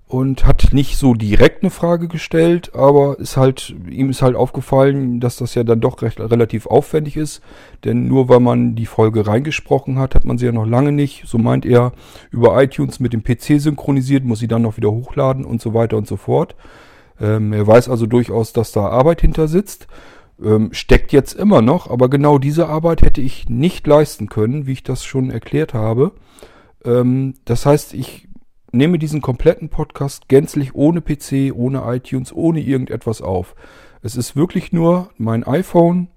und 0.06 0.46
hat 0.46 0.72
nicht 0.72 0.96
so 0.96 1.12
direkt 1.12 1.62
eine 1.62 1.68
Frage 1.70 2.08
gestellt, 2.08 2.74
aber 2.74 3.18
ist 3.18 3.36
halt, 3.36 3.74
ihm 3.90 4.08
ist 4.08 4.22
halt 4.22 4.34
aufgefallen, 4.34 5.20
dass 5.20 5.36
das 5.36 5.54
ja 5.54 5.62
dann 5.62 5.82
doch 5.82 6.00
recht, 6.00 6.20
relativ 6.20 6.66
aufwendig 6.66 7.18
ist. 7.18 7.42
Denn 7.84 8.08
nur 8.08 8.30
weil 8.30 8.40
man 8.40 8.74
die 8.74 8.86
Folge 8.86 9.26
reingesprochen 9.26 9.98
hat, 9.98 10.14
hat 10.14 10.24
man 10.24 10.38
sie 10.38 10.46
ja 10.46 10.52
noch 10.52 10.64
lange 10.66 10.92
nicht, 10.92 11.24
so 11.26 11.36
meint 11.36 11.66
er, 11.66 11.92
über 12.30 12.62
iTunes 12.62 12.98
mit 12.98 13.12
dem 13.12 13.22
PC 13.22 13.60
synchronisiert, 13.60 14.24
muss 14.24 14.38
sie 14.38 14.48
dann 14.48 14.62
noch 14.62 14.78
wieder 14.78 14.90
hochladen 14.90 15.44
und 15.44 15.60
so 15.60 15.74
weiter 15.74 15.98
und 15.98 16.08
so 16.08 16.16
fort. 16.16 16.56
Ähm, 17.20 17.52
er 17.52 17.66
weiß 17.66 17.90
also 17.90 18.06
durchaus, 18.06 18.54
dass 18.54 18.72
da 18.72 18.86
Arbeit 18.88 19.20
hinter 19.20 19.48
sitzt. 19.48 19.88
Ähm, 20.42 20.70
steckt 20.72 21.12
jetzt 21.12 21.34
immer 21.34 21.62
noch, 21.62 21.90
aber 21.90 22.08
genau 22.08 22.38
diese 22.38 22.68
Arbeit 22.68 23.02
hätte 23.02 23.20
ich 23.20 23.48
nicht 23.48 23.86
leisten 23.86 24.28
können, 24.28 24.66
wie 24.66 24.72
ich 24.72 24.82
das 24.82 25.04
schon 25.04 25.30
erklärt 25.30 25.74
habe. 25.74 26.12
Ähm, 26.84 27.34
das 27.44 27.66
heißt, 27.66 27.94
ich 27.94 28.28
nehme 28.70 28.98
diesen 28.98 29.20
kompletten 29.20 29.68
Podcast 29.68 30.28
gänzlich 30.28 30.74
ohne 30.74 31.00
PC, 31.00 31.52
ohne 31.54 31.82
iTunes, 31.86 32.32
ohne 32.32 32.60
irgendetwas 32.60 33.22
auf. 33.22 33.54
Es 34.02 34.16
ist 34.16 34.36
wirklich 34.36 34.72
nur 34.72 35.10
mein 35.16 35.44
iPhone, 35.44 36.08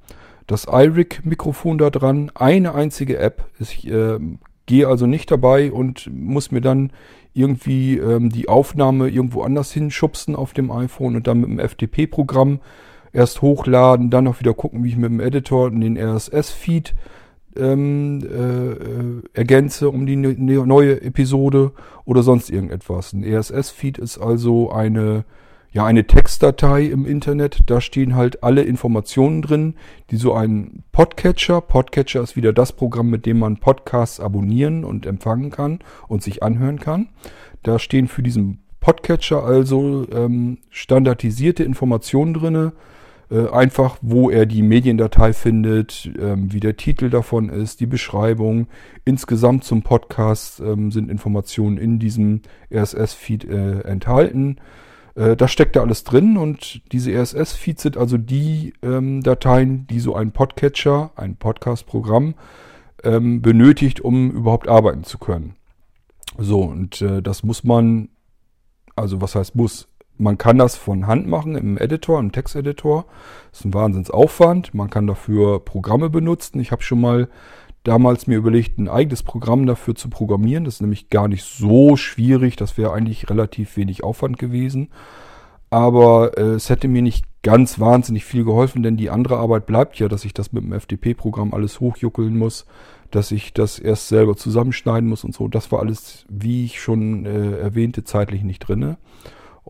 das 0.48 0.66
iRig-Mikrofon 0.66 1.78
da 1.78 1.90
dran, 1.90 2.32
eine 2.36 2.76
einzige 2.76 3.18
App. 3.18 3.46
Ich 3.60 3.88
äh, 3.88 4.20
gehe 4.66 4.88
also 4.88 5.08
nicht 5.08 5.32
dabei 5.32 5.72
und 5.72 6.10
muss 6.14 6.52
mir 6.52 6.62
dann 6.62 6.92
irgendwie 7.34 7.98
ähm, 7.98 8.30
die 8.30 8.50
Aufnahme 8.50 9.10
irgendwo 9.10 9.42
anders 9.42 9.72
hinschubsen 9.72 10.36
auf 10.36 10.54
dem 10.54 10.70
iPhone 10.72 11.16
und 11.16 11.28
dann 11.28 11.40
mit 11.40 11.50
dem 11.50 11.60
FTP-Programm 11.60 12.60
erst 13.14 13.42
hochladen, 13.42 14.10
dann 14.10 14.24
noch 14.24 14.40
wieder 14.40 14.54
gucken, 14.54 14.84
wie 14.84 14.90
ich 14.90 14.98
mit 14.98 15.12
dem 15.12 15.20
Editor 15.20 15.70
den 15.72 15.98
RSS-Feed 15.98 16.94
ähm, 17.58 18.22
äh, 18.24 18.72
äh, 18.72 19.22
ergänze 19.34 19.90
um 19.90 20.06
die 20.06 20.16
ne, 20.16 20.36
ne 20.38 20.66
neue 20.66 21.02
Episode 21.02 21.72
oder 22.06 22.24
sonst 22.24 22.50
irgendetwas. 22.50 23.14
Ein 23.14 23.24
RSS-Feed 23.24 23.98
ist 23.98 24.18
also 24.18 24.72
eine, 24.72 25.26
ja, 25.72 25.86
eine 25.86 26.08
Textdatei 26.08 26.84
im 26.86 27.06
Internet. 27.06 27.60
Da 27.66 27.82
stehen 27.82 28.16
halt 28.16 28.44
alle 28.44 28.64
Informationen 28.64 29.42
drin, 29.42 29.76
die 30.12 30.18
so 30.18 30.34
ein 30.34 30.84
Podcatcher, 30.92 31.62
Podcatcher 31.62 32.22
ist 32.22 32.36
wieder 32.36 32.54
das 32.54 32.72
Programm, 32.72 33.10
mit 33.10 33.26
dem 33.26 33.40
man 33.40 33.58
Podcasts 33.58 34.20
abonnieren 34.20 34.84
und 34.86 35.06
empfangen 35.06 35.52
kann 35.52 35.80
und 36.08 36.24
sich 36.24 36.44
anhören 36.44 36.80
kann. 36.80 37.10
Da 37.64 37.80
stehen 37.80 38.08
für 38.08 38.24
diesen 38.24 38.60
Podcatcher 38.80 39.44
also 39.44 40.08
ähm, 40.12 40.58
standardisierte 40.70 41.64
Informationen 41.64 42.34
drinne 42.34 42.74
äh, 43.32 43.48
einfach, 43.50 43.98
wo 44.02 44.30
er 44.30 44.46
die 44.46 44.62
Mediendatei 44.62 45.32
findet, 45.32 46.12
ähm, 46.20 46.52
wie 46.52 46.60
der 46.60 46.76
Titel 46.76 47.10
davon 47.10 47.50
ist, 47.50 47.80
die 47.80 47.86
Beschreibung. 47.86 48.68
Insgesamt 49.06 49.64
zum 49.64 49.84
Podcast 49.84 50.60
ähm, 50.60 50.92
sind 50.92 51.10
Informationen 51.10 51.78
in 51.78 51.98
diesem 51.98 52.42
RSS-Feed 52.74 53.46
äh, 53.46 53.82
enthalten. 53.82 54.58
Äh, 55.16 55.38
da 55.38 55.48
steckt 55.48 55.76
da 55.76 55.82
alles 55.82 56.04
drin 56.04 56.38
und 56.38 56.82
diese 56.92 57.12
RSS-Feeds 57.12 57.84
sind 57.84 57.98
also 57.98 58.18
die 58.18 58.74
ähm, 58.82 59.24
Dateien, 59.24 59.88
die 59.88 60.02
so 60.02 60.14
ein 60.16 60.32
Podcatcher, 60.32 61.12
ein 61.16 61.38
Podcast-Programm 61.38 62.36
ähm, 63.04 63.42
benötigt, 63.42 64.02
um 64.02 64.32
überhaupt 64.32 64.68
arbeiten 64.68 65.06
zu 65.06 65.18
können. 65.18 65.56
So, 66.38 66.64
und 66.64 67.02
äh, 67.02 67.22
das 67.22 67.44
muss 67.44 67.64
man, 67.64 68.10
also 68.96 69.22
was 69.22 69.36
heißt 69.36 69.56
muss? 69.56 69.88
Man 70.22 70.38
kann 70.38 70.60
das 70.60 70.76
von 70.76 71.08
Hand 71.08 71.26
machen 71.26 71.56
im 71.56 71.80
Editor, 71.80 72.20
im 72.20 72.32
Texteditor. 72.32 73.06
Das 73.50 73.62
ist 73.62 73.66
ein 73.66 73.74
Wahnsinnsaufwand. 73.74 74.76
Man 74.76 74.92
kann 74.92 75.08
dafür 75.08 75.66
Programme 75.66 76.12
benutzen. 76.12 76.60
Ich 76.60 76.72
habe 76.72 76.84
schon 76.84 77.02
mal 77.02 77.28
damals 77.82 78.28
mir 78.28 78.38
überlegt, 78.38 78.78
ein 78.78 78.88
eigenes 78.88 79.24
Programm 79.24 79.66
dafür 79.66 79.96
zu 79.96 80.12
programmieren. 80.12 80.64
Das 80.64 80.76
ist 80.76 80.82
nämlich 80.82 81.10
gar 81.10 81.28
nicht 81.28 81.44
so 81.44 81.98
schwierig. 81.98 82.56
Das 82.56 82.78
wäre 82.78 82.94
eigentlich 82.94 83.32
relativ 83.32 83.76
wenig 83.78 84.04
Aufwand 84.04 84.38
gewesen. 84.38 84.90
Aber 85.72 86.38
äh, 86.38 86.52
es 86.52 86.70
hätte 86.70 86.88
mir 86.88 87.02
nicht 87.02 87.26
ganz 87.42 87.80
wahnsinnig 87.80 88.24
viel 88.24 88.44
geholfen, 88.44 88.84
denn 88.84 88.98
die 88.98 89.10
andere 89.10 89.38
Arbeit 89.38 89.66
bleibt 89.66 89.98
ja, 89.98 90.08
dass 90.08 90.24
ich 90.24 90.36
das 90.36 90.54
mit 90.54 90.64
dem 90.64 90.80
FTP-Programm 90.80 91.52
alles 91.52 91.80
hochjuckeln 91.80 92.38
muss, 92.38 92.68
dass 93.10 93.32
ich 93.32 93.54
das 93.54 93.80
erst 93.80 94.08
selber 94.10 94.38
zusammenschneiden 94.38 95.10
muss 95.10 95.24
und 95.24 95.34
so. 95.34 95.48
Das 95.48 95.72
war 95.72 95.80
alles, 95.80 96.28
wie 96.30 96.66
ich 96.66 96.80
schon 96.80 97.26
äh, 97.26 97.58
erwähnte, 97.58 98.04
zeitlich 98.04 98.44
nicht 98.44 98.60
drinne. 98.60 98.98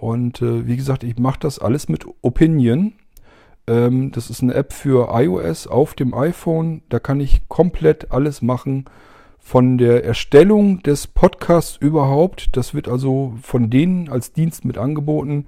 Und 0.01 0.41
äh, 0.41 0.65
wie 0.65 0.77
gesagt, 0.77 1.03
ich 1.03 1.19
mache 1.19 1.41
das 1.41 1.59
alles 1.59 1.87
mit 1.87 2.07
Opinion. 2.23 2.93
Ähm, 3.67 4.11
das 4.11 4.31
ist 4.31 4.41
eine 4.41 4.55
App 4.55 4.73
für 4.73 5.09
iOS 5.13 5.67
auf 5.67 5.93
dem 5.93 6.15
iPhone. 6.15 6.81
Da 6.89 6.97
kann 6.97 7.19
ich 7.19 7.47
komplett 7.49 8.11
alles 8.11 8.41
machen. 8.41 8.85
Von 9.37 9.77
der 9.77 10.03
Erstellung 10.03 10.81
des 10.81 11.05
Podcasts 11.05 11.77
überhaupt. 11.77 12.57
Das 12.57 12.73
wird 12.73 12.87
also 12.87 13.35
von 13.43 13.69
denen 13.69 14.09
als 14.09 14.33
Dienst 14.33 14.65
mit 14.65 14.79
angeboten. 14.79 15.45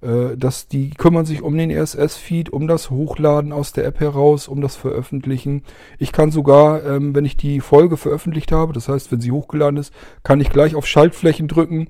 Äh, 0.00 0.38
dass 0.38 0.66
die 0.66 0.88
kümmern 0.90 1.26
sich 1.26 1.42
um 1.42 1.58
den 1.58 1.70
RSS-Feed, 1.70 2.48
um 2.48 2.66
das 2.66 2.88
Hochladen 2.88 3.52
aus 3.52 3.74
der 3.74 3.84
App 3.84 4.00
heraus, 4.00 4.48
um 4.48 4.62
das 4.62 4.76
Veröffentlichen. 4.76 5.62
Ich 5.98 6.10
kann 6.12 6.30
sogar, 6.30 6.86
ähm, 6.86 7.14
wenn 7.14 7.26
ich 7.26 7.36
die 7.36 7.60
Folge 7.60 7.98
veröffentlicht 7.98 8.50
habe, 8.50 8.72
das 8.72 8.88
heißt, 8.88 9.12
wenn 9.12 9.20
sie 9.20 9.30
hochgeladen 9.30 9.78
ist, 9.78 9.92
kann 10.22 10.40
ich 10.40 10.48
gleich 10.48 10.74
auf 10.74 10.86
Schaltflächen 10.86 11.48
drücken 11.48 11.88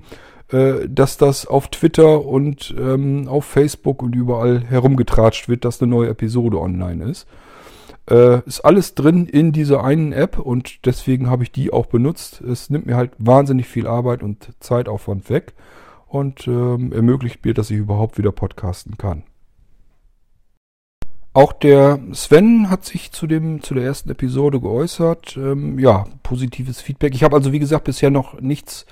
äh, 0.51 0.89
dass 0.89 1.17
das 1.17 1.45
auf 1.45 1.69
Twitter 1.69 2.25
und 2.25 2.75
ähm, 2.77 3.27
auf 3.27 3.45
Facebook 3.45 4.03
und 4.03 4.15
überall 4.15 4.61
herumgetratscht 4.61 5.47
wird, 5.47 5.65
dass 5.65 5.81
eine 5.81 5.89
neue 5.89 6.09
Episode 6.09 6.59
online 6.59 7.05
ist. 7.05 7.27
Äh, 8.09 8.41
ist 8.45 8.61
alles 8.61 8.95
drin 8.95 9.27
in 9.27 9.51
dieser 9.53 9.83
einen 9.83 10.11
App 10.11 10.39
und 10.39 10.85
deswegen 10.85 11.29
habe 11.29 11.43
ich 11.43 11.51
die 11.51 11.71
auch 11.71 11.85
benutzt. 11.85 12.41
Es 12.41 12.69
nimmt 12.69 12.85
mir 12.85 12.97
halt 12.97 13.11
wahnsinnig 13.17 13.67
viel 13.67 13.87
Arbeit 13.87 14.23
und 14.23 14.49
Zeitaufwand 14.59 15.29
weg 15.29 15.53
und 16.07 16.47
ähm, 16.47 16.91
ermöglicht 16.91 17.45
mir, 17.45 17.53
dass 17.53 17.69
ich 17.69 17.77
überhaupt 17.77 18.17
wieder 18.17 18.31
podcasten 18.31 18.97
kann. 18.97 19.23
Auch 21.33 21.53
der 21.53 21.99
Sven 22.11 22.69
hat 22.69 22.83
sich 22.83 23.13
zu 23.13 23.25
dem 23.25 23.61
zu 23.61 23.73
der 23.73 23.85
ersten 23.85 24.09
Episode 24.09 24.59
geäußert. 24.59 25.37
Ähm, 25.37 25.79
ja, 25.79 26.05
positives 26.23 26.81
Feedback. 26.81 27.15
Ich 27.15 27.23
habe 27.23 27.37
also 27.37 27.53
wie 27.53 27.59
gesagt 27.59 27.85
bisher 27.85 28.09
noch 28.09 28.41
nichts 28.41 28.85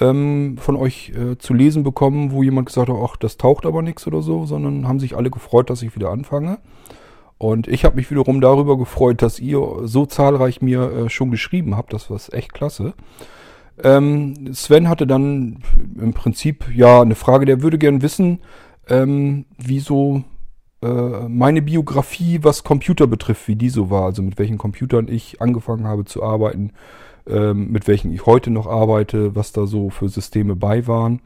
ähm, 0.00 0.56
von 0.58 0.76
euch 0.76 1.10
äh, 1.10 1.38
zu 1.38 1.54
lesen 1.54 1.82
bekommen, 1.82 2.32
wo 2.32 2.42
jemand 2.42 2.66
gesagt 2.66 2.88
hat, 2.88 2.96
ach, 3.02 3.16
das 3.16 3.36
taucht 3.36 3.66
aber 3.66 3.82
nichts 3.82 4.06
oder 4.06 4.22
so, 4.22 4.46
sondern 4.46 4.86
haben 4.86 5.00
sich 5.00 5.16
alle 5.16 5.30
gefreut, 5.30 5.70
dass 5.70 5.82
ich 5.82 5.94
wieder 5.94 6.10
anfange. 6.10 6.58
Und 7.38 7.68
ich 7.68 7.84
habe 7.84 7.96
mich 7.96 8.10
wiederum 8.10 8.40
darüber 8.40 8.76
gefreut, 8.76 9.22
dass 9.22 9.38
ihr 9.38 9.60
so 9.84 10.06
zahlreich 10.06 10.60
mir 10.60 10.90
äh, 10.90 11.10
schon 11.10 11.30
geschrieben 11.30 11.76
habt. 11.76 11.92
Das 11.92 12.10
war 12.10 12.18
echt 12.32 12.52
klasse. 12.52 12.94
Ähm, 13.82 14.52
Sven 14.52 14.88
hatte 14.88 15.06
dann 15.06 15.58
im 16.00 16.12
Prinzip 16.12 16.64
ja 16.74 17.00
eine 17.00 17.14
Frage, 17.14 17.46
der 17.46 17.62
würde 17.62 17.78
gern 17.78 18.02
wissen, 18.02 18.40
ähm, 18.88 19.44
wieso 19.56 20.24
äh, 20.82 21.28
meine 21.28 21.62
Biografie, 21.62 22.40
was 22.42 22.64
Computer 22.64 23.06
betrifft, 23.06 23.46
wie 23.46 23.56
die 23.56 23.68
so 23.68 23.88
war. 23.88 24.04
Also 24.04 24.22
mit 24.22 24.38
welchen 24.38 24.58
Computern 24.58 25.06
ich 25.08 25.40
angefangen 25.40 25.86
habe 25.86 26.04
zu 26.04 26.24
arbeiten, 26.24 26.72
ähm, 27.28 27.70
mit 27.70 27.86
welchen 27.86 28.12
ich 28.12 28.26
heute 28.26 28.50
noch 28.50 28.66
arbeite, 28.66 29.34
was 29.34 29.52
da 29.52 29.66
so 29.66 29.90
für 29.90 30.08
Systeme 30.08 30.56
bei 30.56 30.86
waren. 30.86 31.20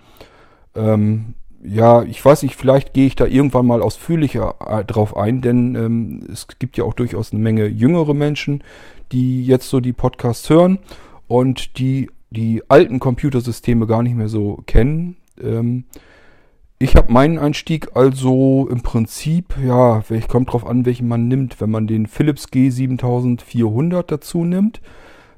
Ähm, 0.75 1.35
ja, 1.65 2.03
ich 2.03 2.25
weiß 2.25 2.43
nicht, 2.43 2.57
vielleicht 2.57 2.93
gehe 2.93 3.07
ich 3.07 3.15
da 3.15 3.25
irgendwann 3.25 3.67
mal 3.67 3.83
ausführlicher 3.83 4.57
äh, 4.67 4.85
drauf 4.85 5.17
ein, 5.17 5.43
denn 5.43 5.75
ähm, 5.77 6.27
es 6.33 6.49
gibt 6.59 6.77
ja 6.77 6.85
auch 6.85 6.95
durchaus 6.95 7.33
eine 7.33 7.41
Menge 7.41 7.67
jüngere 7.67 8.15
Menschen, 8.15 8.65
die 9.13 9.45
jetzt 9.47 9.69
so 9.69 9.81
die 9.81 9.93
Podcasts 9.93 10.51
hören 10.51 10.79
und 11.29 11.79
die 11.79 12.09
die 12.33 12.63
alten 12.69 12.99
Computersysteme 12.99 13.87
gar 13.87 14.03
nicht 14.03 14.17
mehr 14.17 14.29
so 14.29 14.63
kennen. 14.67 15.17
Ähm, 15.41 15.85
ich 16.79 16.97
habe 16.97 17.13
meinen 17.13 17.39
Einstieg 17.39 17.95
also 17.95 18.69
im 18.69 18.83
Prinzip, 18.83 19.55
ja, 19.65 20.03
ich 20.11 20.27
kommt 20.27 20.53
drauf 20.53 20.67
an, 20.67 20.85
welchen 20.85 21.07
man 21.07 21.29
nimmt. 21.29 21.61
Wenn 21.61 21.71
man 21.71 21.87
den 21.87 22.07
Philips 22.07 22.47
G7400 22.47 24.03
dazu 24.03 24.45
nimmt, 24.45 24.81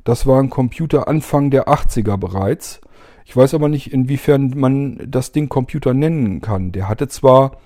das 0.04 0.26
war 0.26 0.40
ein 0.40 0.50
Computer 0.50 1.08
Anfang 1.08 1.50
der 1.50 1.68
80er 1.68 2.16
bereits. 2.16 2.80
Ich 3.24 3.36
weiß 3.36 3.54
aber 3.54 3.68
nicht, 3.68 3.92
inwiefern 3.92 4.52
man 4.54 5.00
das 5.08 5.32
Ding 5.32 5.48
Computer 5.48 5.94
nennen 5.94 6.40
kann. 6.42 6.72
Der 6.72 6.88
hatte 6.88 7.08
zwar 7.08 7.58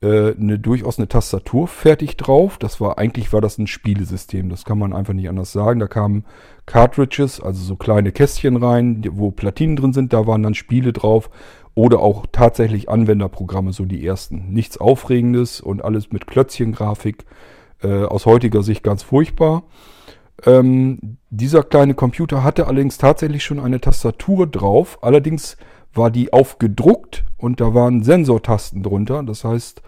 äh, 0.00 0.34
eine, 0.34 0.58
durchaus 0.58 0.98
eine 0.98 1.08
Tastatur 1.08 1.68
fertig 1.68 2.16
drauf. 2.16 2.58
Das 2.58 2.80
war, 2.80 2.98
eigentlich 2.98 3.32
war 3.32 3.40
das 3.40 3.58
ein 3.58 3.66
Spielesystem. 3.66 4.48
Das 4.48 4.64
kann 4.64 4.78
man 4.78 4.92
einfach 4.92 5.12
nicht 5.12 5.28
anders 5.28 5.52
sagen. 5.52 5.80
Da 5.80 5.86
kamen 5.86 6.24
Cartridges, 6.66 7.40
also 7.40 7.62
so 7.62 7.76
kleine 7.76 8.12
Kästchen 8.12 8.56
rein, 8.56 9.04
wo 9.12 9.30
Platinen 9.30 9.76
drin 9.76 9.92
sind. 9.92 10.12
Da 10.12 10.26
waren 10.26 10.42
dann 10.42 10.54
Spiele 10.54 10.92
drauf. 10.92 11.30
Oder 11.74 12.00
auch 12.00 12.26
tatsächlich 12.32 12.88
Anwenderprogramme, 12.88 13.72
so 13.72 13.84
die 13.84 14.04
ersten. 14.04 14.52
Nichts 14.52 14.78
Aufregendes 14.78 15.60
und 15.60 15.84
alles 15.84 16.10
mit 16.10 16.26
Klötzchengrafik. 16.26 17.24
Äh, 17.80 18.04
aus 18.04 18.26
heutiger 18.26 18.64
Sicht 18.64 18.82
ganz 18.82 19.04
furchtbar. 19.04 19.62
Ähm, 20.46 21.18
dieser 21.30 21.62
kleine 21.62 21.94
Computer 21.94 22.44
hatte 22.44 22.66
allerdings 22.66 22.98
tatsächlich 22.98 23.44
schon 23.44 23.60
eine 23.60 23.80
Tastatur 23.80 24.46
drauf. 24.46 24.98
Allerdings 25.02 25.56
war 25.94 26.10
die 26.10 26.32
aufgedruckt 26.32 27.24
und 27.36 27.60
da 27.60 27.74
waren 27.74 28.02
Sensortasten 28.02 28.82
drunter. 28.82 29.22
Das 29.22 29.44
heißt, 29.44 29.82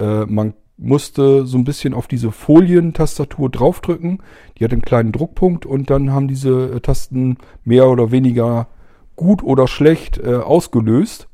äh, 0.00 0.24
man 0.26 0.54
musste 0.76 1.46
so 1.46 1.56
ein 1.58 1.64
bisschen 1.64 1.94
auf 1.94 2.08
diese 2.08 2.32
Folientastatur 2.32 3.50
draufdrücken. 3.50 4.22
Die 4.58 4.64
hat 4.64 4.72
einen 4.72 4.82
kleinen 4.82 5.12
Druckpunkt 5.12 5.64
und 5.66 5.90
dann 5.90 6.12
haben 6.12 6.28
diese 6.28 6.74
äh, 6.74 6.80
Tasten 6.80 7.38
mehr 7.64 7.88
oder 7.88 8.10
weniger 8.10 8.68
gut 9.16 9.42
oder 9.42 9.68
schlecht 9.68 10.18
äh, 10.18 10.34
ausgelöst. 10.34 11.28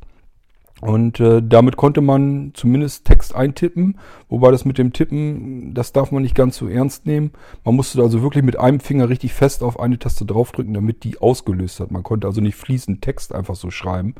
Und 0.80 1.18
äh, 1.18 1.42
damit 1.42 1.76
konnte 1.76 2.00
man 2.00 2.52
zumindest 2.54 3.04
Text 3.04 3.34
eintippen, 3.34 3.98
wobei 4.28 4.52
das 4.52 4.64
mit 4.64 4.78
dem 4.78 4.92
Tippen, 4.92 5.74
das 5.74 5.92
darf 5.92 6.12
man 6.12 6.22
nicht 6.22 6.36
ganz 6.36 6.56
so 6.56 6.68
ernst 6.68 7.04
nehmen. 7.04 7.32
Man 7.64 7.74
musste 7.74 8.00
also 8.00 8.22
wirklich 8.22 8.44
mit 8.44 8.58
einem 8.58 8.78
Finger 8.78 9.08
richtig 9.08 9.32
fest 9.32 9.62
auf 9.62 9.80
eine 9.80 9.98
Taste 9.98 10.24
draufdrücken, 10.24 10.74
damit 10.74 11.02
die 11.02 11.18
ausgelöst 11.18 11.80
hat. 11.80 11.90
Man 11.90 12.04
konnte 12.04 12.28
also 12.28 12.40
nicht 12.40 12.54
fließend 12.54 13.02
Text 13.02 13.34
einfach 13.34 13.56
so 13.56 13.70
schreiben. 13.70 14.14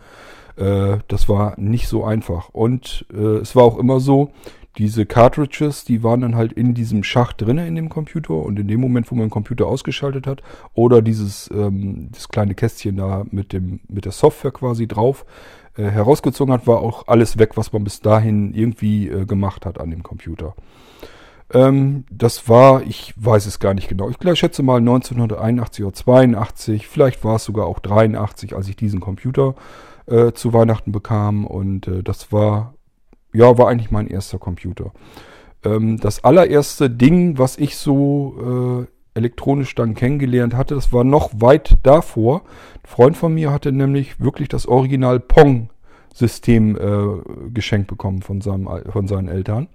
Äh, 0.56 0.98
das 1.06 1.28
war 1.28 1.54
nicht 1.60 1.86
so 1.86 2.04
einfach. 2.04 2.48
Und 2.48 3.06
äh, 3.12 3.36
es 3.36 3.54
war 3.54 3.62
auch 3.62 3.78
immer 3.78 4.00
so, 4.00 4.32
diese 4.78 5.06
Cartridges, 5.06 5.84
die 5.84 6.04
waren 6.04 6.20
dann 6.20 6.36
halt 6.36 6.52
in 6.52 6.72
diesem 6.72 7.02
Schacht 7.02 7.40
drinne 7.40 7.66
in 7.66 7.74
dem 7.74 7.88
Computer 7.88 8.34
und 8.34 8.58
in 8.60 8.68
dem 8.68 8.80
Moment, 8.80 9.10
wo 9.10 9.16
man 9.16 9.26
den 9.26 9.30
Computer 9.30 9.66
ausgeschaltet 9.66 10.26
hat 10.26 10.42
oder 10.72 11.02
dieses 11.02 11.50
ähm, 11.52 12.10
das 12.12 12.28
kleine 12.28 12.54
Kästchen 12.54 12.96
da 12.96 13.24
mit 13.30 13.52
dem 13.52 13.80
mit 13.88 14.04
der 14.04 14.12
Software 14.12 14.52
quasi 14.52 14.86
drauf 14.86 15.26
äh, 15.78 15.84
herausgezogen 15.84 16.52
hat, 16.52 16.66
war 16.66 16.80
auch 16.80 17.08
alles 17.08 17.38
weg, 17.38 17.56
was 17.56 17.72
man 17.72 17.84
bis 17.84 18.00
dahin 18.00 18.52
irgendwie 18.52 19.08
äh, 19.08 19.24
gemacht 19.24 19.64
hat 19.64 19.80
an 19.80 19.90
dem 19.90 20.02
Computer. 20.02 20.54
Ähm, 21.54 22.04
das 22.10 22.48
war, 22.48 22.82
ich 22.82 23.14
weiß 23.16 23.46
es 23.46 23.58
gar 23.58 23.72
nicht 23.72 23.88
genau. 23.88 24.10
Ich 24.10 24.38
schätze 24.38 24.62
mal 24.62 24.78
1981 24.78 25.84
oder 25.84 25.94
82, 25.94 26.86
vielleicht 26.86 27.24
war 27.24 27.36
es 27.36 27.44
sogar 27.44 27.66
auch 27.66 27.78
83, 27.78 28.54
als 28.54 28.68
ich 28.68 28.76
diesen 28.76 29.00
Computer 29.00 29.54
äh, 30.06 30.32
zu 30.32 30.52
Weihnachten 30.52 30.92
bekam 30.92 31.46
und 31.46 31.88
äh, 31.88 32.02
das 32.02 32.32
war 32.32 32.74
ja, 33.32 33.58
war 33.58 33.68
eigentlich 33.68 33.90
mein 33.90 34.06
erster 34.06 34.38
Computer. 34.38 34.92
Ähm, 35.64 35.98
das 35.98 36.24
allererste 36.24 36.90
Ding, 36.90 37.38
was 37.38 37.56
ich 37.56 37.76
so 37.76 38.86
äh, 38.86 38.97
elektronisch 39.18 39.74
dann 39.74 39.94
kennengelernt 39.94 40.54
hatte, 40.54 40.74
das 40.74 40.92
war 40.92 41.04
noch 41.04 41.30
weit 41.40 41.76
davor. 41.82 42.42
Ein 42.82 42.88
Freund 42.88 43.16
von 43.16 43.34
mir 43.34 43.52
hatte 43.52 43.72
nämlich 43.72 44.20
wirklich 44.20 44.48
das 44.48 44.66
Original 44.66 45.20
Pong-System 45.20 46.76
äh, 46.76 47.50
geschenkt 47.52 47.88
bekommen 47.88 48.22
von, 48.22 48.40
seinem, 48.40 48.68
von 48.90 49.06
seinen 49.06 49.28
Eltern. 49.28 49.68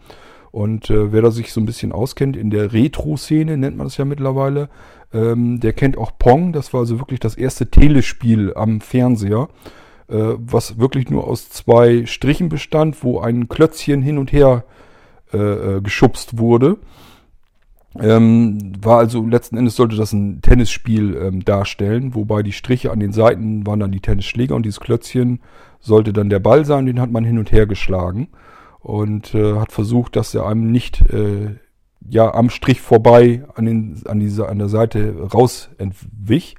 Und 0.51 0.89
äh, 0.89 1.11
wer 1.11 1.21
da 1.21 1.31
sich 1.31 1.53
so 1.53 1.61
ein 1.61 1.65
bisschen 1.65 1.91
auskennt, 1.91 2.35
in 2.35 2.49
der 2.49 2.73
Retro-Szene 2.73 3.57
nennt 3.57 3.77
man 3.77 3.87
das 3.87 3.97
ja 3.97 4.05
mittlerweile, 4.05 4.69
ähm, 5.13 5.59
der 5.59 5.73
kennt 5.73 5.97
auch 5.97 6.17
Pong. 6.17 6.53
Das 6.53 6.73
war 6.73 6.81
also 6.81 6.99
wirklich 6.99 7.19
das 7.19 7.35
erste 7.35 7.69
Telespiel 7.69 8.53
am 8.55 8.81
Fernseher 8.81 9.49
äh, 10.09 10.35
was 10.37 10.79
wirklich 10.79 11.09
nur 11.09 11.27
aus 11.27 11.49
zwei 11.49 12.05
Strichen 12.05 12.49
bestand, 12.49 13.03
wo 13.03 13.19
ein 13.19 13.47
Klötzchen 13.47 14.01
hin 14.01 14.17
und 14.17 14.31
her 14.31 14.65
äh, 15.33 15.37
äh, 15.37 15.81
geschubst 15.81 16.37
wurde. 16.37 16.77
Ähm, 17.99 18.73
war 18.81 18.97
also 18.97 19.25
letzten 19.25 19.57
Endes 19.57 19.75
sollte 19.75 19.95
das 19.95 20.13
ein 20.13 20.41
Tennisspiel 20.41 21.15
ähm, 21.15 21.45
darstellen, 21.45 22.15
wobei 22.15 22.41
die 22.41 22.51
Striche 22.51 22.91
an 22.91 22.99
den 22.99 23.13
Seiten 23.13 23.67
waren 23.67 23.79
dann 23.79 23.91
die 23.91 23.99
Tennisschläger 23.99 24.55
und 24.55 24.65
dieses 24.65 24.79
Klötzchen 24.79 25.41
sollte 25.79 26.11
dann 26.11 26.29
der 26.29 26.39
Ball 26.39 26.65
sein, 26.65 26.85
den 26.85 26.99
hat 26.99 27.11
man 27.11 27.23
hin 27.23 27.37
und 27.37 27.51
her 27.51 27.67
geschlagen 27.67 28.29
und 28.79 29.35
äh, 29.35 29.57
hat 29.57 29.71
versucht, 29.71 30.15
dass 30.15 30.33
er 30.33 30.47
einem 30.47 30.71
nicht 30.71 31.01
äh, 31.01 31.55
ja 32.09 32.33
am 32.33 32.49
Strich 32.49 32.81
vorbei 32.81 33.43
an, 33.55 33.65
den, 33.65 34.01
an, 34.07 34.19
diese, 34.19 34.49
an 34.49 34.59
der 34.59 34.69
Seite 34.69 35.29
raus 35.33 35.69
entwich. 35.77 36.55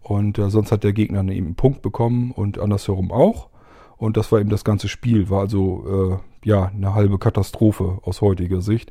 Und 0.00 0.38
äh, 0.38 0.50
sonst 0.50 0.72
hat 0.72 0.84
der 0.84 0.92
Gegner 0.92 1.20
eben 1.20 1.46
einen 1.46 1.54
Punkt 1.54 1.82
bekommen 1.82 2.32
und 2.32 2.58
andersherum 2.58 3.12
auch. 3.12 3.48
Und 3.96 4.16
das 4.16 4.32
war 4.32 4.40
eben 4.40 4.50
das 4.50 4.64
ganze 4.64 4.88
Spiel. 4.88 5.30
War 5.30 5.40
also 5.40 6.20
äh, 6.44 6.48
ja 6.48 6.72
eine 6.74 6.94
halbe 6.94 7.18
Katastrophe 7.18 7.98
aus 8.02 8.20
heutiger 8.20 8.60
Sicht. 8.60 8.90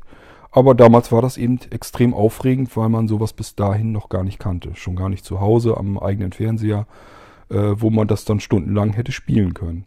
Aber 0.52 0.74
damals 0.74 1.12
war 1.12 1.22
das 1.22 1.36
eben 1.36 1.60
extrem 1.70 2.12
aufregend, 2.12 2.76
weil 2.76 2.88
man 2.88 3.06
sowas 3.06 3.32
bis 3.32 3.54
dahin 3.54 3.92
noch 3.92 4.08
gar 4.08 4.24
nicht 4.24 4.38
kannte. 4.38 4.72
Schon 4.74 4.96
gar 4.96 5.08
nicht 5.08 5.24
zu 5.24 5.40
Hause 5.40 5.76
am 5.76 5.98
eigenen 5.98 6.32
Fernseher, 6.32 6.86
äh, 7.50 7.74
wo 7.76 7.90
man 7.90 8.08
das 8.08 8.24
dann 8.24 8.40
stundenlang 8.40 8.92
hätte 8.92 9.12
spielen 9.12 9.54
können. 9.54 9.84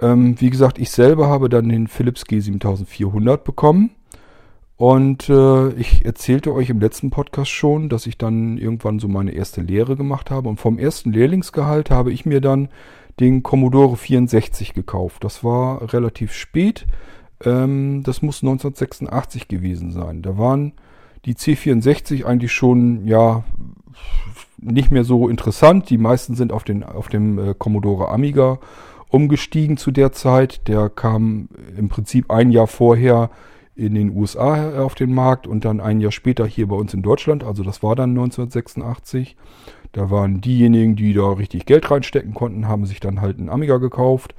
Ähm, 0.00 0.40
wie 0.40 0.50
gesagt, 0.50 0.78
ich 0.78 0.90
selber 0.90 1.28
habe 1.28 1.48
dann 1.48 1.68
den 1.68 1.88
Philips 1.88 2.22
G7400 2.24 3.38
bekommen. 3.38 3.90
Und 4.76 5.30
äh, 5.30 5.70
ich 5.70 6.04
erzählte 6.04 6.52
euch 6.52 6.68
im 6.68 6.80
letzten 6.80 7.08
Podcast 7.08 7.50
schon, 7.50 7.88
dass 7.88 8.06
ich 8.06 8.18
dann 8.18 8.58
irgendwann 8.58 8.98
so 8.98 9.08
meine 9.08 9.32
erste 9.32 9.62
Lehre 9.62 9.96
gemacht 9.96 10.30
habe. 10.30 10.48
Und 10.50 10.60
vom 10.60 10.78
ersten 10.78 11.12
Lehrlingsgehalt 11.12 11.90
habe 11.90 12.12
ich 12.12 12.26
mir 12.26 12.42
dann 12.42 12.68
den 13.18 13.42
Commodore 13.42 13.96
64 13.96 14.74
gekauft. 14.74 15.24
Das 15.24 15.42
war 15.42 15.94
relativ 15.94 16.34
spät. 16.34 16.86
Ähm, 17.44 18.02
das 18.04 18.22
muss 18.22 18.42
1986 18.42 19.48
gewesen 19.48 19.92
sein. 19.92 20.22
Da 20.22 20.38
waren 20.38 20.72
die 21.24 21.34
C64 21.34 22.24
eigentlich 22.24 22.52
schon, 22.52 23.06
ja, 23.06 23.44
nicht 24.58 24.90
mehr 24.90 25.04
so 25.04 25.28
interessant. 25.28 25.90
Die 25.90 25.98
meisten 25.98 26.34
sind 26.34 26.52
auf, 26.52 26.64
den, 26.64 26.82
auf 26.82 27.08
dem 27.08 27.38
äh, 27.38 27.54
Commodore 27.56 28.08
Amiga 28.08 28.58
umgestiegen 29.08 29.76
zu 29.76 29.90
der 29.90 30.12
Zeit. 30.12 30.68
Der 30.68 30.88
kam 30.88 31.48
im 31.76 31.88
Prinzip 31.88 32.30
ein 32.30 32.50
Jahr 32.50 32.66
vorher 32.66 33.30
in 33.74 33.94
den 33.94 34.16
USA 34.16 34.78
auf 34.80 34.94
den 34.94 35.14
Markt 35.14 35.46
und 35.46 35.64
dann 35.64 35.80
ein 35.80 36.00
Jahr 36.00 36.12
später 36.12 36.46
hier 36.46 36.68
bei 36.68 36.76
uns 36.76 36.94
in 36.94 37.02
Deutschland. 37.02 37.44
Also 37.44 37.62
das 37.62 37.82
war 37.82 37.94
dann 37.94 38.10
1986. 38.10 39.36
Da 39.92 40.10
waren 40.10 40.40
diejenigen, 40.40 40.96
die 40.96 41.12
da 41.12 41.30
richtig 41.32 41.66
Geld 41.66 41.90
reinstecken 41.90 42.34
konnten, 42.34 42.68
haben 42.68 42.86
sich 42.86 43.00
dann 43.00 43.20
halt 43.20 43.38
einen 43.38 43.50
Amiga 43.50 43.76
gekauft. 43.76 44.34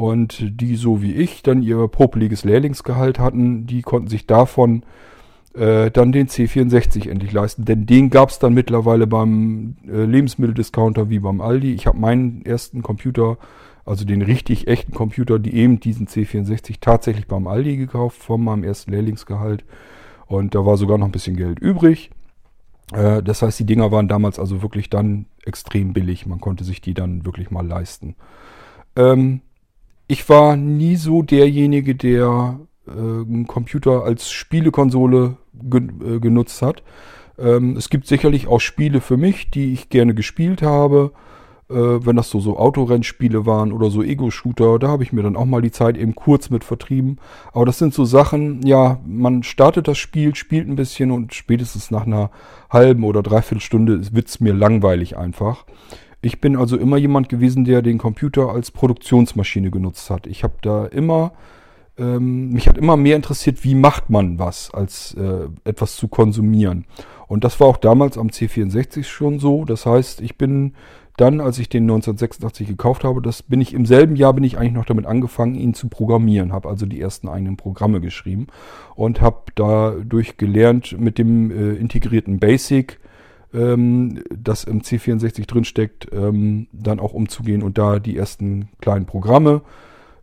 Und 0.00 0.62
die, 0.62 0.76
so 0.76 1.02
wie 1.02 1.12
ich, 1.12 1.42
dann 1.42 1.62
ihr 1.62 1.86
popeliges 1.86 2.42
Lehrlingsgehalt 2.42 3.18
hatten, 3.18 3.66
die 3.66 3.82
konnten 3.82 4.08
sich 4.08 4.26
davon 4.26 4.82
äh, 5.52 5.90
dann 5.90 6.10
den 6.10 6.26
C64 6.26 7.06
endlich 7.06 7.32
leisten. 7.32 7.66
Denn 7.66 7.84
den 7.84 8.08
gab 8.08 8.30
es 8.30 8.38
dann 8.38 8.54
mittlerweile 8.54 9.06
beim 9.06 9.76
äh, 9.86 10.04
Lebensmitteldiscounter 10.04 11.10
wie 11.10 11.18
beim 11.18 11.42
Aldi. 11.42 11.74
Ich 11.74 11.86
habe 11.86 11.98
meinen 11.98 12.42
ersten 12.46 12.82
Computer 12.82 13.36
also 13.84 14.06
den 14.06 14.22
richtig 14.22 14.68
echten 14.68 14.94
Computer, 14.94 15.38
die 15.38 15.54
eben 15.54 15.80
diesen 15.80 16.06
C64 16.06 16.76
tatsächlich 16.80 17.26
beim 17.26 17.46
Aldi 17.46 17.76
gekauft, 17.76 18.22
von 18.22 18.42
meinem 18.42 18.64
ersten 18.64 18.92
Lehrlingsgehalt. 18.92 19.66
Und 20.24 20.54
da 20.54 20.64
war 20.64 20.78
sogar 20.78 20.96
noch 20.96 21.06
ein 21.06 21.12
bisschen 21.12 21.36
Geld 21.36 21.58
übrig. 21.58 22.10
Äh, 22.94 23.22
das 23.22 23.42
heißt, 23.42 23.60
die 23.60 23.66
Dinger 23.66 23.92
waren 23.92 24.08
damals 24.08 24.38
also 24.38 24.62
wirklich 24.62 24.88
dann 24.88 25.26
extrem 25.44 25.92
billig. 25.92 26.24
Man 26.24 26.40
konnte 26.40 26.64
sich 26.64 26.80
die 26.80 26.94
dann 26.94 27.26
wirklich 27.26 27.50
mal 27.50 27.66
leisten. 27.66 28.16
Ähm, 28.96 29.42
ich 30.10 30.28
war 30.28 30.56
nie 30.56 30.96
so 30.96 31.22
derjenige, 31.22 31.94
der 31.94 32.58
äh, 32.86 32.90
einen 32.90 33.46
Computer 33.46 34.02
als 34.02 34.30
Spielekonsole 34.30 35.36
gen 35.52 36.00
äh, 36.04 36.18
genutzt 36.18 36.62
hat. 36.62 36.82
Ähm, 37.38 37.76
es 37.76 37.90
gibt 37.90 38.06
sicherlich 38.06 38.48
auch 38.48 38.60
Spiele 38.60 39.00
für 39.00 39.16
mich, 39.16 39.50
die 39.50 39.72
ich 39.72 39.88
gerne 39.88 40.14
gespielt 40.14 40.62
habe 40.62 41.12
äh, 41.70 42.04
wenn 42.04 42.16
das 42.16 42.30
so, 42.30 42.40
so 42.40 42.58
Autorennspiele 42.58 43.46
waren 43.46 43.72
oder 43.72 43.90
so 43.90 44.02
Ego-Shooter, 44.02 44.78
da 44.78 44.88
habe 44.88 45.04
ich 45.04 45.12
mir 45.12 45.22
dann 45.22 45.36
auch 45.36 45.44
mal 45.44 45.62
die 45.62 45.70
Zeit 45.70 45.96
eben 45.96 46.14
kurz 46.14 46.50
mit 46.50 46.64
vertrieben. 46.64 47.18
Aber 47.52 47.64
das 47.64 47.78
sind 47.78 47.94
so 47.94 48.04
Sachen, 48.04 48.62
ja, 48.66 48.98
man 49.06 49.42
startet 49.42 49.86
das 49.86 49.98
Spiel, 49.98 50.34
spielt 50.34 50.68
ein 50.68 50.76
bisschen 50.76 51.12
und 51.12 51.32
spätestens 51.32 51.90
nach 51.90 52.06
einer 52.06 52.30
halben 52.70 53.04
oder 53.04 53.22
dreiviertel 53.22 53.60
Stunde 53.60 54.12
wird's 54.12 54.40
mir 54.40 54.52
langweilig 54.52 55.16
einfach. 55.16 55.64
Ich 56.22 56.40
bin 56.40 56.56
also 56.56 56.76
immer 56.76 56.98
jemand 56.98 57.28
gewesen, 57.28 57.64
der 57.64 57.82
den 57.82 57.98
Computer 57.98 58.50
als 58.50 58.70
Produktionsmaschine 58.70 59.70
genutzt 59.70 60.10
hat. 60.10 60.26
Ich 60.26 60.44
habe 60.44 60.54
da 60.60 60.86
immer, 60.86 61.32
ähm, 61.96 62.50
mich 62.50 62.68
hat 62.68 62.76
immer 62.76 62.96
mehr 62.96 63.16
interessiert, 63.16 63.64
wie 63.64 63.74
macht 63.74 64.10
man 64.10 64.38
was, 64.38 64.72
als 64.72 65.14
äh, 65.14 65.48
etwas 65.64 65.96
zu 65.96 66.08
konsumieren. 66.08 66.84
Und 67.26 67.44
das 67.44 67.58
war 67.60 67.68
auch 67.68 67.78
damals 67.78 68.18
am 68.18 68.28
C64 68.28 69.04
schon 69.04 69.38
so. 69.38 69.64
Das 69.64 69.86
heißt, 69.86 70.20
ich 70.20 70.36
bin 70.36 70.74
dann, 71.16 71.40
als 71.40 71.58
ich 71.58 71.68
den 71.68 71.82
1986 71.82 72.66
gekauft 72.66 73.04
habe, 73.04 73.20
das 73.20 73.42
bin 73.42 73.60
ich 73.60 73.74
im 73.74 73.84
selben 73.84 74.16
Jahr 74.16 74.32
bin 74.32 74.44
ich 74.44 74.56
eigentlich 74.56 74.72
noch 74.72 74.86
damit 74.86 75.06
angefangen, 75.06 75.54
ihn 75.54 75.74
zu 75.74 75.88
programmieren, 75.88 76.52
habe 76.52 76.68
also 76.68 76.86
die 76.86 77.00
ersten 77.00 77.28
eigenen 77.28 77.56
Programme 77.56 78.00
geschrieben 78.00 78.46
und 78.94 79.20
habe 79.20 79.42
dadurch 79.54 80.38
gelernt 80.38 80.98
mit 80.98 81.18
dem 81.18 81.50
äh, 81.50 81.74
integrierten 81.74 82.38
Basic, 82.38 82.99
ähm, 83.54 84.22
das 84.30 84.64
im 84.64 84.82
C64 84.82 85.46
drinsteckt, 85.46 86.08
ähm, 86.12 86.68
dann 86.72 87.00
auch 87.00 87.12
umzugehen 87.12 87.62
und 87.62 87.78
da 87.78 87.98
die 87.98 88.16
ersten 88.16 88.68
kleinen 88.80 89.06
Programme 89.06 89.62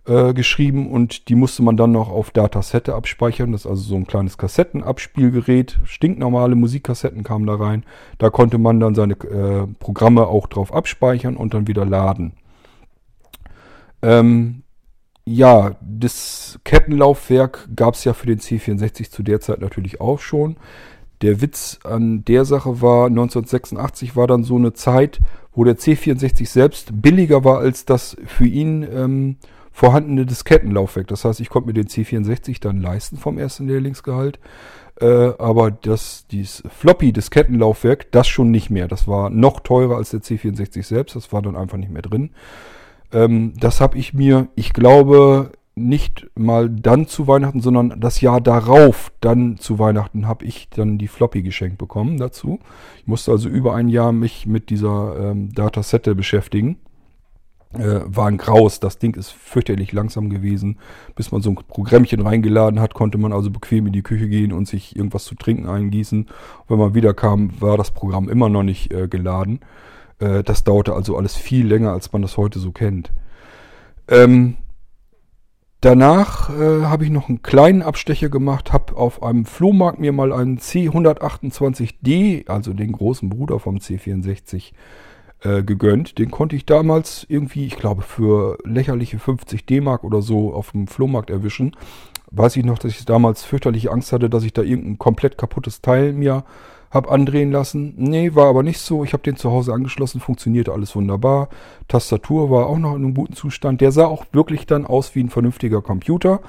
äh, 0.07 0.33
geschrieben 0.33 0.89
und 0.89 1.27
die 1.29 1.35
musste 1.35 1.63
man 1.63 1.75
dann 1.75 1.91
noch 1.91 2.09
auf 2.09 2.31
Datasette 2.31 2.95
abspeichern. 2.95 3.51
Das 3.51 3.61
ist 3.61 3.67
also 3.67 3.83
so 3.83 3.95
ein 3.95 4.07
kleines 4.07 4.37
Kassettenabspielgerät. 4.37 5.79
Stinknormale 5.83 6.55
Musikkassetten 6.55 7.23
kamen 7.23 7.45
da 7.45 7.55
rein. 7.55 7.83
Da 8.17 8.29
konnte 8.29 8.57
man 8.57 8.79
dann 8.79 8.95
seine 8.95 9.13
äh, 9.13 9.67
Programme 9.79 10.27
auch 10.27 10.47
drauf 10.47 10.73
abspeichern 10.73 11.35
und 11.35 11.53
dann 11.53 11.67
wieder 11.67 11.85
laden. 11.85 12.33
Ähm, 14.01 14.63
ja, 15.25 15.75
das 15.81 16.57
Kettenlaufwerk 16.63 17.67
gab 17.75 17.95
es 17.95 18.05
ja 18.05 18.13
für 18.13 18.27
den 18.27 18.39
C64 18.39 19.11
zu 19.11 19.23
der 19.23 19.41
Zeit 19.41 19.59
natürlich 19.59 19.99
auch 19.99 20.19
schon. 20.19 20.55
Der 21.21 21.41
Witz 21.41 21.79
an 21.83 22.23
der 22.25 22.45
Sache 22.45 22.81
war, 22.81 23.07
1986 23.07 24.15
war 24.15 24.27
dann 24.27 24.43
so 24.43 24.55
eine 24.55 24.73
Zeit, 24.73 25.19
wo 25.53 25.63
der 25.63 25.77
C64 25.77 26.47
selbst 26.47 27.01
billiger 27.01 27.43
war 27.43 27.59
als 27.59 27.85
das 27.85 28.15
für 28.25 28.45
ihn 28.45 28.83
ähm, 28.83 29.37
vorhandene 29.71 30.25
Diskettenlaufwerk. 30.25 31.07
Das 31.07 31.25
heißt, 31.25 31.39
ich 31.39 31.49
konnte 31.49 31.67
mir 31.67 31.73
den 31.73 31.87
C64 31.87 32.61
dann 32.61 32.81
leisten 32.81 33.17
vom 33.17 33.37
ersten 33.37 33.67
Lehrlingsgehalt. 33.67 34.39
Äh, 34.99 35.33
aber 35.37 35.69
das 35.71 36.25
dieses 36.31 36.63
Floppy-Diskettenlaufwerk, 36.67 38.11
das 38.11 38.27
schon 38.27 38.49
nicht 38.51 38.69
mehr. 38.69 38.87
Das 38.87 39.07
war 39.07 39.29
noch 39.29 39.59
teurer 39.59 39.97
als 39.97 40.11
der 40.11 40.21
C64 40.21 40.83
selbst. 40.83 41.15
Das 41.15 41.31
war 41.31 41.41
dann 41.41 41.55
einfach 41.55 41.77
nicht 41.77 41.91
mehr 41.91 42.01
drin. 42.01 42.31
Ähm, 43.11 43.53
das 43.59 43.79
habe 43.79 43.97
ich 43.97 44.13
mir, 44.13 44.47
ich 44.55 44.73
glaube, 44.73 45.51
nicht 45.77 46.29
mal 46.35 46.69
dann 46.69 47.07
zu 47.07 47.27
Weihnachten, 47.27 47.61
sondern 47.61 47.99
das 47.99 48.19
Jahr 48.21 48.41
darauf, 48.41 49.11
dann 49.21 49.57
zu 49.57 49.79
Weihnachten, 49.79 50.27
habe 50.27 50.45
ich 50.45 50.69
dann 50.69 50.97
die 50.97 51.07
Floppy 51.07 51.43
geschenkt 51.43 51.77
bekommen 51.77 52.17
dazu. 52.17 52.59
Ich 52.97 53.07
musste 53.07 53.31
also 53.31 53.47
über 53.47 53.75
ein 53.75 53.87
Jahr 53.87 54.11
mich 54.11 54.45
mit 54.45 54.69
dieser 54.69 55.31
ähm, 55.31 55.53
Datasette 55.53 56.15
beschäftigen. 56.15 56.77
Äh, 57.73 57.99
war 58.05 58.27
ein 58.27 58.37
Graus. 58.37 58.79
Das 58.79 58.97
Ding 58.97 59.15
ist 59.15 59.31
fürchterlich 59.31 59.91
langsam 59.91 60.29
gewesen. 60.29 60.79
Bis 61.15 61.31
man 61.31 61.41
so 61.41 61.51
ein 61.51 61.59
Programmchen 61.67 62.21
reingeladen 62.21 62.79
hat, 62.79 62.93
konnte 62.93 63.17
man 63.17 63.33
also 63.33 63.51
bequem 63.51 63.87
in 63.87 63.93
die 63.93 64.03
Küche 64.03 64.29
gehen 64.29 64.53
und 64.53 64.67
sich 64.67 64.95
irgendwas 64.95 65.25
zu 65.25 65.35
trinken 65.35 65.67
eingießen. 65.67 66.23
Und 66.23 66.69
wenn 66.69 66.79
man 66.79 66.95
wiederkam, 66.95 67.51
war 67.61 67.77
das 67.77 67.91
Programm 67.91 68.29
immer 68.29 68.49
noch 68.49 68.63
nicht 68.63 68.91
äh, 68.91 69.07
geladen. 69.07 69.59
Äh, 70.19 70.43
das 70.43 70.63
dauerte 70.63 70.93
also 70.93 71.17
alles 71.17 71.35
viel 71.35 71.67
länger, 71.67 71.91
als 71.91 72.11
man 72.13 72.21
das 72.21 72.37
heute 72.37 72.59
so 72.59 72.71
kennt. 72.71 73.11
Ähm, 74.07 74.55
danach 75.81 76.49
äh, 76.49 76.83
habe 76.83 77.05
ich 77.05 77.09
noch 77.09 77.29
einen 77.29 77.41
kleinen 77.41 77.81
Abstecher 77.81 78.29
gemacht, 78.29 78.73
habe 78.73 78.95
auf 78.95 79.23
einem 79.23 79.45
Flohmarkt 79.45 79.99
mir 79.99 80.11
mal 80.11 80.33
einen 80.33 80.57
C128D, 80.57 82.47
also 82.49 82.73
den 82.73 82.91
großen 82.91 83.29
Bruder 83.29 83.59
vom 83.59 83.77
C64, 83.77 84.73
äh, 85.41 85.63
gegönnt. 85.63 86.17
Den 86.17 86.31
konnte 86.31 86.55
ich 86.55 86.65
damals 86.65 87.25
irgendwie, 87.29 87.65
ich 87.65 87.77
glaube, 87.77 88.01
für 88.01 88.57
lächerliche 88.63 89.19
50 89.19 89.65
D-Mark 89.65 90.03
oder 90.03 90.21
so 90.21 90.53
auf 90.53 90.71
dem 90.71 90.87
Flohmarkt 90.87 91.29
erwischen. 91.29 91.75
Weiß 92.31 92.55
ich 92.57 92.65
noch, 92.65 92.79
dass 92.79 92.91
ich 92.91 93.05
damals 93.05 93.43
fürchterliche 93.43 93.91
Angst 93.91 94.11
hatte, 94.11 94.29
dass 94.29 94.43
ich 94.43 94.53
da 94.53 94.61
irgendein 94.61 94.97
komplett 94.97 95.37
kaputtes 95.37 95.81
Teil 95.81 96.11
mir 96.13 96.43
hab 96.91 97.11
andrehen 97.11 97.51
lassen. 97.51 97.93
Nee, 97.97 98.35
war 98.35 98.47
aber 98.47 98.63
nicht 98.63 98.79
so. 98.79 99.03
Ich 99.03 99.13
habe 99.13 99.23
den 99.23 99.35
zu 99.35 99.51
Hause 99.51 99.73
angeschlossen, 99.73 100.21
funktionierte 100.21 100.71
alles 100.71 100.95
wunderbar. 100.95 101.49
Tastatur 101.87 102.49
war 102.49 102.67
auch 102.67 102.77
noch 102.77 102.95
in 102.95 103.03
einem 103.03 103.13
guten 103.13 103.33
Zustand. 103.33 103.81
Der 103.81 103.91
sah 103.91 104.05
auch 104.05 104.25
wirklich 104.31 104.65
dann 104.65 104.85
aus 104.85 105.15
wie 105.15 105.23
ein 105.23 105.29
vernünftiger 105.29 105.81
Computer 105.81 106.39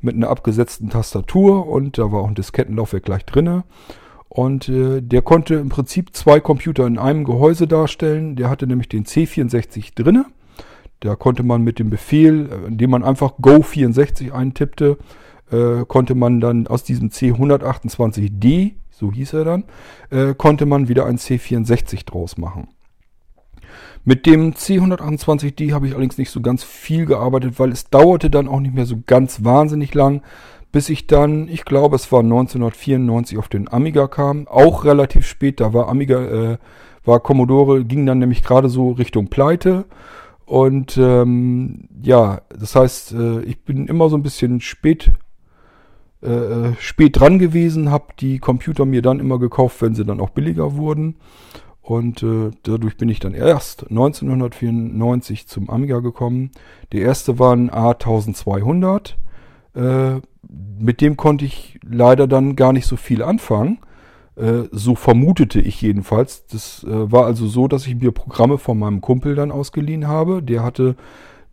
mit 0.00 0.14
einer 0.14 0.28
abgesetzten 0.28 0.90
Tastatur 0.90 1.66
und 1.66 1.98
da 1.98 2.12
war 2.12 2.22
auch 2.22 2.28
ein 2.28 2.34
Diskettenlaufwerk 2.34 3.04
gleich 3.04 3.24
drinne. 3.24 3.64
Und 4.28 4.68
äh, 4.68 5.00
der 5.00 5.22
konnte 5.22 5.54
im 5.54 5.68
Prinzip 5.68 6.14
zwei 6.14 6.40
Computer 6.40 6.86
in 6.86 6.98
einem 6.98 7.24
Gehäuse 7.24 7.68
darstellen. 7.68 8.34
Der 8.34 8.50
hatte 8.50 8.66
nämlich 8.66 8.88
den 8.88 9.04
C64 9.04 9.94
drinne. 9.94 10.26
Da 10.98 11.14
konnte 11.14 11.44
man 11.44 11.62
mit 11.62 11.78
dem 11.78 11.88
Befehl, 11.88 12.48
äh, 12.50 12.66
indem 12.66 12.90
man 12.90 13.04
einfach 13.04 13.38
Go64 13.38 14.32
eintippte, 14.32 14.98
äh, 15.52 15.84
konnte 15.86 16.14
man 16.16 16.40
dann 16.40 16.66
aus 16.66 16.82
diesem 16.82 17.10
C128D, 17.10 18.72
so 18.94 19.12
hieß 19.12 19.32
er 19.34 19.44
dann, 19.44 19.64
äh, 20.10 20.34
konnte 20.34 20.66
man 20.66 20.88
wieder 20.88 21.06
ein 21.06 21.18
C64 21.18 22.06
draus 22.06 22.38
machen. 22.38 22.68
Mit 24.04 24.26
dem 24.26 24.52
C128D 24.52 25.72
habe 25.72 25.86
ich 25.86 25.94
allerdings 25.94 26.18
nicht 26.18 26.30
so 26.30 26.42
ganz 26.42 26.62
viel 26.62 27.06
gearbeitet, 27.06 27.58
weil 27.58 27.72
es 27.72 27.88
dauerte 27.88 28.28
dann 28.28 28.48
auch 28.48 28.60
nicht 28.60 28.74
mehr 28.74 28.86
so 28.86 28.96
ganz 29.06 29.44
wahnsinnig 29.44 29.94
lang, 29.94 30.22
bis 30.72 30.90
ich 30.90 31.06
dann, 31.06 31.48
ich 31.48 31.64
glaube, 31.64 31.96
es 31.96 32.12
war 32.12 32.20
1994 32.20 33.38
auf 33.38 33.48
den 33.48 33.72
Amiga 33.72 34.06
kam, 34.08 34.46
auch 34.46 34.84
relativ 34.84 35.26
spät, 35.26 35.60
da 35.60 35.72
war 35.72 35.88
Amiga, 35.88 36.52
äh, 36.52 36.58
war 37.04 37.20
Commodore, 37.20 37.84
ging 37.84 38.04
dann 38.06 38.18
nämlich 38.18 38.42
gerade 38.42 38.68
so 38.68 38.90
Richtung 38.90 39.28
Pleite. 39.28 39.86
Und 40.46 40.98
ähm, 40.98 41.88
ja, 42.02 42.42
das 42.50 42.76
heißt, 42.76 43.12
äh, 43.12 43.40
ich 43.42 43.64
bin 43.64 43.86
immer 43.86 44.10
so 44.10 44.16
ein 44.16 44.22
bisschen 44.22 44.60
spät, 44.60 45.12
äh, 46.24 46.70
äh 46.70 46.72
spät 46.78 47.18
dran 47.18 47.38
gewesen, 47.38 47.90
habe 47.90 48.06
die 48.18 48.38
Computer 48.38 48.84
mir 48.84 49.02
dann 49.02 49.20
immer 49.20 49.38
gekauft, 49.38 49.82
wenn 49.82 49.94
sie 49.94 50.04
dann 50.04 50.20
auch 50.20 50.30
billiger 50.30 50.76
wurden. 50.76 51.16
Und 51.84 52.22
äh, 52.22 52.50
dadurch 52.62 52.96
bin 52.96 53.10
ich 53.10 53.20
dann 53.20 53.34
erst 53.34 53.90
1994 53.90 55.46
zum 55.46 55.68
Amiga 55.68 55.98
gekommen. 55.98 56.50
Der 56.92 57.02
erste 57.02 57.38
war 57.38 57.54
ein 57.54 57.70
A1200. 57.70 59.16
Äh, 59.74 60.20
mit 60.78 61.02
dem 61.02 61.18
konnte 61.18 61.44
ich 61.44 61.78
leider 61.86 62.26
dann 62.26 62.56
gar 62.56 62.72
nicht 62.72 62.86
so 62.86 62.96
viel 62.96 63.22
anfangen. 63.22 63.80
Äh, 64.36 64.62
so 64.72 64.94
vermutete 64.94 65.60
ich 65.60 65.82
jedenfalls. 65.82 66.46
Das 66.46 66.84
äh, 66.84 67.12
war 67.12 67.26
also 67.26 67.46
so, 67.46 67.68
dass 67.68 67.86
ich 67.86 67.96
mir 67.96 68.12
Programme 68.12 68.56
von 68.56 68.78
meinem 68.78 69.02
Kumpel 69.02 69.34
dann 69.34 69.52
ausgeliehen 69.52 70.08
habe. 70.08 70.42
Der 70.42 70.62
hatte 70.62 70.96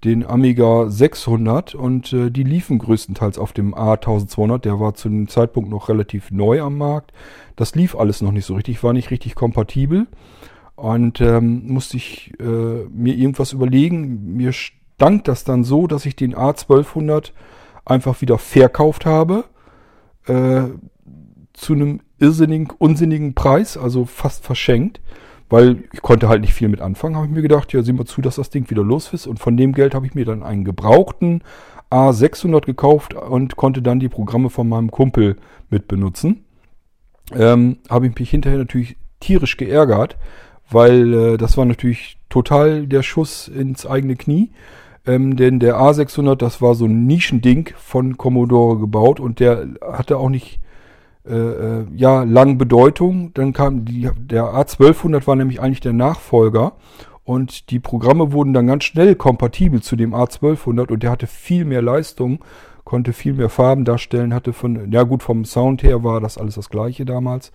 den 0.03 0.25
Amiga 0.25 0.89
600 0.89 1.75
und 1.75 2.11
äh, 2.11 2.31
die 2.31 2.43
liefen 2.43 2.79
größtenteils 2.79 3.37
auf 3.37 3.53
dem 3.53 3.75
A1200. 3.75 4.59
Der 4.59 4.79
war 4.79 4.95
zu 4.95 5.09
dem 5.09 5.27
Zeitpunkt 5.27 5.69
noch 5.69 5.89
relativ 5.89 6.31
neu 6.31 6.61
am 6.61 6.77
Markt. 6.77 7.11
Das 7.55 7.75
lief 7.75 7.95
alles 7.95 8.21
noch 8.21 8.31
nicht 8.31 8.45
so 8.45 8.55
richtig, 8.55 8.83
war 8.83 8.93
nicht 8.93 9.11
richtig 9.11 9.35
kompatibel. 9.35 10.07
Und 10.75 11.21
ähm, 11.21 11.67
musste 11.67 11.97
ich 11.97 12.33
äh, 12.39 12.43
mir 12.43 13.13
irgendwas 13.15 13.53
überlegen. 13.53 14.35
Mir 14.35 14.53
stank 14.53 15.25
das 15.25 15.43
dann 15.43 15.63
so, 15.63 15.85
dass 15.85 16.07
ich 16.07 16.15
den 16.15 16.35
A1200 16.35 17.31
einfach 17.85 18.21
wieder 18.21 18.39
verkauft 18.39 19.05
habe. 19.05 19.43
Äh, 20.25 20.63
zu 21.53 21.73
einem 21.73 21.99
irrsinnigen, 22.17 22.71
unsinnigen 22.77 23.35
Preis, 23.35 23.77
also 23.77 24.05
fast 24.05 24.43
verschenkt. 24.43 25.01
Weil 25.51 25.83
ich 25.91 26.01
konnte 26.01 26.29
halt 26.29 26.41
nicht 26.41 26.53
viel 26.53 26.69
mit 26.69 26.79
anfangen, 26.79 27.17
habe 27.17 27.25
ich 27.27 27.31
mir 27.33 27.41
gedacht, 27.41 27.73
ja, 27.73 27.83
sieh 27.83 27.91
mal 27.91 28.05
zu, 28.05 28.21
dass 28.21 28.37
das 28.37 28.49
Ding 28.49 28.69
wieder 28.69 28.83
los 28.83 29.11
ist. 29.11 29.27
Und 29.27 29.37
von 29.37 29.57
dem 29.57 29.73
Geld 29.73 29.93
habe 29.93 30.05
ich 30.05 30.15
mir 30.15 30.23
dann 30.23 30.43
einen 30.43 30.63
gebrauchten 30.63 31.43
A600 31.91 32.65
gekauft 32.65 33.13
und 33.13 33.57
konnte 33.57 33.81
dann 33.81 33.99
die 33.99 34.07
Programme 34.07 34.49
von 34.49 34.69
meinem 34.69 34.89
Kumpel 34.89 35.35
mit 35.69 35.89
benutzen. 35.89 36.45
Ähm, 37.33 37.79
habe 37.89 38.07
ich 38.07 38.17
mich 38.17 38.29
hinterher 38.29 38.59
natürlich 38.59 38.95
tierisch 39.19 39.57
geärgert, 39.57 40.15
weil 40.69 41.13
äh, 41.13 41.37
das 41.37 41.57
war 41.57 41.65
natürlich 41.65 42.17
total 42.29 42.87
der 42.87 43.03
Schuss 43.03 43.49
ins 43.49 43.85
eigene 43.85 44.15
Knie. 44.15 44.51
Ähm, 45.05 45.35
denn 45.35 45.59
der 45.59 45.75
A600, 45.75 46.35
das 46.35 46.61
war 46.61 46.75
so 46.75 46.85
ein 46.85 47.05
Nischending 47.07 47.71
von 47.75 48.17
Commodore 48.17 48.79
gebaut 48.79 49.19
und 49.19 49.41
der 49.41 49.67
hatte 49.81 50.15
auch 50.15 50.29
nicht 50.29 50.61
äh, 51.27 51.33
äh 51.33 51.85
ja 51.95 52.23
lang 52.23 52.57
Bedeutung. 52.57 53.31
Dann 53.33 53.53
kam 53.53 53.85
die, 53.85 54.09
der 54.17 54.45
A1200 54.45 55.27
war 55.27 55.35
nämlich 55.35 55.61
eigentlich 55.61 55.81
der 55.81 55.93
Nachfolger 55.93 56.73
und 57.23 57.69
die 57.69 57.79
Programme 57.79 58.31
wurden 58.31 58.53
dann 58.53 58.67
ganz 58.67 58.83
schnell 58.83 59.15
kompatibel 59.15 59.81
zu 59.81 59.95
dem 59.95 60.13
A1200 60.13 60.91
und 60.91 61.03
der 61.03 61.11
hatte 61.11 61.27
viel 61.27 61.65
mehr 61.65 61.81
Leistung, 61.81 62.39
konnte 62.83 63.13
viel 63.13 63.33
mehr 63.33 63.49
Farben 63.49 63.85
darstellen, 63.85 64.33
hatte 64.33 64.53
von, 64.53 64.91
ja 64.91 65.03
gut, 65.03 65.21
vom 65.21 65.45
Sound 65.45 65.83
her 65.83 66.03
war 66.03 66.19
das 66.19 66.37
alles 66.37 66.55
das 66.55 66.69
gleiche 66.69 67.05
damals. 67.05 67.51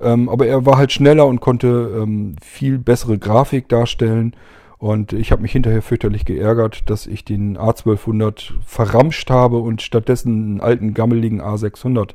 Ähm, 0.00 0.28
aber 0.28 0.46
er 0.46 0.64
war 0.64 0.78
halt 0.78 0.92
schneller 0.92 1.26
und 1.26 1.40
konnte 1.40 2.02
ähm, 2.02 2.36
viel 2.42 2.78
bessere 2.78 3.18
Grafik 3.18 3.68
darstellen. 3.68 4.34
Und 4.78 5.12
ich 5.12 5.30
habe 5.30 5.42
mich 5.42 5.52
hinterher 5.52 5.82
fürchterlich 5.82 6.24
geärgert, 6.24 6.90
dass 6.90 7.06
ich 7.06 7.24
den 7.24 7.56
A1200 7.56 8.54
verramscht 8.66 9.30
habe 9.30 9.58
und 9.58 9.82
stattdessen 9.82 10.32
einen 10.32 10.60
alten 10.60 10.94
gammeligen 10.94 11.40
A600 11.40 12.14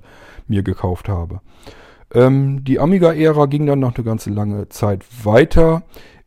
mir 0.50 0.64
gekauft 0.64 1.10
habe. 1.10 1.42
Ähm, 2.14 2.64
die 2.64 2.80
Amiga-Ära 2.80 3.46
ging 3.48 3.66
dann 3.66 3.80
noch 3.80 3.96
eine 3.96 4.04
ganze 4.04 4.30
lange 4.30 4.70
Zeit 4.70 5.04
weiter. 5.24 5.84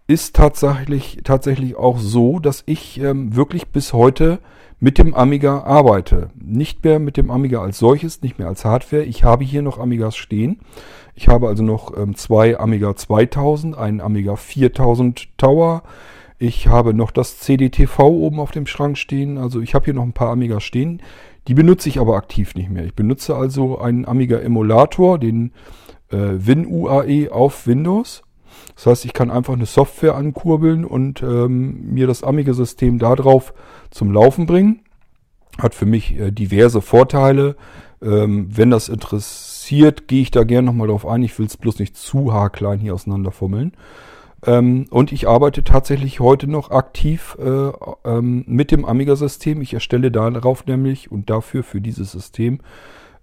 Ist 0.07 0.37
tatsächlich, 0.37 1.21
tatsächlich 1.25 1.77
auch 1.77 1.99
so, 1.99 2.39
dass 2.39 2.62
ich 2.66 3.01
ähm, 3.01 3.37
wirklich 3.37 3.68
bis 3.68 3.93
heute 3.93 4.41
mit 4.81 4.99
dem 4.99 5.14
Amiga 5.14 5.61
arbeite. 5.62 6.31
Nicht 6.35 6.85
mehr 6.85 6.99
mit 6.99 7.16
dem 7.16 7.31
Amiga 7.31 7.62
als 7.62 7.79
solches, 7.79 8.23
nicht 8.23 8.39
mehr 8.39 8.49
als 8.49 8.64
Hardware. 8.64 9.05
Ich 9.05 9.25
habe 9.25 9.45
hier 9.45 9.62
noch 9.62 9.79
Amigas 9.79 10.16
stehen. 10.16 10.61
Ich 11.14 11.29
habe 11.29 11.49
also 11.49 11.62
noch 11.62 11.97
ähm, 11.97 12.16
zwei 12.16 12.59
Amiga 12.59 12.97
2000, 12.97 13.77
einen 13.77 14.01
Amiga 14.01 14.37
4000 14.37 15.29
Tower, 15.39 15.83
ich 16.43 16.68
habe 16.68 16.95
noch 16.95 17.11
das 17.11 17.39
CDTV 17.39 17.99
oben 17.99 18.41
auf 18.41 18.51
dem 18.51 18.66
Schrank 18.66 18.97
stehen. 18.97 19.37
Also 19.37 19.61
ich 19.61 19.75
habe 19.75 19.85
hier 19.85 19.93
noch 19.93 20.05
ein 20.05 20.14
paar 20.14 20.31
Amiga 20.31 20.59
stehen. 20.59 21.03
Die 21.49 21.55
benutze 21.55 21.88
ich 21.88 21.99
aber 21.99 22.16
aktiv 22.16 22.55
nicht 22.55 22.70
mehr. 22.70 22.84
Ich 22.84 22.95
benutze 22.95 23.34
also 23.34 23.78
einen 23.78 24.05
Amiga 24.05 24.38
Emulator, 24.38 25.18
den 25.18 25.53
äh, 26.11 26.16
WinUAE 26.16 27.30
auf 27.30 27.66
Windows. 27.66 28.22
Das 28.74 28.86
heißt, 28.86 29.05
ich 29.05 29.12
kann 29.12 29.30
einfach 29.30 29.55
eine 29.55 29.66
Software 29.66 30.16
ankurbeln 30.16 30.84
und 30.84 31.22
ähm, 31.22 31.93
mir 31.93 32.07
das 32.07 32.22
Amiga-System 32.22 32.99
darauf 32.99 33.55
zum 33.91 34.12
Laufen 34.12 34.47
bringen. 34.47 34.80
Hat 35.59 35.74
für 35.74 35.86
mich 35.86 36.18
äh, 36.18 36.30
diverse 36.30 36.80
Vorteile. 36.80 37.57
Ähm, 38.03 38.49
wenn 38.51 38.70
das 38.70 38.88
interessiert, 38.88 40.09
gehe 40.09 40.22
ich 40.22 40.30
da 40.30 40.45
gerne 40.45 40.66
nochmal 40.66 40.88
drauf 40.88 41.07
ein. 41.07 41.22
Ich 41.22 41.38
will 41.38 41.47
es 41.47 41.57
bloß 41.57 41.78
nicht 41.78 41.97
zu 41.97 42.32
haarklein 42.32 42.80
hier 42.80 42.95
auseinanderfummeln. 42.95 43.72
Ähm, 44.47 44.86
und 44.91 45.12
ich 45.12 45.28
arbeite 45.28 45.64
tatsächlich 45.64 46.20
heute 46.20 46.47
noch 46.47 46.70
aktiv 46.70 47.36
äh, 47.38 47.70
ähm, 48.05 48.45
mit 48.47 48.70
dem 48.70 48.84
Amiga-System. 48.84 49.61
Ich 49.61 49.74
erstelle 49.74 50.11
darauf 50.11 50.66
nämlich 50.66 51.12
und 51.12 51.30
dafür 51.30 51.62
für 51.62 51.80
dieses 51.80 52.12
System 52.12 52.61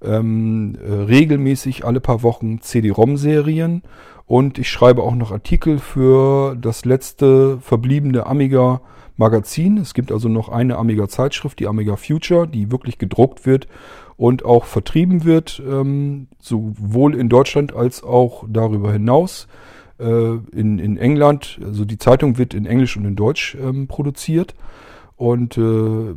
ähm, 0.01 0.77
äh, 0.85 0.93
regelmäßig 0.93 1.85
alle 1.85 1.99
paar 1.99 2.21
Wochen 2.23 2.61
CD-ROM-Serien 2.61 3.81
und 4.27 4.59
ich 4.59 4.69
schreibe 4.69 5.03
auch 5.03 5.15
noch 5.15 5.31
Artikel 5.31 5.79
für 5.79 6.55
das 6.55 6.85
letzte 6.85 7.59
verbliebene 7.61 8.25
Amiga 8.25 8.81
Magazin. 9.15 9.77
Es 9.77 9.93
gibt 9.93 10.11
also 10.11 10.29
noch 10.29 10.49
eine 10.49 10.77
Amiga 10.77 11.07
Zeitschrift, 11.07 11.59
die 11.59 11.67
Amiga 11.67 11.95
Future, 11.95 12.47
die 12.47 12.71
wirklich 12.71 12.97
gedruckt 12.99 13.45
wird 13.45 13.67
und 14.17 14.45
auch 14.45 14.65
vertrieben 14.65 15.23
wird, 15.23 15.61
ähm, 15.67 16.27
sowohl 16.39 17.15
in 17.15 17.29
Deutschland 17.29 17.73
als 17.73 18.03
auch 18.03 18.43
darüber 18.47 18.91
hinaus. 18.91 19.47
Äh, 19.99 20.37
in, 20.51 20.79
in 20.79 20.97
England. 20.97 21.59
Also 21.63 21.85
die 21.85 21.97
Zeitung 21.97 22.37
wird 22.37 22.53
in 22.53 22.65
Englisch 22.65 22.97
und 22.97 23.05
in 23.05 23.15
Deutsch 23.15 23.55
ähm, 23.61 23.87
produziert. 23.87 24.55
Und 25.15 25.57
äh, 25.57 26.15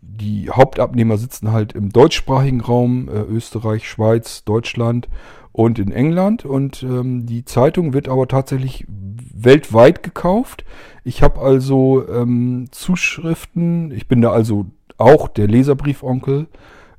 die 0.00 0.50
Hauptabnehmer 0.50 1.16
sitzen 1.18 1.52
halt 1.52 1.72
im 1.72 1.90
deutschsprachigen 1.90 2.60
Raum, 2.60 3.08
äh, 3.08 3.20
Österreich, 3.22 3.88
Schweiz, 3.88 4.44
Deutschland 4.44 5.08
und 5.52 5.78
in 5.78 5.92
England. 5.92 6.44
Und 6.44 6.82
ähm, 6.82 7.26
die 7.26 7.44
Zeitung 7.44 7.92
wird 7.92 8.08
aber 8.08 8.28
tatsächlich 8.28 8.86
weltweit 8.88 10.02
gekauft. 10.02 10.64
Ich 11.04 11.22
habe 11.22 11.40
also 11.40 12.06
ähm, 12.08 12.66
Zuschriften, 12.70 13.90
ich 13.92 14.08
bin 14.08 14.20
da 14.20 14.30
also 14.32 14.66
auch 14.98 15.28
der 15.28 15.48
Leserbriefonkel 15.48 16.48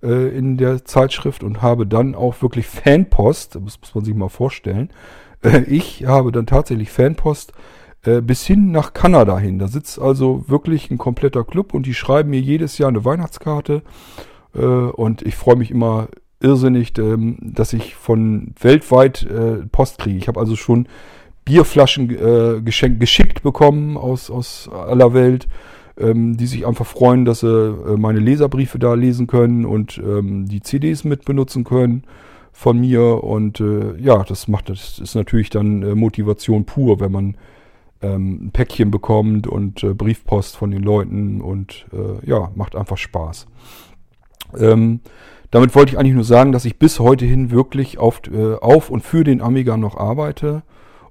äh, 0.01 0.35
in 0.35 0.57
der 0.57 0.85
Zeitschrift 0.85 1.43
und 1.43 1.61
habe 1.61 1.85
dann 1.85 2.15
auch 2.15 2.41
wirklich 2.41 2.67
Fanpost, 2.67 3.55
das 3.55 3.61
muss 3.61 3.95
man 3.95 4.03
sich 4.03 4.15
mal 4.15 4.29
vorstellen. 4.29 4.89
Äh, 5.43 5.63
ich 5.63 6.05
habe 6.05 6.31
dann 6.31 6.45
tatsächlich 6.45 6.91
Fanpost 6.91 7.53
äh, 8.03 8.21
bis 8.21 8.45
hin 8.45 8.71
nach 8.71 8.93
Kanada 8.93 9.37
hin. 9.37 9.59
Da 9.59 9.67
sitzt 9.67 9.99
also 9.99 10.45
wirklich 10.47 10.89
ein 10.91 10.97
kompletter 10.97 11.43
Club 11.43 11.73
und 11.73 11.85
die 11.85 11.93
schreiben 11.93 12.29
mir 12.29 12.41
jedes 12.41 12.77
Jahr 12.77 12.89
eine 12.89 13.05
Weihnachtskarte. 13.05 13.81
Äh, 14.55 14.59
und 14.59 15.21
ich 15.21 15.35
freue 15.35 15.55
mich 15.55 15.71
immer 15.71 16.07
irrsinnig, 16.39 16.97
ähm, 16.97 17.37
dass 17.41 17.73
ich 17.73 17.95
von 17.95 18.53
weltweit 18.59 19.27
Post 19.71 19.99
kriege. 19.99 20.17
Ich 20.17 20.27
habe 20.27 20.39
also 20.39 20.55
schon 20.55 20.87
Bierflaschen 21.43 22.07
geschickt 22.63 23.41
bekommen 23.41 23.97
aus, 23.97 24.29
aus 24.29 24.69
aller 24.69 25.13
Welt, 25.13 25.47
ähm, 25.99 26.37
die 26.37 26.45
sich 26.45 26.67
einfach 26.67 26.85
freuen, 26.85 27.25
dass 27.25 27.39
sie 27.39 27.95
meine 27.97 28.19
Leserbriefe 28.19 28.79
da 28.79 28.93
lesen 28.93 29.27
können 29.27 29.65
und 29.65 29.97
ähm, 29.97 30.47
die 30.47 30.61
CDs 30.61 31.03
mit 31.03 31.25
benutzen 31.25 31.63
können 31.63 32.03
von 32.51 32.79
mir. 32.79 33.23
Und 33.23 33.59
äh, 33.59 33.97
ja, 33.97 34.23
das 34.23 34.47
macht 34.47 34.69
das 34.69 34.99
ist 34.99 35.15
natürlich 35.15 35.49
dann 35.49 35.83
äh, 35.83 35.95
Motivation 35.95 36.65
pur, 36.65 36.99
wenn 36.99 37.11
man 37.11 37.37
ähm, 38.01 38.45
ein 38.45 38.51
Päckchen 38.51 38.91
bekommt 38.91 39.47
und 39.47 39.83
äh, 39.83 39.93
Briefpost 39.93 40.57
von 40.57 40.71
den 40.71 40.83
Leuten 40.83 41.41
und 41.41 41.85
äh, 41.93 42.27
ja, 42.27 42.51
macht 42.55 42.75
einfach 42.75 42.97
Spaß. 42.97 43.47
Ähm, 44.57 45.01
damit 45.51 45.75
wollte 45.75 45.91
ich 45.91 45.99
eigentlich 45.99 46.15
nur 46.15 46.23
sagen, 46.23 46.51
dass 46.53 46.65
ich 46.65 46.79
bis 46.79 46.99
heute 46.99 47.25
hin 47.25 47.51
wirklich 47.51 47.97
auf, 47.97 48.21
äh, 48.31 48.55
auf 48.55 48.89
und 48.89 49.01
für 49.01 49.23
den 49.23 49.41
Amiga 49.41 49.77
noch 49.77 49.97
arbeite 49.97 50.63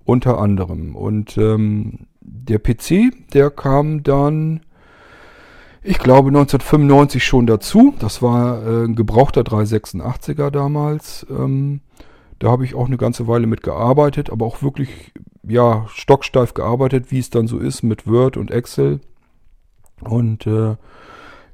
unter 0.05 0.39
anderem. 0.39 0.97
Und 0.97 1.37
ähm, 1.37 2.07
der 2.21 2.59
PC, 2.59 3.13
der 3.33 3.51
kam 3.51 4.03
dann, 4.03 4.61
ich 5.83 5.99
glaube 5.99 6.29
1995 6.29 7.25
schon 7.25 7.47
dazu. 7.47 7.95
Das 7.99 8.23
war 8.23 8.63
äh, 8.67 8.85
ein 8.85 8.95
gebrauchter 8.95 9.43
386er 9.43 10.51
damals. 10.51 11.27
Ähm, 11.31 11.81
da 12.39 12.51
habe 12.51 12.65
ich 12.65 12.75
auch 12.75 12.87
eine 12.87 12.97
ganze 12.97 13.27
Weile 13.29 13.47
mit 13.47 13.63
gearbeitet, 13.63 14.31
aber 14.31 14.47
auch 14.47 14.63
wirklich 14.63 15.13
ja 15.43 15.87
stocksteif 15.89 16.55
gearbeitet, 16.55 17.11
wie 17.11 17.19
es 17.19 17.31
dann 17.31 17.47
so 17.47 17.59
ist 17.59 17.83
mit 17.83 18.07
Word 18.07 18.37
und 18.37 18.51
Excel. 18.51 19.01
Und 20.01 20.47
äh, 20.47 20.77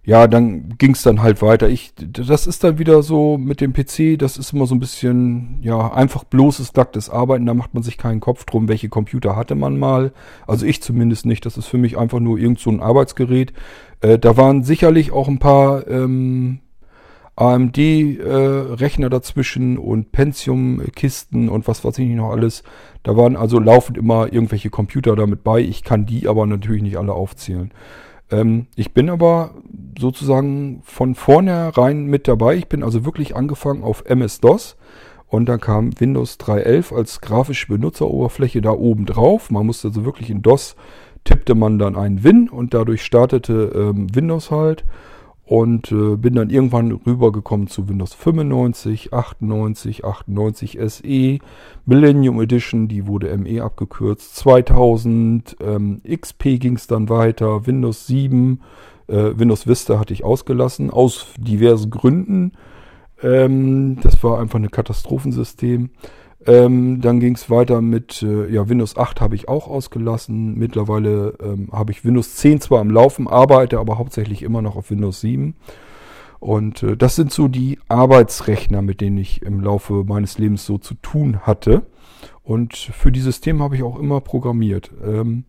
ja, 0.06 0.28
dann 0.28 0.78
ging 0.78 0.92
es 0.92 1.02
dann 1.02 1.20
halt 1.20 1.42
weiter. 1.42 1.68
Ich, 1.68 1.92
das 1.96 2.46
ist 2.46 2.62
dann 2.62 2.78
wieder 2.78 3.02
so 3.02 3.36
mit 3.38 3.60
dem 3.60 3.72
PC, 3.72 4.16
das 4.16 4.38
ist 4.38 4.52
immer 4.52 4.66
so 4.66 4.76
ein 4.76 4.78
bisschen, 4.80 5.58
ja, 5.62 5.92
einfach 5.92 6.22
bloßes 6.22 6.74
nacktes 6.74 7.10
Arbeiten, 7.10 7.44
da 7.44 7.54
macht 7.54 7.74
man 7.74 7.82
sich 7.82 7.98
keinen 7.98 8.20
Kopf 8.20 8.44
drum, 8.44 8.68
welche 8.68 8.88
Computer 8.88 9.34
hatte 9.34 9.56
man 9.56 9.76
mal. 9.80 10.12
Also 10.46 10.64
ich 10.64 10.80
zumindest 10.80 11.26
nicht, 11.26 11.44
das 11.44 11.56
ist 11.56 11.66
für 11.66 11.76
mich 11.76 11.98
einfach 11.98 12.20
nur 12.20 12.38
irgend 12.38 12.60
so 12.60 12.70
ein 12.70 12.80
Arbeitsgerät. 12.80 13.52
Äh, 14.00 14.20
da 14.20 14.36
waren 14.36 14.62
sicherlich 14.62 15.10
auch 15.10 15.26
ein 15.26 15.40
paar 15.40 15.88
ähm, 15.88 16.60
AMD-Rechner 17.34 19.06
äh, 19.08 19.10
dazwischen 19.10 19.76
und 19.76 20.12
Pentium-Kisten 20.12 21.48
und 21.48 21.66
was 21.66 21.84
weiß 21.84 21.98
ich 21.98 22.08
noch 22.10 22.30
alles. 22.30 22.62
Da 23.02 23.16
waren 23.16 23.34
also 23.34 23.58
laufend 23.58 23.98
immer 23.98 24.32
irgendwelche 24.32 24.70
Computer 24.70 25.16
damit 25.16 25.42
bei. 25.42 25.58
Ich 25.58 25.82
kann 25.82 26.06
die 26.06 26.28
aber 26.28 26.46
natürlich 26.46 26.82
nicht 26.82 26.96
alle 26.96 27.12
aufzählen. 27.12 27.72
Ähm, 28.30 28.66
ich 28.76 28.92
bin 28.92 29.10
aber 29.10 29.54
sozusagen 29.98 30.82
von 30.84 31.14
vornherein 31.14 32.06
mit 32.06 32.28
dabei. 32.28 32.56
Ich 32.56 32.68
bin 32.68 32.82
also 32.82 33.04
wirklich 33.04 33.36
angefangen 33.36 33.82
auf 33.82 34.04
MS-DOS 34.06 34.76
und 35.28 35.48
dann 35.48 35.60
kam 35.60 35.98
Windows 35.98 36.38
3.11 36.38 36.94
als 36.94 37.20
grafische 37.20 37.68
Benutzeroberfläche 37.68 38.60
da 38.60 38.70
oben 38.70 39.06
drauf. 39.06 39.50
Man 39.50 39.66
musste 39.66 39.88
also 39.88 40.04
wirklich 40.04 40.30
in 40.30 40.42
DOS 40.42 40.76
tippte 41.24 41.54
man 41.54 41.78
dann 41.78 41.96
einen 41.96 42.22
Win 42.24 42.48
und 42.48 42.72
dadurch 42.72 43.04
startete 43.04 43.72
ähm, 43.74 44.14
Windows 44.14 44.50
halt 44.50 44.84
und 45.46 45.92
äh, 45.92 46.16
bin 46.16 46.34
dann 46.34 46.50
irgendwann 46.50 46.90
rübergekommen 46.90 47.68
zu 47.68 47.88
Windows 47.88 48.14
95, 48.14 49.12
98, 49.12 50.04
98 50.04 50.78
SE, 50.86 51.38
Millennium 51.86 52.40
Edition, 52.42 52.88
die 52.88 53.06
wurde 53.06 53.34
ME 53.38 53.62
abgekürzt, 53.62 54.34
2000, 54.36 55.56
ähm, 55.60 56.02
XP 56.04 56.58
ging 56.58 56.74
es 56.74 56.88
dann 56.88 57.08
weiter, 57.08 57.66
Windows 57.66 58.08
7, 58.08 58.60
äh, 59.06 59.38
Windows 59.38 59.68
Vista 59.68 60.00
hatte 60.00 60.12
ich 60.12 60.24
ausgelassen, 60.24 60.90
aus 60.90 61.26
diversen 61.38 61.90
Gründen. 61.90 62.52
Ähm, 63.22 63.98
das 64.02 64.22
war 64.24 64.40
einfach 64.40 64.58
ein 64.58 64.70
Katastrophensystem. 64.70 65.90
Ähm, 66.46 67.00
dann 67.00 67.18
ging 67.18 67.34
es 67.34 67.50
weiter 67.50 67.80
mit 67.80 68.22
äh, 68.22 68.48
ja, 68.52 68.68
Windows 68.68 68.96
8 68.96 69.20
habe 69.20 69.34
ich 69.34 69.48
auch 69.48 69.66
ausgelassen. 69.66 70.56
Mittlerweile 70.56 71.34
ähm, 71.42 71.68
habe 71.72 71.92
ich 71.92 72.04
Windows 72.04 72.36
10 72.36 72.60
zwar 72.60 72.80
am 72.80 72.90
Laufen, 72.90 73.26
arbeite 73.26 73.78
aber 73.78 73.98
hauptsächlich 73.98 74.42
immer 74.42 74.62
noch 74.62 74.76
auf 74.76 74.90
Windows 74.90 75.20
7. 75.20 75.54
Und 76.38 76.82
äh, 76.84 76.96
das 76.96 77.16
sind 77.16 77.32
so 77.32 77.48
die 77.48 77.78
Arbeitsrechner, 77.88 78.80
mit 78.80 79.00
denen 79.00 79.18
ich 79.18 79.42
im 79.42 79.60
Laufe 79.60 80.04
meines 80.04 80.38
Lebens 80.38 80.64
so 80.64 80.78
zu 80.78 80.94
tun 80.94 81.40
hatte. 81.40 81.82
Und 82.44 82.76
für 82.76 83.10
die 83.10 83.20
Systeme 83.20 83.64
habe 83.64 83.74
ich 83.74 83.82
auch 83.82 83.98
immer 83.98 84.20
programmiert. 84.20 84.92
Ähm, 85.04 85.44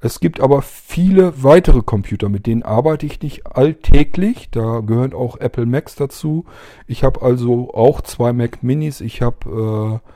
es 0.00 0.20
gibt 0.20 0.40
aber 0.40 0.60
viele 0.60 1.42
weitere 1.42 1.80
Computer, 1.80 2.28
mit 2.28 2.46
denen 2.46 2.62
arbeite 2.62 3.06
ich 3.06 3.22
nicht 3.22 3.46
alltäglich. 3.46 4.50
Da 4.50 4.80
gehören 4.80 5.14
auch 5.14 5.38
Apple 5.38 5.64
Macs 5.64 5.94
dazu. 5.94 6.44
Ich 6.86 7.02
habe 7.02 7.22
also 7.22 7.72
auch 7.72 8.02
zwei 8.02 8.34
Mac 8.34 8.62
Minis. 8.62 9.00
Ich 9.00 9.22
habe 9.22 10.02
äh, 10.02 10.10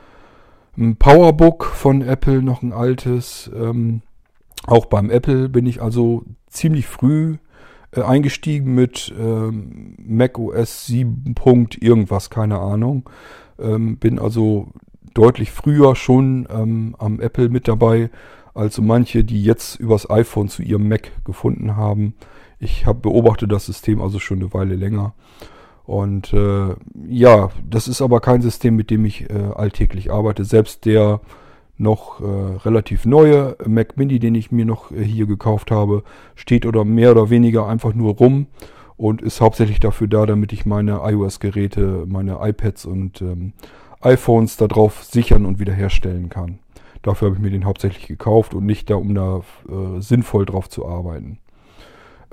ein 0.79 0.97
Powerbook 0.97 1.65
von 1.65 2.03
Apple, 2.03 2.41
noch 2.41 2.63
ein 2.63 2.73
altes. 2.73 3.51
Ähm, 3.55 4.03
auch 4.67 4.87
beim 4.87 5.11
Apple 5.11 5.49
bin 5.49 5.67
ich 5.67 5.83
also 5.83 6.25
ziemlich 6.49 6.87
früh 6.87 7.37
äh, 7.91 8.03
eingestiegen 8.03 8.75
mit 8.75 9.13
ähm, 9.19 9.97
Mac 9.99 10.39
OS 10.39 10.87
7. 10.87 11.35
irgendwas, 11.81 12.31
keine 12.31 12.59
Ahnung. 12.61 13.09
Ähm, 13.59 13.97
bin 13.99 14.19
also 14.19 14.69
deutlich 15.15 15.51
früher 15.51 15.97
schon 15.97 16.47
ähm, 16.51 16.95
am 16.99 17.21
Apple 17.21 17.49
mit 17.49 17.67
dabei, 17.67 18.11
als 18.55 18.77
so 18.77 18.83
manche, 18.83 19.25
die 19.25 19.43
jetzt 19.43 19.81
übers 19.81 20.09
iPhone 20.09 20.49
zu 20.49 20.63
ihrem 20.63 20.89
Mac 20.89 21.11
gefunden 21.25 21.77
haben. 21.77 22.15
Ich 22.61 22.87
habe 22.87 23.01
beobachtet 23.01 23.51
das 23.51 23.67
System 23.67 24.01
also 24.01 24.19
schon 24.19 24.39
eine 24.39 24.53
Weile 24.53 24.77
länger. 24.77 25.15
Und 25.89 26.35
äh, 26.35 26.75
ja, 27.09 27.49
das 27.67 27.89
ist 27.89 28.03
aber 28.03 28.21
kein 28.21 28.43
System, 28.43 28.77
mit 28.77 28.91
dem 28.91 29.07
ich 29.07 29.31
äh, 29.31 29.53
alltäglich 29.55 30.13
arbeite. 30.13 30.45
Selbst 30.45 30.85
der 30.85 31.23
noch 31.79 32.21
äh, 32.21 32.25
relativ 32.25 33.07
neue 33.07 33.57
Mac 33.67 33.97
Mini, 33.97 34.19
den 34.19 34.35
ich 34.35 34.53
mir 34.53 34.67
noch 34.67 34.93
äh, 34.93 35.03
hier 35.03 35.25
gekauft 35.25 35.71
habe, 35.71 36.03
steht 36.35 36.67
oder 36.67 36.85
mehr 36.85 37.13
oder 37.13 37.31
weniger 37.31 37.67
einfach 37.67 37.95
nur 37.95 38.17
rum 38.17 38.49
und 38.99 39.23
ist 39.23 39.41
hauptsächlich 39.41 39.81
dafür 39.81 40.09
da, 40.09 40.27
damit 40.27 40.53
ich 40.53 40.67
meine 40.67 41.01
iOS-Geräte, 41.05 42.05
meine 42.07 42.37
iPads 42.43 42.85
und 42.85 43.23
ähm, 43.23 43.55
iPhones 44.03 44.59
darauf 44.59 45.05
sichern 45.05 45.47
und 45.47 45.59
wiederherstellen 45.59 46.29
kann. 46.29 46.59
Dafür 47.01 47.29
habe 47.29 47.37
ich 47.37 47.43
mir 47.43 47.51
den 47.51 47.65
hauptsächlich 47.65 48.07
gekauft 48.07 48.53
und 48.53 48.67
nicht 48.67 48.91
da, 48.91 48.97
um 48.97 49.15
da 49.15 49.39
äh, 49.39 50.03
sinnvoll 50.03 50.45
drauf 50.45 50.69
zu 50.69 50.87
arbeiten. 50.87 51.39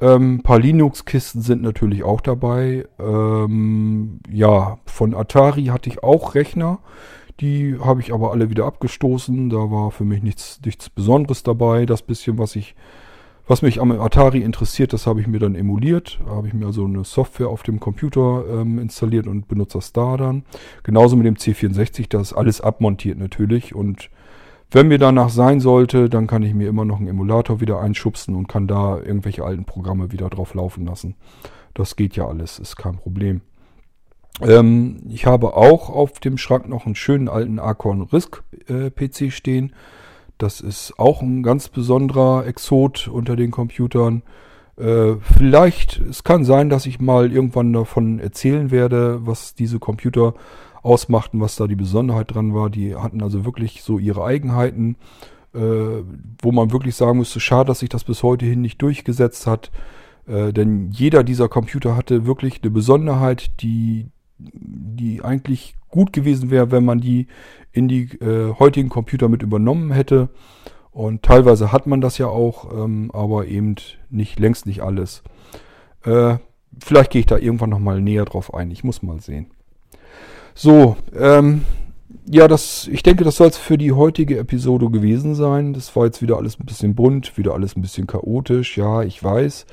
Ähm, 0.01 0.41
paar 0.43 0.59
Linux-Kisten 0.59 1.41
sind 1.41 1.61
natürlich 1.61 2.03
auch 2.03 2.21
dabei. 2.21 2.85
Ähm, 2.99 4.19
ja, 4.29 4.79
von 4.85 5.13
Atari 5.13 5.65
hatte 5.65 5.89
ich 5.89 6.03
auch 6.03 6.35
Rechner. 6.35 6.79
Die 7.39 7.77
habe 7.79 8.01
ich 8.01 8.13
aber 8.13 8.31
alle 8.31 8.49
wieder 8.49 8.65
abgestoßen. 8.65 9.49
Da 9.49 9.57
war 9.57 9.91
für 9.91 10.05
mich 10.05 10.23
nichts, 10.23 10.59
nichts 10.63 10.89
Besonderes 10.89 11.43
dabei. 11.43 11.85
Das 11.85 12.01
bisschen, 12.01 12.37
was 12.37 12.55
ich, 12.55 12.75
was 13.47 13.61
mich 13.61 13.79
am 13.79 13.91
Atari 13.91 14.41
interessiert, 14.41 14.91
das 14.91 15.07
habe 15.07 15.21
ich 15.21 15.27
mir 15.27 15.39
dann 15.39 15.55
emuliert. 15.55 16.19
Da 16.25 16.31
habe 16.31 16.47
ich 16.47 16.53
mir 16.53 16.65
also 16.65 16.85
eine 16.85 17.03
Software 17.05 17.49
auf 17.49 17.63
dem 17.63 17.79
Computer 17.79 18.43
ähm, 18.49 18.79
installiert 18.79 19.27
und 19.27 19.47
benutze 19.47 19.77
das 19.77 19.93
da 19.93 20.17
dann. 20.17 20.43
Genauso 20.83 21.15
mit 21.15 21.25
dem 21.25 21.35
C64, 21.35 22.09
das 22.09 22.31
ist 22.31 22.33
alles 22.33 22.59
abmontiert 22.59 23.17
natürlich 23.17 23.75
und 23.75 24.09
wenn 24.71 24.87
mir 24.87 24.97
danach 24.97 25.29
sein 25.29 25.59
sollte, 25.59 26.09
dann 26.09 26.27
kann 26.27 26.43
ich 26.43 26.53
mir 26.53 26.67
immer 26.67 26.85
noch 26.85 26.97
einen 26.97 27.07
Emulator 27.07 27.61
wieder 27.61 27.79
einschubsen 27.79 28.35
und 28.35 28.47
kann 28.47 28.67
da 28.67 28.97
irgendwelche 28.97 29.43
alten 29.43 29.65
Programme 29.65 30.11
wieder 30.11 30.29
drauf 30.29 30.53
laufen 30.53 30.85
lassen. 30.85 31.15
Das 31.73 31.95
geht 31.95 32.15
ja 32.15 32.27
alles, 32.27 32.59
ist 32.59 32.75
kein 32.75 32.97
Problem. 32.97 33.41
Ähm, 34.41 35.03
ich 35.09 35.25
habe 35.25 35.55
auch 35.55 35.89
auf 35.89 36.19
dem 36.19 36.37
Schrank 36.37 36.67
noch 36.67 36.85
einen 36.85 36.95
schönen 36.95 37.29
alten 37.29 37.59
Acorn 37.59 38.01
RISC 38.01 38.43
äh, 38.67 38.89
PC 38.89 39.31
stehen. 39.31 39.73
Das 40.37 40.59
ist 40.59 40.93
auch 40.97 41.21
ein 41.21 41.43
ganz 41.43 41.69
besonderer 41.69 42.45
Exot 42.45 43.07
unter 43.07 43.35
den 43.35 43.51
Computern. 43.51 44.23
Äh, 44.77 45.15
vielleicht, 45.21 46.01
es 46.01 46.25
kann 46.25 46.43
sein, 46.43 46.69
dass 46.69 46.85
ich 46.85 46.99
mal 46.99 47.31
irgendwann 47.31 47.71
davon 47.71 48.19
erzählen 48.19 48.71
werde, 48.71 49.25
was 49.25 49.55
diese 49.55 49.79
Computer 49.79 50.33
ausmachten, 50.85 51.41
was 51.41 51.55
da 51.55 51.67
die 51.67 51.75
Besonderheit 51.75 52.33
dran 52.33 52.53
war. 52.53 52.69
Die 52.69 52.95
hatten 52.95 53.21
also 53.23 53.43
wirklich 53.43 53.81
so 53.81 53.97
ihre 53.97 54.23
Eigenheiten, 54.23 54.95
äh, 55.53 55.59
wo 56.41 56.51
man 56.51 56.71
wirklich 56.71 56.95
sagen 56.95 57.17
müsste, 57.17 57.39
schade, 57.39 57.67
dass 57.67 57.79
sich 57.79 57.89
das 57.89 58.03
bis 58.03 58.23
heute 58.23 58.45
hin 58.45 58.61
nicht 58.61 58.81
durchgesetzt 58.81 59.47
hat. 59.47 59.71
Äh, 60.27 60.53
denn 60.53 60.91
jeder 60.91 61.23
dieser 61.23 61.49
Computer 61.49 61.95
hatte 61.95 62.25
wirklich 62.25 62.61
eine 62.61 62.71
Besonderheit, 62.71 63.61
die, 63.61 64.07
die 64.37 65.23
eigentlich 65.23 65.75
gut 65.89 66.13
gewesen 66.13 66.51
wäre, 66.51 66.71
wenn 66.71 66.85
man 66.85 66.99
die 66.99 67.27
in 67.71 67.87
die 67.87 68.03
äh, 68.19 68.53
heutigen 68.57 68.89
Computer 68.89 69.27
mit 69.27 69.41
übernommen 69.41 69.91
hätte. 69.91 70.29
Und 70.91 71.23
teilweise 71.23 71.71
hat 71.71 71.87
man 71.87 71.99
das 71.99 72.17
ja 72.17 72.27
auch, 72.27 72.71
ähm, 72.71 73.11
aber 73.11 73.47
eben 73.47 73.75
nicht, 74.09 74.39
längst 74.39 74.65
nicht 74.65 74.81
alles. 74.81 75.23
Äh, 76.03 76.37
vielleicht 76.79 77.11
gehe 77.11 77.19
ich 77.21 77.25
da 77.25 77.37
irgendwann 77.37 77.69
nochmal 77.69 78.01
näher 78.01 78.25
drauf 78.25 78.53
ein. 78.53 78.71
Ich 78.71 78.83
muss 78.83 79.03
mal 79.03 79.19
sehen. 79.19 79.47
So, 80.57 80.95
ähm, 81.13 81.63
ja, 82.27 82.47
das, 82.47 82.87
ich 82.91 83.03
denke, 83.03 83.25
das 83.25 83.35
soll 83.35 83.49
es 83.49 83.57
für 83.57 83.77
die 83.77 83.91
heutige 83.91 84.39
Episode 84.39 84.89
gewesen 84.89 85.35
sein. 85.35 85.73
Das 85.73 85.95
war 85.95 86.05
jetzt 86.05 86.21
wieder 86.21 86.37
alles 86.37 86.57
ein 86.57 86.65
bisschen 86.65 86.95
bunt, 86.95 87.37
wieder 87.37 87.53
alles 87.53 87.75
ein 87.75 87.81
bisschen 87.81 88.07
chaotisch. 88.07 88.77
Ja, 88.77 89.03
ich 89.03 89.21
weiß. 89.21 89.65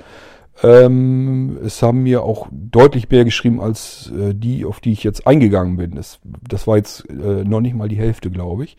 Ähm, 0.65 1.57
es 1.65 1.83
haben 1.83 2.03
mir 2.03 2.25
auch 2.25 2.49
deutlich 2.51 3.09
mehr 3.09 3.25
geschrieben 3.25 3.61
als 3.61 4.13
äh, 4.19 4.35
die, 4.35 4.65
auf 4.65 4.81
die 4.81 4.93
ich 4.93 5.05
jetzt 5.05 5.27
eingegangen 5.27 5.77
bin. 5.77 5.95
Das, 5.95 6.19
das 6.47 6.67
war 6.67 6.77
jetzt 6.77 7.09
äh, 7.09 7.45
noch 7.45 7.61
nicht 7.61 7.75
mal 7.75 7.89
die 7.89 7.97
Hälfte, 7.97 8.31
glaube 8.31 8.65
ich. 8.65 8.77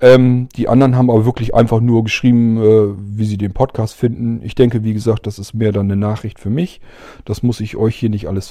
Ähm, 0.00 0.48
die 0.56 0.68
anderen 0.68 0.96
haben 0.96 1.10
aber 1.10 1.24
wirklich 1.24 1.54
einfach 1.54 1.80
nur 1.80 2.04
geschrieben, 2.04 2.58
äh, 2.58 2.94
wie 3.16 3.24
sie 3.24 3.38
den 3.38 3.52
Podcast 3.52 3.94
finden. 3.94 4.40
Ich 4.42 4.54
denke, 4.56 4.82
wie 4.82 4.92
gesagt, 4.92 5.26
das 5.26 5.38
ist 5.38 5.54
mehr 5.54 5.72
dann 5.72 5.86
eine 5.86 5.96
Nachricht 5.96 6.40
für 6.40 6.50
mich. 6.50 6.80
Das 7.24 7.42
muss 7.42 7.60
ich 7.60 7.76
euch 7.76 7.96
hier 7.96 8.10
nicht 8.10 8.26
alles 8.28 8.48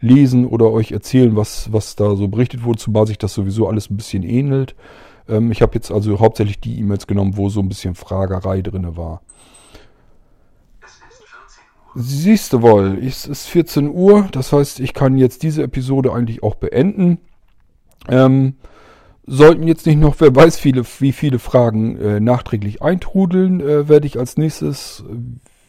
vorlesen 0.00 0.46
oder 0.46 0.70
euch 0.70 0.92
erzählen, 0.92 1.36
was, 1.36 1.72
was 1.72 1.96
da 1.96 2.16
so 2.16 2.28
berichtet 2.28 2.64
wurde, 2.64 2.78
zumal 2.78 3.06
sich 3.06 3.18
das 3.18 3.34
sowieso 3.34 3.68
alles 3.68 3.90
ein 3.90 3.96
bisschen 3.96 4.22
ähnelt. 4.22 4.74
Ähm, 5.28 5.50
ich 5.52 5.62
habe 5.62 5.74
jetzt 5.74 5.90
also 5.90 6.20
hauptsächlich 6.20 6.60
die 6.60 6.78
E-Mails 6.78 7.06
genommen, 7.06 7.36
wo 7.36 7.48
so 7.48 7.60
ein 7.60 7.68
bisschen 7.68 7.94
Fragerei 7.94 8.62
drinne 8.62 8.96
war. 8.96 9.22
Siehst 11.94 12.52
du 12.52 12.62
wohl, 12.62 12.98
es 13.02 13.26
ist 13.26 13.46
14 13.46 13.88
Uhr, 13.88 14.28
das 14.30 14.52
heißt, 14.52 14.78
ich 14.78 14.94
kann 14.94 15.18
jetzt 15.18 15.42
diese 15.42 15.62
Episode 15.62 16.12
eigentlich 16.12 16.42
auch 16.42 16.54
beenden. 16.54 17.18
Ähm, 18.08 18.54
Sollten 19.30 19.68
jetzt 19.68 19.84
nicht 19.84 19.98
noch, 19.98 20.14
wer 20.20 20.34
weiß, 20.34 20.58
viele, 20.58 20.84
wie 21.00 21.12
viele 21.12 21.38
Fragen 21.38 21.98
äh, 21.98 22.18
nachträglich 22.18 22.80
eintrudeln, 22.80 23.60
äh, 23.60 23.86
werde 23.86 24.06
ich 24.06 24.18
als 24.18 24.38
nächstes, 24.38 25.04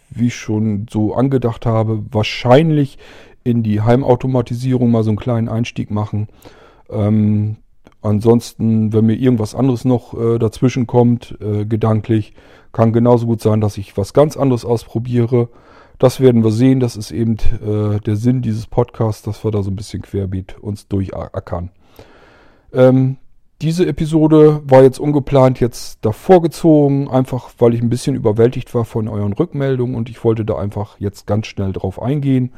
wie 0.10 0.28
ich 0.28 0.36
schon 0.36 0.88
so 0.90 1.14
angedacht 1.14 1.66
habe, 1.66 2.06
wahrscheinlich 2.10 2.98
in 3.50 3.64
die 3.64 3.82
Heimautomatisierung 3.82 4.92
mal 4.92 5.04
so 5.04 5.10
einen 5.10 5.18
kleinen 5.18 5.50
Einstieg 5.50 5.92
machen. 5.92 6.28
Ähm, 6.90 7.58
ansonsten, 8.02 8.94
wenn 8.94 9.06
mir 9.06 9.16
irgendwas 9.16 9.56
anderes 9.56 9.86
noch 9.86 10.14
äh, 10.14 10.40
dazwischen 10.40 10.88
kommt, 10.88 11.38
äh, 11.42 11.66
gedanklich, 11.66 12.34
kann 12.72 12.94
genauso 12.94 13.26
gut 13.26 13.42
sein, 13.42 13.62
dass 13.62 13.78
ich 13.78 13.98
was 13.98 14.14
ganz 14.14 14.38
anderes 14.38 14.66
ausprobiere. 14.66 15.50
Das 15.98 16.20
werden 16.22 16.44
wir 16.44 16.52
sehen. 16.52 16.80
Das 16.80 16.96
ist 16.96 17.12
eben 17.12 17.38
äh, 17.66 18.00
der 18.00 18.16
Sinn 18.16 18.42
dieses 18.42 18.68
Podcasts, 18.68 19.24
dass 19.24 19.44
wir 19.44 19.52
da 19.52 19.64
so 19.64 19.72
ein 19.72 19.76
bisschen 19.76 20.02
querbeet 20.02 20.58
uns 20.60 20.88
durchackern. 20.88 21.72
Ähm, 22.72 23.18
diese 23.62 23.86
Episode 23.86 24.62
war 24.64 24.84
jetzt 24.84 25.00
ungeplant 25.00 25.60
jetzt 25.60 26.06
davor 26.06 26.42
gezogen, 26.42 27.10
einfach 27.10 27.50
weil 27.58 27.74
ich 27.74 27.82
ein 27.82 27.90
bisschen 27.90 28.16
überwältigt 28.16 28.74
war 28.74 28.86
von 28.86 29.10
euren 29.10 29.34
Rückmeldungen 29.34 29.96
und 29.96 30.10
ich 30.10 30.24
wollte 30.24 30.46
da 30.46 30.58
einfach 30.58 30.98
jetzt 31.00 31.28
ganz 31.28 31.48
schnell 31.48 31.74
drauf 31.74 32.02
eingehen. 32.02 32.54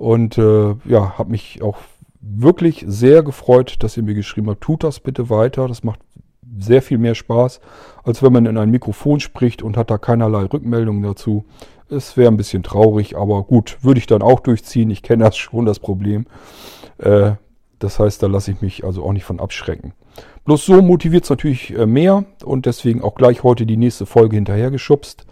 Und 0.00 0.38
äh, 0.38 0.76
ja, 0.86 1.18
habe 1.18 1.30
mich 1.30 1.60
auch 1.60 1.76
wirklich 2.22 2.86
sehr 2.88 3.22
gefreut, 3.22 3.76
dass 3.80 3.98
ihr 3.98 4.02
mir 4.02 4.14
geschrieben 4.14 4.48
habt, 4.48 4.62
tut 4.62 4.82
das 4.82 4.98
bitte 4.98 5.28
weiter. 5.28 5.68
Das 5.68 5.84
macht 5.84 6.00
sehr 6.58 6.80
viel 6.80 6.96
mehr 6.96 7.14
Spaß, 7.14 7.60
als 8.02 8.22
wenn 8.22 8.32
man 8.32 8.46
in 8.46 8.56
ein 8.56 8.70
Mikrofon 8.70 9.20
spricht 9.20 9.62
und 9.62 9.76
hat 9.76 9.90
da 9.90 9.98
keinerlei 9.98 10.44
Rückmeldungen 10.44 11.02
dazu. 11.02 11.44
Es 11.90 12.16
wäre 12.16 12.32
ein 12.32 12.38
bisschen 12.38 12.62
traurig, 12.62 13.14
aber 13.14 13.42
gut, 13.42 13.76
würde 13.82 13.98
ich 13.98 14.06
dann 14.06 14.22
auch 14.22 14.40
durchziehen. 14.40 14.88
Ich 14.90 15.02
kenne 15.02 15.24
das 15.24 15.36
schon, 15.36 15.66
das 15.66 15.80
Problem. 15.80 16.24
Äh, 16.96 17.32
das 17.78 17.98
heißt, 17.98 18.22
da 18.22 18.26
lasse 18.26 18.52
ich 18.52 18.62
mich 18.62 18.84
also 18.84 19.04
auch 19.04 19.12
nicht 19.12 19.24
von 19.24 19.38
abschrecken. 19.38 19.92
Bloß 20.46 20.64
so 20.64 20.80
motiviert 20.80 21.24
es 21.24 21.30
natürlich 21.30 21.76
äh, 21.76 21.84
mehr 21.84 22.24
und 22.42 22.64
deswegen 22.64 23.02
auch 23.02 23.16
gleich 23.16 23.42
heute 23.42 23.66
die 23.66 23.76
nächste 23.76 24.06
Folge 24.06 24.36
hinterhergeschubst. 24.36 25.26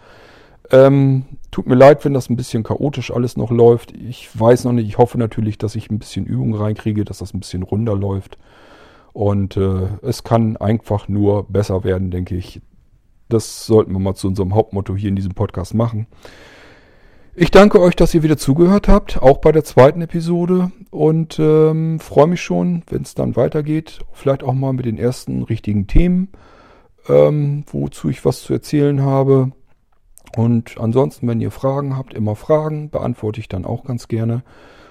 Ähm, 0.69 1.25
tut 1.51 1.67
mir 1.67 1.75
leid, 1.75 2.05
wenn 2.05 2.13
das 2.13 2.29
ein 2.29 2.35
bisschen 2.35 2.63
chaotisch 2.63 3.11
alles 3.11 3.37
noch 3.37 3.51
läuft. 3.51 3.91
Ich 3.95 4.29
weiß 4.39 4.65
noch 4.65 4.73
nicht, 4.73 4.87
ich 4.87 4.97
hoffe 4.97 5.17
natürlich, 5.17 5.57
dass 5.57 5.75
ich 5.75 5.89
ein 5.89 5.99
bisschen 5.99 6.25
Übung 6.25 6.55
reinkriege, 6.55 7.05
dass 7.05 7.19
das 7.19 7.33
ein 7.33 7.39
bisschen 7.39 7.63
runder 7.63 7.95
läuft. 7.95 8.37
Und 9.13 9.57
äh, 9.57 9.87
es 10.01 10.23
kann 10.23 10.57
einfach 10.57 11.07
nur 11.07 11.43
besser 11.49 11.83
werden, 11.83 12.11
denke 12.11 12.35
ich. 12.35 12.61
Das 13.27 13.65
sollten 13.65 13.91
wir 13.93 13.99
mal 13.99 14.15
zu 14.15 14.27
unserem 14.27 14.55
Hauptmotto 14.55 14.95
hier 14.95 15.09
in 15.09 15.15
diesem 15.15 15.33
Podcast 15.33 15.73
machen. 15.73 16.07
Ich 17.35 17.51
danke 17.51 17.79
euch, 17.79 17.95
dass 17.95 18.13
ihr 18.13 18.23
wieder 18.23 18.37
zugehört 18.37 18.87
habt, 18.87 19.21
auch 19.21 19.37
bei 19.37 19.51
der 19.51 19.63
zweiten 19.63 20.01
Episode 20.01 20.71
und 20.91 21.39
ähm, 21.39 21.99
freue 21.99 22.27
mich 22.27 22.41
schon, 22.41 22.83
wenn 22.89 23.03
es 23.03 23.15
dann 23.15 23.35
weitergeht. 23.35 23.99
Vielleicht 24.11 24.43
auch 24.43 24.53
mal 24.53 24.73
mit 24.73 24.85
den 24.85 24.97
ersten 24.97 25.43
richtigen 25.43 25.87
Themen, 25.87 26.29
ähm, 27.07 27.63
wozu 27.71 28.09
ich 28.09 28.25
was 28.25 28.41
zu 28.41 28.51
erzählen 28.51 29.01
habe. 29.03 29.51
Und 30.35 30.77
ansonsten, 30.79 31.27
wenn 31.27 31.41
ihr 31.41 31.51
Fragen 31.51 31.97
habt, 31.97 32.13
immer 32.13 32.35
Fragen, 32.35 32.89
beantworte 32.89 33.39
ich 33.39 33.47
dann 33.47 33.65
auch 33.65 33.83
ganz 33.83 34.07
gerne. 34.07 34.43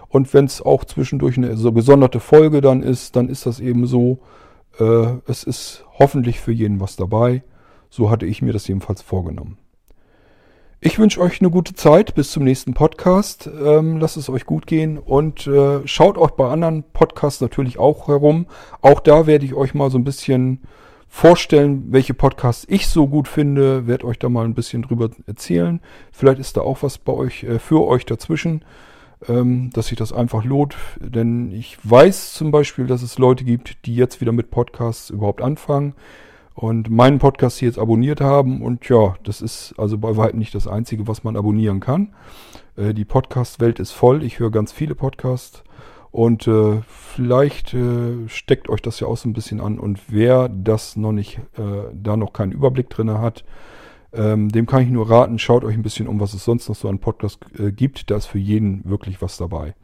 Und 0.08 0.32
wenn 0.34 0.46
es 0.46 0.62
auch 0.62 0.84
zwischendurch 0.84 1.36
eine 1.36 1.56
so 1.56 1.72
gesonderte 1.72 2.20
Folge 2.20 2.60
dann 2.60 2.82
ist, 2.82 3.16
dann 3.16 3.28
ist 3.28 3.46
das 3.46 3.60
eben 3.60 3.86
so. 3.86 4.20
Äh, 4.78 5.16
es 5.26 5.44
ist 5.44 5.84
hoffentlich 5.98 6.40
für 6.40 6.52
jeden 6.52 6.80
was 6.80 6.96
dabei. 6.96 7.42
So 7.90 8.10
hatte 8.10 8.26
ich 8.26 8.42
mir 8.42 8.52
das 8.52 8.66
jedenfalls 8.68 9.02
vorgenommen. 9.02 9.58
Ich 10.80 10.98
wünsche 10.98 11.20
euch 11.20 11.40
eine 11.40 11.50
gute 11.50 11.74
Zeit 11.74 12.14
bis 12.14 12.30
zum 12.30 12.44
nächsten 12.44 12.72
Podcast. 12.72 13.50
Ähm, 13.60 13.98
lasst 13.98 14.16
es 14.16 14.30
euch 14.30 14.46
gut 14.46 14.66
gehen 14.66 14.96
und 14.96 15.46
äh, 15.48 15.86
schaut 15.86 16.16
euch 16.16 16.30
bei 16.30 16.48
anderen 16.48 16.84
Podcasts 16.92 17.40
natürlich 17.40 17.78
auch 17.78 18.06
herum. 18.06 18.46
Auch 18.80 19.00
da 19.00 19.26
werde 19.26 19.44
ich 19.44 19.54
euch 19.54 19.74
mal 19.74 19.90
so 19.90 19.98
ein 19.98 20.04
bisschen 20.04 20.62
vorstellen, 21.08 21.86
welche 21.90 22.14
Podcasts 22.14 22.66
ich 22.68 22.86
so 22.86 23.08
gut 23.08 23.28
finde. 23.28 23.86
Werde 23.86 24.06
euch 24.06 24.18
da 24.18 24.28
mal 24.28 24.44
ein 24.44 24.54
bisschen 24.54 24.82
drüber 24.82 25.10
erzählen. 25.26 25.80
Vielleicht 26.12 26.38
ist 26.38 26.56
da 26.56 26.60
auch 26.60 26.82
was 26.82 26.98
bei 26.98 27.12
euch 27.12 27.44
äh, 27.44 27.58
für 27.58 27.86
euch 27.86 28.06
dazwischen, 28.06 28.64
ähm, 29.26 29.70
dass 29.72 29.88
sich 29.88 29.98
das 29.98 30.12
einfach 30.12 30.44
lohnt. 30.44 30.76
Denn 31.00 31.50
ich 31.50 31.78
weiß 31.82 32.34
zum 32.34 32.50
Beispiel, 32.50 32.86
dass 32.86 33.02
es 33.02 33.18
Leute 33.18 33.44
gibt, 33.44 33.86
die 33.86 33.96
jetzt 33.96 34.20
wieder 34.20 34.32
mit 34.32 34.50
Podcasts 34.50 35.10
überhaupt 35.10 35.42
anfangen 35.42 35.94
und 36.54 36.90
meinen 36.90 37.18
Podcast 37.18 37.58
hier 37.58 37.68
jetzt 37.68 37.78
abonniert 37.78 38.20
haben. 38.20 38.62
Und 38.62 38.88
ja, 38.88 39.14
das 39.24 39.40
ist 39.40 39.74
also 39.78 39.96
bei 39.96 40.16
weitem 40.16 40.38
nicht 40.38 40.54
das 40.54 40.66
Einzige, 40.66 41.08
was 41.08 41.24
man 41.24 41.36
abonnieren 41.36 41.80
kann. 41.80 42.14
Äh, 42.76 42.94
die 42.94 43.04
Podcast-Welt 43.04 43.80
ist 43.80 43.92
voll. 43.92 44.22
Ich 44.22 44.38
höre 44.38 44.50
ganz 44.50 44.72
viele 44.72 44.94
Podcasts. 44.94 45.64
Und 46.18 46.48
äh, 46.48 46.80
vielleicht 46.88 47.74
äh, 47.74 48.26
steckt 48.26 48.68
euch 48.68 48.82
das 48.82 48.98
ja 48.98 49.06
auch 49.06 49.16
so 49.16 49.28
ein 49.28 49.34
bisschen 49.34 49.60
an. 49.60 49.78
Und 49.78 50.00
wer 50.08 50.48
das 50.48 50.96
noch 50.96 51.12
nicht, 51.12 51.38
äh, 51.56 51.92
da 51.94 52.16
noch 52.16 52.32
keinen 52.32 52.50
Überblick 52.50 52.90
drin 52.90 53.08
hat, 53.12 53.44
ähm, 54.12 54.48
dem 54.48 54.66
kann 54.66 54.82
ich 54.82 54.88
nur 54.88 55.08
raten, 55.08 55.38
schaut 55.38 55.62
euch 55.62 55.76
ein 55.76 55.84
bisschen 55.84 56.08
um, 56.08 56.18
was 56.18 56.34
es 56.34 56.44
sonst 56.44 56.68
noch 56.68 56.74
so 56.74 56.88
an 56.88 56.98
Podcasts 56.98 57.38
äh, 57.56 57.70
gibt. 57.70 58.10
Da 58.10 58.16
ist 58.16 58.26
für 58.26 58.40
jeden 58.40 58.84
wirklich 58.84 59.22
was 59.22 59.36
dabei. 59.36 59.76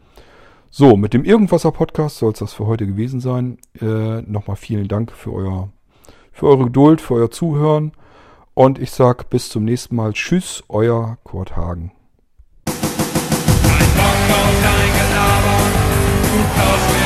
So, 0.71 0.97
mit 0.97 1.15
dem 1.15 1.23
Irgendwasser 1.23 1.71
Podcast 1.71 2.19
soll 2.19 2.33
es 2.33 2.41
das 2.41 2.53
für 2.53 2.67
heute 2.67 2.89
gewesen 2.89 3.21
sein. 3.21 3.59
Äh, 3.81 4.23
Nochmal 4.23 4.57
vielen 4.57 4.89
Dank 4.89 5.13
für 5.13 5.33
euer 5.33 5.69
für 6.33 6.49
eure 6.49 6.65
Geduld, 6.65 7.01
für 7.01 7.15
euer 7.15 7.31
Zuhören. 7.31 7.93
Und 8.55 8.81
ich 8.81 8.91
sage 8.91 9.25
bis 9.31 9.51
zum 9.51 9.65
nächsten 9.65 9.95
Mal. 9.95 10.15
Tschüss, 10.15 10.65
euer 10.69 11.17
Kurt 11.23 11.57
Hagen. 11.57 11.93
Du 16.55 16.61
klaust 16.61 17.04